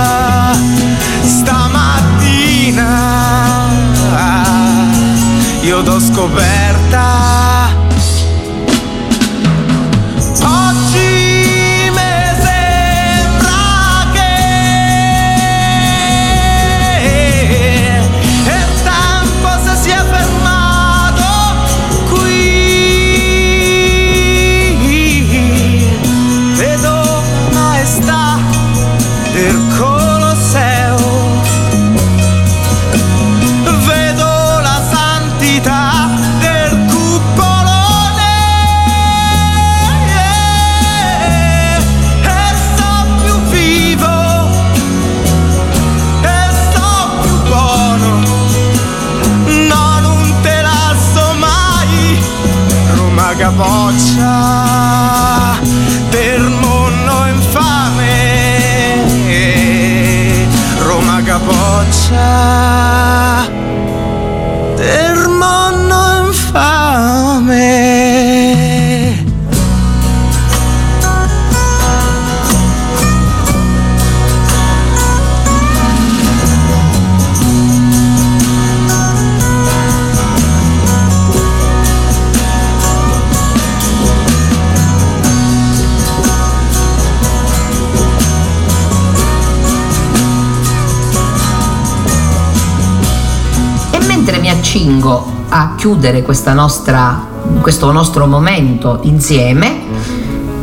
chiudere 95.85 96.24
nostra, 96.55 97.26
questo 97.61 97.93
nostro 97.93 98.26
momento 98.26 99.01
insieme, 99.03 99.82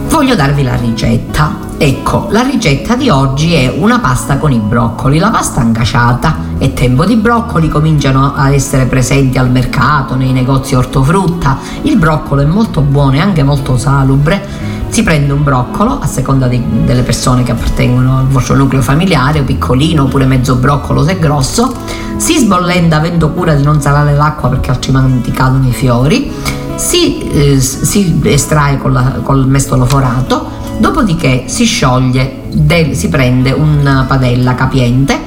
voglio 0.10 0.34
darvi 0.34 0.64
la 0.64 0.76
ricetta. 0.76 1.70
Ecco, 1.78 2.26
la 2.32 2.42
ricetta 2.42 2.96
di 2.96 3.08
oggi 3.08 3.54
è 3.54 3.72
una 3.78 4.00
pasta 4.00 4.38
con 4.40 4.52
i 4.52 4.58
broccoli. 4.58 5.20
La 5.20 5.30
pasta 5.30 5.62
angaciata 5.62 6.38
è 6.58 6.74
tempo 6.74 7.06
di 7.06 7.18
broccoli, 7.18 7.70
cominciano 7.70 8.34
a 8.34 8.52
essere 8.52 8.86
presenti 8.86 9.38
al 9.38 9.52
mercato, 9.52 10.16
nei 10.16 10.32
negozi 10.32 10.74
ortofrutta. 10.74 11.60
Il 11.84 11.98
broccolo 11.98 12.42
è 12.42 12.46
molto 12.46 12.82
buono 12.82 13.18
e 13.18 13.20
anche 13.20 13.44
molto 13.44 13.78
salubre. 13.78 14.71
Si 14.92 15.04
prende 15.04 15.32
un 15.32 15.42
broccolo 15.42 16.00
a 16.00 16.06
seconda 16.06 16.48
di- 16.48 16.62
delle 16.84 17.04
persone 17.04 17.44
che 17.44 17.52
appartengono 17.52 18.18
al 18.18 18.28
vostro 18.28 18.56
nucleo 18.56 18.82
familiare, 18.82 19.40
o 19.40 19.44
piccolino 19.44 20.04
oppure 20.04 20.26
mezzo 20.26 20.56
broccolo 20.56 21.02
se 21.02 21.18
grosso, 21.18 21.74
si 22.18 22.38
sbollenta 22.38 22.98
avendo 22.98 23.32
cura 23.32 23.54
di 23.54 23.64
non 23.64 23.80
salare 23.80 24.14
l'acqua 24.14 24.50
perché 24.50 24.70
altrimenti 24.70 25.32
cadono 25.32 25.66
i 25.66 25.72
fiori, 25.72 26.30
si, 26.76 27.20
eh, 27.30 27.60
si 27.62 28.20
estrae 28.26 28.78
con 28.78 29.22
col 29.24 29.48
mestolo 29.48 29.86
forato, 29.86 30.50
dopodiché 30.78 31.46
si 31.48 31.64
scioglie, 31.64 32.42
del- 32.52 32.94
si 32.94 33.08
prende 33.08 33.52
una 33.52 34.04
padella 34.06 34.56
capiente, 34.56 35.18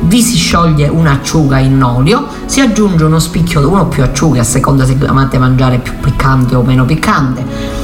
vi 0.00 0.20
si 0.20 0.36
scioglie 0.36 0.88
un'acciuga 0.88 1.58
in 1.58 1.80
olio, 1.80 2.26
si 2.46 2.60
aggiunge 2.60 3.04
uno 3.04 3.20
spicchio, 3.20 3.68
uno 3.68 3.82
o 3.82 3.86
più 3.86 4.02
acciughe 4.02 4.40
a 4.40 4.44
seconda 4.44 4.84
se 4.84 4.96
amate 5.06 5.38
mangiare 5.38 5.78
più 5.78 5.92
piccante 6.00 6.56
o 6.56 6.62
meno 6.62 6.84
piccante, 6.84 7.81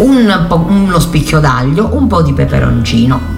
un 0.00 0.44
po', 0.48 0.66
uno 0.68 0.98
spicchio 0.98 1.40
d'aglio, 1.40 1.90
un 1.92 2.06
po' 2.06 2.22
di 2.22 2.32
peperoncino. 2.32 3.36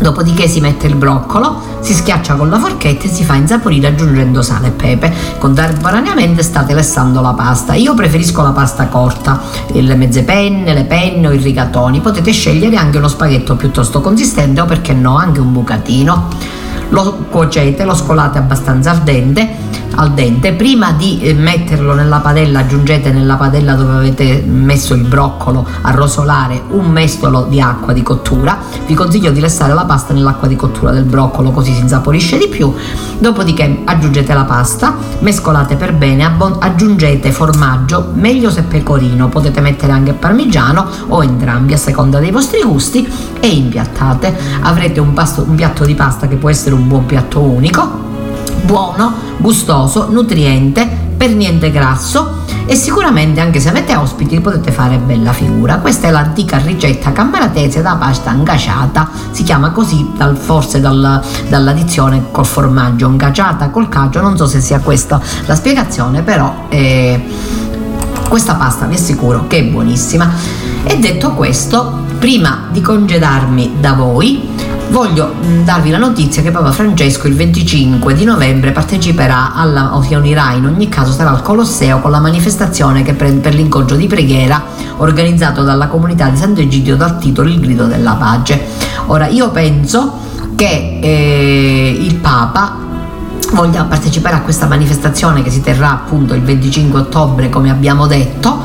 Dopodiché 0.00 0.48
si 0.48 0.60
mette 0.60 0.86
il 0.86 0.94
broccolo, 0.94 1.60
si 1.80 1.92
schiaccia 1.92 2.34
con 2.34 2.48
la 2.48 2.58
forchetta 2.58 3.04
e 3.04 3.08
si 3.08 3.22
fa 3.22 3.34
insaporire 3.34 3.88
aggiungendo 3.88 4.40
sale 4.40 4.68
e 4.68 4.70
pepe. 4.70 5.12
Contemporaneamente 5.38 6.42
state 6.42 6.72
lessando 6.72 7.20
la 7.20 7.34
pasta. 7.34 7.74
Io 7.74 7.94
preferisco 7.94 8.40
la 8.40 8.52
pasta 8.52 8.86
corta, 8.86 9.38
le 9.72 9.94
mezze 9.96 10.22
penne, 10.22 10.72
le 10.72 10.84
penne 10.84 11.28
o 11.28 11.32
i 11.32 11.36
rigatoni. 11.36 12.00
Potete 12.00 12.32
scegliere 12.32 12.76
anche 12.76 12.96
uno 12.96 13.08
spaghetto 13.08 13.56
piuttosto 13.56 14.00
consistente 14.00 14.62
o 14.62 14.64
perché 14.64 14.94
no 14.94 15.16
anche 15.18 15.40
un 15.40 15.52
bucatino. 15.52 16.28
Lo 16.88 17.26
cuocete, 17.28 17.84
lo 17.84 17.94
scolate 17.94 18.38
abbastanza 18.38 18.90
al 18.90 19.02
dente, 19.02 19.48
al 19.96 20.12
dente. 20.12 20.52
Prima 20.52 20.92
di 20.92 21.20
eh, 21.20 21.34
metterlo 21.34 21.94
nella 21.94 22.18
padella 22.18 22.60
aggiungete 22.60 23.10
nella 23.10 23.36
padella 23.36 23.74
dove 23.74 23.92
avete 23.92 24.42
messo 24.46 24.94
il 24.94 25.02
broccolo 25.02 25.66
a 25.82 25.90
rosolare 25.90 26.62
un 26.70 26.90
mestolo 26.90 27.46
di 27.48 27.60
acqua 27.60 27.92
di 27.92 28.02
cottura. 28.02 28.58
Vi 28.86 28.94
consiglio 28.94 29.30
di 29.30 29.40
lessare 29.40 29.74
la 29.74 29.84
pasta 29.84 30.12
nell'acqua 30.12 30.48
di 30.48 30.56
cottura 30.56 30.90
del 30.90 31.04
broccolo 31.04 31.50
così 31.50 31.72
si 31.72 31.80
insaporisce 31.80 32.38
di 32.38 32.48
più. 32.48 32.72
Dopodiché 33.18 33.82
aggiungete 33.84 34.32
la 34.32 34.44
pasta, 34.44 34.96
mescolate 35.18 35.76
per 35.76 35.94
bene, 35.94 36.24
aggiungete 36.58 37.32
formaggio, 37.32 38.10
meglio 38.14 38.50
se 38.50 38.62
pecorino, 38.62 39.28
potete 39.28 39.60
mettere 39.60 39.92
anche 39.92 40.12
parmigiano 40.12 40.86
o 41.08 41.22
entrambi 41.22 41.74
a 41.74 41.76
seconda 41.76 42.18
dei 42.18 42.30
vostri 42.30 42.62
gusti 42.62 43.06
e 43.40 43.48
impiattate. 43.48 44.34
Avrete 44.62 45.00
un, 45.00 45.12
pasto- 45.12 45.44
un 45.46 45.54
piatto 45.54 45.84
di 45.84 45.94
pasta 45.94 46.28
che 46.28 46.36
può 46.36 46.48
essere 46.48 46.74
un 46.74 46.88
buon 46.88 47.06
piatto 47.06 47.40
unico 47.40 48.08
buono, 48.64 49.12
gustoso, 49.40 50.08
nutriente, 50.10 51.08
per 51.16 51.34
niente 51.34 51.70
grasso 51.70 52.38
e 52.64 52.74
sicuramente 52.76 53.40
anche 53.40 53.60
se 53.60 53.68
avete 53.68 53.94
ospiti 53.96 54.40
potete 54.40 54.70
fare 54.70 54.96
bella 54.96 55.32
figura. 55.32 55.78
Questa 55.78 56.08
è 56.08 56.10
l'antica 56.10 56.58
ricetta 56.58 57.12
cammaratese 57.12 57.82
da 57.82 57.96
pasta 57.96 58.30
angaciata, 58.30 59.08
si 59.30 59.42
chiama 59.42 59.70
così 59.70 60.12
dal- 60.16 60.36
forse 60.36 60.80
dal- 60.80 61.20
dall'addizione 61.48 62.26
col 62.30 62.46
formaggio 62.46 63.06
angaciata 63.06 63.70
col 63.70 63.88
cacio, 63.88 64.20
non 64.20 64.36
so 64.36 64.46
se 64.46 64.60
sia 64.60 64.80
questa 64.80 65.20
la 65.46 65.54
spiegazione, 65.54 66.22
però 66.22 66.66
eh, 66.68 67.22
questa 68.28 68.54
pasta 68.54 68.86
vi 68.86 68.94
assicuro 68.94 69.46
che 69.46 69.58
è 69.58 69.64
buonissima. 69.64 70.32
E 70.84 70.98
detto 70.98 71.32
questo, 71.32 72.04
prima 72.18 72.68
di 72.70 72.80
congedarmi 72.80 73.76
da 73.80 73.92
voi, 73.92 74.48
voglio 74.90 75.34
mh, 75.34 75.64
darvi 75.64 75.90
la 75.90 75.98
notizia 75.98 76.42
che 76.42 76.50
Papa 76.50 76.72
Francesco 76.72 77.26
il 77.26 77.34
25 77.34 78.12
di 78.14 78.24
novembre 78.24 78.72
parteciperà 78.72 79.54
alla, 79.54 79.96
o 79.96 80.02
si 80.02 80.14
unirà 80.14 80.52
in 80.52 80.66
ogni 80.66 80.88
caso 80.88 81.12
sarà 81.12 81.30
al 81.30 81.42
Colosseo 81.42 82.00
con 82.00 82.10
la 82.10 82.20
manifestazione 82.20 83.02
che 83.02 83.14
pre- 83.14 83.32
per 83.32 83.54
l'incontro 83.54 83.96
di 83.96 84.06
preghiera 84.06 84.62
organizzato 84.98 85.62
dalla 85.62 85.86
comunità 85.86 86.28
di 86.28 86.36
Sant'Egidio 86.36 86.96
dal 86.96 87.18
titolo 87.18 87.48
Il 87.48 87.60
grido 87.60 87.86
della 87.86 88.14
pace. 88.14 88.60
Ora 89.06 89.26
io 89.28 89.50
penso 89.50 90.18
che 90.56 90.98
eh, 91.00 91.96
il 91.98 92.16
Papa 92.16 92.76
voglia 93.52 93.84
partecipare 93.84 94.36
a 94.36 94.40
questa 94.42 94.66
manifestazione 94.66 95.42
che 95.42 95.50
si 95.50 95.60
terrà 95.60 95.92
appunto 95.92 96.34
il 96.34 96.42
25 96.42 97.00
ottobre 97.00 97.48
come 97.48 97.70
abbiamo 97.70 98.06
detto 98.06 98.58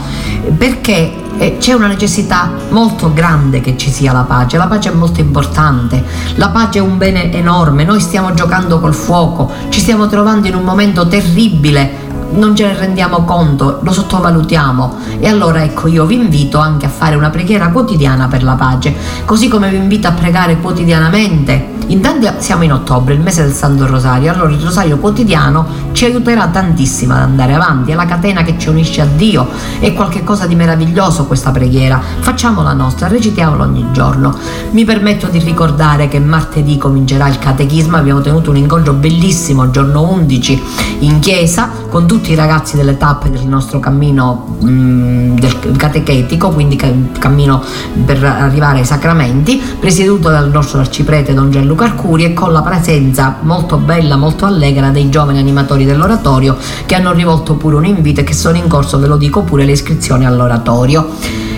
perché 0.58 1.24
eh, 1.38 1.58
c'è 1.60 1.74
una 1.74 1.88
necessità 1.88 2.52
molto 2.70 3.14
grande 3.14 3.62
che 3.62 3.78
ci 3.78 3.90
sia 3.90 4.12
la 4.12 4.22
pace, 4.22 4.58
la 4.58 4.68
pace 4.68 4.90
è 4.90 4.94
molto 4.94 5.20
importante, 5.20 6.04
la 6.36 6.50
pace 6.50 6.80
è 6.80 6.82
un 6.82 6.98
bene 6.98 7.32
enorme, 7.32 7.84
noi 7.84 8.00
stiamo 8.00 8.34
giocando 8.34 8.80
col 8.80 8.94
fuoco, 8.94 9.52
ci 9.70 9.80
stiamo 9.80 10.08
trovando 10.08 10.48
in 10.48 10.56
un 10.56 10.64
momento 10.64 11.08
terribile. 11.08 12.04
Non 12.28 12.56
ce 12.56 12.66
ne 12.66 12.76
rendiamo 12.76 13.24
conto, 13.24 13.80
lo 13.82 13.94
sottovalutiamo. 13.94 14.98
E 15.20 15.28
allora 15.28 15.64
ecco 15.64 15.88
io 15.88 16.06
vi 16.06 16.16
invito 16.16 16.58
anche 16.58 16.88
a 16.88 16.90
fare 16.90 17.16
una 17.16 17.30
preghiera 17.30 17.70
quotidiana 17.70 18.28
per 18.28 18.44
la 18.44 18.56
pace, 18.56 18.94
così 19.26 19.48
come 19.48 19.70
vi 19.70 19.78
invito 19.78 20.08
a 20.08 20.12
pregare 20.12 20.58
quotidianamente. 20.60 21.75
Intanto 21.88 22.34
siamo 22.40 22.64
in 22.64 22.74
ottobre, 22.74 23.14
il 23.14 23.20
mese 23.20 23.44
del 23.44 23.54
Santo 23.54 23.86
Rosario, 23.86 24.32
allora 24.32 24.50
il 24.50 24.60
rosario 24.60 24.98
quotidiano 24.98 25.66
ci 25.92 26.06
aiuterà 26.06 26.48
tantissimo 26.48 27.14
ad 27.14 27.22
andare 27.22 27.54
avanti, 27.54 27.92
è 27.92 27.96
la 27.96 28.06
catena 28.06 28.42
che 28.42 28.56
ci 28.58 28.70
unisce 28.70 29.02
a 29.02 29.06
Dio, 29.06 29.48
è 29.80 29.94
qualcosa 29.94 30.48
di 30.48 30.56
meraviglioso 30.56 31.26
questa 31.26 31.52
preghiera, 31.52 32.02
facciamola 32.20 32.74
nostra, 32.74 33.08
recitiamola 33.08 33.64
ogni 33.64 33.86
giorno. 33.92 34.36
Mi 34.72 34.84
permetto 34.84 35.28
di 35.28 35.38
ricordare 35.40 36.08
che 36.08 36.20
martedì 36.20 36.78
comincerà 36.78 37.28
il 37.28 37.38
catechismo, 37.38 37.98
abbiamo 37.98 38.22
tenuto 38.22 38.50
un 38.50 38.58
incontro 38.58 38.94
bellissimo, 38.94 39.70
giorno 39.70 40.10
11, 40.10 40.64
in 41.00 41.20
chiesa, 41.20 41.70
con 41.90 42.08
tutti 42.08 42.32
i 42.32 42.36
ragazzi 42.36 42.76
delle 42.76 42.98
tappe 42.98 43.30
del 43.30 43.46
nostro 43.46 43.80
cammino 43.80 44.58
mh, 44.60 44.70
mm, 44.70 45.38
del 45.38 45.76
catechetico, 45.78 46.50
quindi 46.50 46.76
cammino 47.20 47.64
per 48.06 48.24
arrivare 48.24 48.80
ai 48.80 48.86
sacramenti, 48.86 49.62
presieduto 49.80 50.30
dal 50.30 50.50
nostro 50.50 50.80
arciprete 50.80 51.34
Don 51.34 51.52
Gianluca 51.52 51.75
Arcuri 51.84 52.26
e 52.26 52.34
con 52.34 52.52
la 52.52 52.62
presenza 52.62 53.38
molto 53.42 53.78
bella, 53.78 54.16
molto 54.16 54.46
allegra 54.46 54.90
dei 54.90 55.10
giovani 55.10 55.40
animatori 55.40 55.86
dell'oratorio 55.86 56.58
che 56.86 56.96
hanno 56.96 57.12
rivolto 57.12 57.56
pure 57.56 57.76
un 57.76 57.86
invito 57.86 58.22
e 58.22 58.24
che 58.24 58.34
sono 58.34 58.58
in 58.58 58.68
corso, 58.68 59.00
ve 59.00 59.08
lo 59.08 59.18
dico 59.18 59.42
pure, 59.42 59.66
le 59.66 59.72
iscrizioni 59.72 60.26
all'oratorio. 60.26 61.08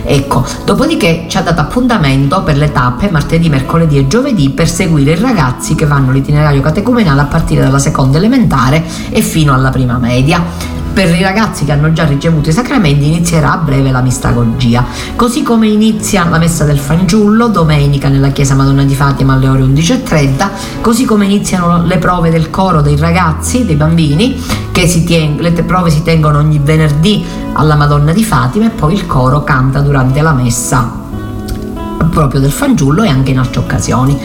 Ecco, 0.03 0.45
dopodiché 0.63 1.25
ci 1.27 1.37
ha 1.37 1.41
dato 1.41 1.59
appuntamento 1.59 2.41
per 2.43 2.55
le 2.55 2.71
tappe 2.71 3.09
martedì, 3.11 3.49
mercoledì 3.49 3.97
e 3.97 4.07
giovedì 4.07 4.49
per 4.49 4.69
seguire 4.69 5.11
i 5.11 5.19
ragazzi 5.19 5.75
che 5.75 5.85
vanno 5.85 6.11
l'itinerario 6.11 6.61
catecumenale 6.61 7.21
a 7.21 7.25
partire 7.25 7.61
dalla 7.61 7.79
seconda 7.79 8.17
elementare 8.17 8.85
e 9.09 9.21
fino 9.21 9.53
alla 9.53 9.69
prima 9.69 9.97
media. 9.97 10.76
Per 10.97 11.13
i 11.13 11.21
ragazzi 11.21 11.63
che 11.63 11.71
hanno 11.71 11.93
già 11.93 12.05
ricevuto 12.05 12.49
i 12.49 12.51
sacramenti 12.51 13.05
inizierà 13.05 13.51
a 13.51 13.57
breve 13.57 13.91
la 13.91 14.01
mistagogia, 14.01 14.83
così 15.15 15.43
come 15.43 15.67
inizia 15.67 16.27
la 16.27 16.39
messa 16.39 16.63
del 16.63 16.79
fanciullo 16.79 17.49
domenica 17.49 18.07
nella 18.07 18.29
chiesa 18.29 18.55
Madonna 18.55 18.83
di 18.83 18.95
Fatima 18.95 19.33
alle 19.33 19.47
ore 19.47 19.61
11.30, 19.61 20.49
così 20.81 21.05
come 21.05 21.25
iniziano 21.25 21.85
le 21.85 21.99
prove 21.99 22.31
del 22.31 22.49
coro 22.49 22.81
dei 22.81 22.97
ragazzi, 22.97 23.63
dei 23.63 23.75
bambini, 23.75 24.43
che 24.71 24.87
si 24.87 25.03
tien- 25.03 25.37
le 25.37 25.51
prove 25.51 25.91
si 25.91 26.01
tengono 26.01 26.39
ogni 26.39 26.59
venerdì 26.63 27.23
alla 27.53 27.75
Madonna 27.75 28.11
di 28.11 28.23
Fatima 28.23 28.65
e 28.65 28.69
poi 28.71 28.93
il 28.95 29.05
coro 29.05 29.43
canta 29.43 29.81
durante 29.81 30.19
la 30.21 30.33
messa 30.33 31.05
proprio 32.05 32.39
del 32.39 32.51
fanciullo 32.51 33.03
e 33.03 33.07
anche 33.07 33.31
in 33.31 33.39
altre 33.39 33.59
occasioni. 33.59 34.17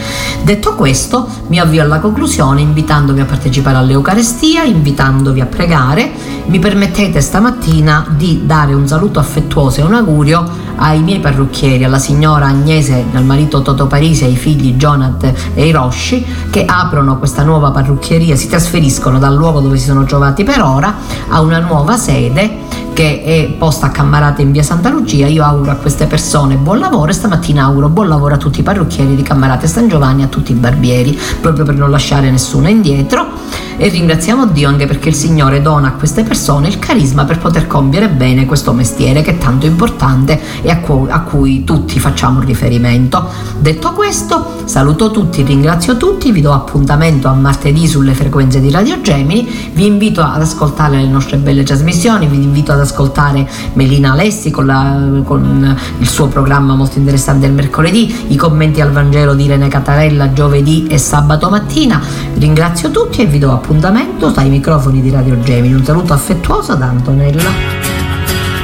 Detto 0.43 0.75
questo, 0.75 1.27
mi 1.47 1.59
avvio 1.59 1.81
alla 1.81 1.99
conclusione 1.99 2.61
invitandovi 2.61 3.19
a 3.19 3.25
partecipare 3.25 3.77
all'Eucarestia, 3.77 4.63
invitandovi 4.63 5.41
a 5.41 5.45
pregare. 5.45 6.11
Mi 6.45 6.59
permettete 6.59 7.21
stamattina 7.21 8.05
di 8.09 8.41
dare 8.45 8.73
un 8.73 8.87
saluto 8.87 9.19
affettuoso 9.19 9.79
e 9.79 9.83
un 9.83 9.93
augurio 9.93 10.61
ai 10.75 11.01
miei 11.01 11.19
parrucchieri, 11.19 11.83
alla 11.83 11.99
signora 11.99 12.47
Agnese, 12.47 13.05
al 13.13 13.23
marito 13.23 13.61
Toto 13.61 13.87
Parisi, 13.87 14.23
ai 14.25 14.35
figli 14.35 14.73
Jonathan 14.73 15.33
e 15.53 15.67
Hiroshi, 15.67 16.25
che 16.49 16.65
aprono 16.65 17.17
questa 17.17 17.43
nuova 17.43 17.71
parrucchieria, 17.71 18.35
si 18.35 18.47
trasferiscono 18.47 19.19
dal 19.19 19.35
luogo 19.35 19.59
dove 19.59 19.77
si 19.77 19.85
sono 19.85 20.03
trovati 20.03 20.43
per 20.43 20.61
ora 20.61 20.93
a 21.29 21.41
una 21.41 21.59
nuova 21.59 21.95
sede 21.95 22.81
che 22.93 23.23
è 23.23 23.53
posta 23.57 23.87
a 23.87 23.89
Cammarate 23.89 24.41
in 24.41 24.51
via 24.51 24.63
Santa 24.63 24.89
Lucia. 24.89 25.27
Io 25.27 25.43
auguro 25.43 25.71
a 25.71 25.75
queste 25.75 26.05
persone 26.05 26.55
buon 26.55 26.79
lavoro 26.79 27.09
e 27.11 27.13
stamattina 27.13 27.63
auguro 27.63 27.89
buon 27.89 28.07
lavoro 28.07 28.35
a 28.35 28.37
tutti 28.37 28.59
i 28.59 28.63
parrucchieri 28.63 29.15
di 29.15 29.23
Cammarate 29.23 29.67
San 29.67 29.87
Giovanni 29.89 30.23
a 30.23 30.27
tutti 30.27 30.51
i 30.51 30.55
barbieri, 30.55 31.19
proprio 31.41 31.65
per 31.65 31.75
non 31.75 31.89
lasciare 31.89 32.29
nessuno 32.29 32.69
indietro. 32.69 33.41
E 33.75 33.89
ringraziamo 33.89 34.45
Dio 34.45 34.69
anche 34.69 34.85
perché 34.85 35.09
il 35.09 35.15
Signore 35.15 35.61
dona 35.61 35.87
a 35.87 35.91
queste 35.93 36.23
persone 36.23 36.67
il 36.67 36.77
carisma 36.77 37.25
per 37.25 37.39
poter 37.39 37.65
compiere 37.65 38.07
bene 38.07 38.45
questo 38.45 38.71
mestiere 38.71 39.23
che 39.23 39.31
è 39.31 39.37
tanto 39.39 39.65
importante 39.65 40.39
e 40.61 40.69
a 40.69 40.77
cui, 40.77 41.09
a 41.09 41.21
cui 41.21 41.63
tutti 41.63 41.99
facciamo 41.99 42.39
riferimento. 42.39 43.27
Detto 43.57 43.93
questo, 43.93 44.61
saluto 44.65 45.09
tutti, 45.09 45.41
ringrazio 45.41 45.97
tutti, 45.97 46.31
vi 46.31 46.41
do 46.41 46.53
appuntamento 46.53 47.27
a 47.27 47.33
martedì 47.33 47.87
sulle 47.87 48.13
frequenze 48.13 48.61
di 48.61 48.69
Radio 48.69 49.01
Gemini, 49.01 49.71
vi 49.73 49.87
invito 49.87 50.21
ad 50.21 50.41
ascoltare 50.41 50.97
le 50.97 51.07
nostre 51.07 51.37
belle 51.37 51.63
trasmissioni, 51.63 52.27
vi 52.27 52.43
invito 52.43 52.71
ad 52.71 52.79
ascoltare 52.83 53.49
Melina 53.73 54.11
Alessi 54.11 54.51
con, 54.51 54.65
la, 54.65 55.21
con 55.23 55.77
il 55.99 56.07
suo 56.07 56.27
programma 56.27 56.75
molto 56.75 56.97
interessante 56.97 57.45
il 57.45 57.53
mercoledì, 57.53 58.27
i 58.27 58.35
commenti 58.35 58.81
al 58.81 58.91
Vangelo 58.91 59.33
di 59.33 59.45
Irene 59.45 59.67
Catarella 59.67 60.33
giovedì 60.33 60.87
e 60.87 60.97
sabato 60.97 61.49
mattina. 61.49 62.01
Ringrazio 62.35 62.91
tutti 62.91 63.21
e 63.21 63.25
vi 63.25 63.39
do 63.39 63.51
appuntamento 63.51 64.29
dai 64.29 64.49
microfoni 64.49 65.01
di 65.01 65.09
Radio 65.09 65.39
Gemini. 65.41 65.73
Un 65.73 65.83
saluto 65.83 66.13
affettuoso 66.13 66.75
da 66.75 66.87
Antonella. 66.87 67.49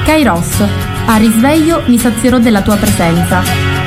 Kairos, 0.05 0.63
a 1.05 1.17
risveglio 1.17 1.83
mi 1.87 1.97
sazierò 1.97 2.39
della 2.39 2.61
tua 2.61 2.75
presenza 2.75 3.78